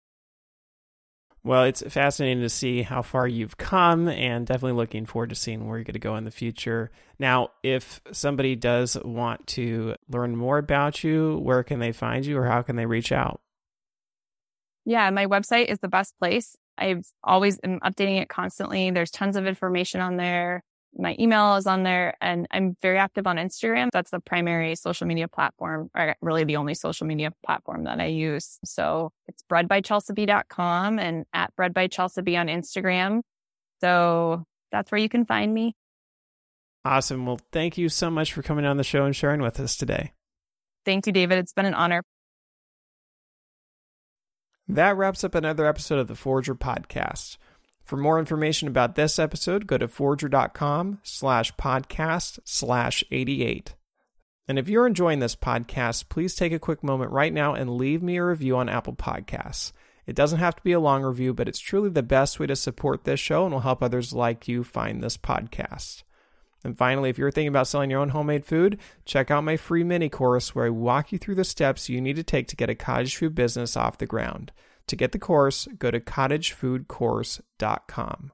Well, 1.45 1.65
it's 1.65 1.83
fascinating 1.89 2.43
to 2.43 2.49
see 2.49 2.83
how 2.83 3.03
far 3.03 3.29
you've 3.29 3.57
come 3.57 4.09
and 4.09 4.47
definitely 4.47 4.77
looking 4.77 5.07
forward 5.07 5.31
to 5.31 5.37
seeing 5.37 5.67
where 5.67 5.79
you're 5.79 5.85
going 5.85 5.93
to 5.95 6.01
go 6.01 6.17
in 6.17 6.25
the 6.25 6.31
future. 6.31 6.91
Now, 7.19 7.51
if 7.63 8.01
somebody 8.13 8.57
does 8.57 8.97
want 9.05 9.47
to 9.49 9.95
learn 10.09 10.37
more 10.37 10.59
about 10.59 11.05
you, 11.05 11.39
where 11.39 11.63
can 11.63 11.79
they 11.79 11.93
find 11.93 12.27
you 12.27 12.37
or 12.39 12.47
how 12.47 12.63
can 12.63 12.77
they 12.77 12.87
reach 12.87 13.13
out? 13.13 13.41
Yeah, 14.85 15.09
my 15.11 15.27
website 15.27 15.67
is 15.67 15.79
the 15.79 15.89
best 15.89 16.15
place. 16.19 16.57
I've 16.77 17.07
always 17.23 17.59
am 17.63 17.81
updating 17.81 18.21
it 18.21 18.29
constantly. 18.29 18.91
There's 18.91 19.11
tons 19.11 19.37
of 19.37 19.47
information 19.47 20.01
on 20.01 20.17
there 20.17 20.65
my 20.97 21.17
email 21.19 21.57
is 21.57 21.67
on 21.67 21.83
there 21.83 22.15
and 22.21 22.47
I'm 22.51 22.77
very 22.83 22.99
active 22.99 23.27
on 23.27 23.37
Instagram. 23.37 23.89
That's 23.93 24.11
the 24.11 24.21
primary 24.21 24.75
social 24.75 25.07
media 25.07 25.29
platform, 25.29 25.91
or 25.95 26.17
really 26.21 26.45
the 26.45 26.57
only 26.57 26.75
social 26.75 27.07
media 27.07 27.33
platform 27.45 27.85
that 27.85 28.01
I 28.01 28.07
use. 28.07 28.59
So 28.65 29.13
it's 29.27 29.43
breadbychelsab.com 29.51 30.99
and 30.99 31.25
at 31.33 31.53
breadbychelsab 31.57 32.39
on 32.39 32.49
Instagram. 32.49 33.21
So 33.81 34.45
that's 34.73 34.91
where 34.91 35.01
you 35.01 35.09
can 35.09 35.25
find 35.25 35.53
me. 35.53 35.75
Awesome. 36.85 37.27
Well, 37.27 37.41
thank 37.53 37.77
you 37.77 37.89
so 37.89 38.11
much 38.11 38.33
for 38.33 38.43
coming 38.43 38.65
on 38.65 38.77
the 38.77 38.85
show 38.85 39.05
and 39.05 39.15
sharing 39.15 39.43
with 39.43 39.61
us 39.61 39.77
today. 39.77 40.13
Thank 40.85 41.07
you, 41.07 41.13
David. 41.13 41.39
It's 41.39 41.53
been 41.53 41.67
an 41.67 41.75
honor. 41.75 42.03
That 44.67 44.97
wraps 44.97 45.25
up 45.25 45.35
another 45.35 45.67
episode 45.67 45.99
of 45.99 46.09
the 46.09 46.15
Forrager 46.15 46.55
podcast. 46.55 47.37
For 47.89 47.97
more 47.97 48.19
information 48.19 48.69
about 48.69 48.97
this 48.97 49.19
episode, 49.19 49.67
go 49.67 49.79
to 49.79 49.89
forrager.com 49.89 50.99
slash 51.03 51.55
podcast 51.55 52.39
slash 52.45 53.03
88. 53.11 53.77
And 54.47 54.59
if 54.59 54.69
you're 54.69 54.87
enjoying 54.87 55.21
this 55.21 55.35
podcast, 55.35 56.11
please 56.11 56.35
take 56.35 56.53
a 56.53 56.59
quick 56.59 56.85
moment 56.85 57.13
right 57.13 57.33
now 57.33 57.55
and 57.55 57.79
leave 57.79 58.03
me 58.03 58.19
a 58.19 58.25
review 58.27 58.59
on 58.59 58.69
Apple 58.69 58.93
Podcasts. 58.93 59.73
It 60.07 60.15
doesn't 60.15 60.39
have 60.39 60.55
to 60.57 60.63
be 60.63 60.73
a 60.73 60.81
long 60.81 61.03
review, 61.03 61.33
but 61.33 61.49
it's 61.49 61.59
truly 61.59 61.89
the 61.89 62.03
best 62.03 62.39
way 62.39 62.47
to 62.49 62.57
support 62.57 63.05
this 63.05 63.21
show 63.21 63.47
and 63.47 63.55
will 63.55 63.61
help 63.61 63.83
others 63.83 64.13
like 64.13 64.47
you 64.47 64.65
find 64.65 65.03
this 65.03 65.17
podcast. 65.17 66.03
And 66.63 66.77
finally, 66.77 67.09
if 67.09 67.17
you're 67.17 67.31
thinking 67.31 67.49
about 67.49 67.69
selling 67.69 67.89
your 67.89 68.01
own 68.01 68.11
homemade 68.11 68.45
food, 68.45 68.79
check 69.07 69.31
out 69.31 69.45
my 69.45 69.57
free 69.57 69.83
mini 69.83 70.11
course 70.11 70.55
where 70.55 70.67
I 70.67 70.71
walk 70.71 71.11
you 71.11 71.17
through 71.17 71.37
the 71.37 71.43
steps 71.45 71.89
you 71.89 72.03
need 72.03 72.17
to 72.17 72.23
take 72.23 72.49
to 72.49 72.57
get 72.57 72.69
a 72.69 72.75
cottage 72.75 73.17
food 73.17 73.35
business 73.35 73.79
off 73.79 73.97
the 73.97 74.05
ground. 74.05 74.53
To 74.89 74.97
get 74.97 75.13
the 75.13 75.19
course, 75.19 75.67
go 75.79 75.91
to 75.91 76.01
cottagefoodcourse.com. 76.01 78.33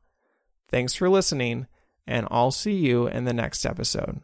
Thanks 0.68 0.94
for 0.94 1.08
listening, 1.08 1.68
and 2.06 2.28
I'll 2.30 2.50
see 2.50 2.74
you 2.74 3.06
in 3.06 3.24
the 3.24 3.34
next 3.34 3.66
episode. 3.66 4.20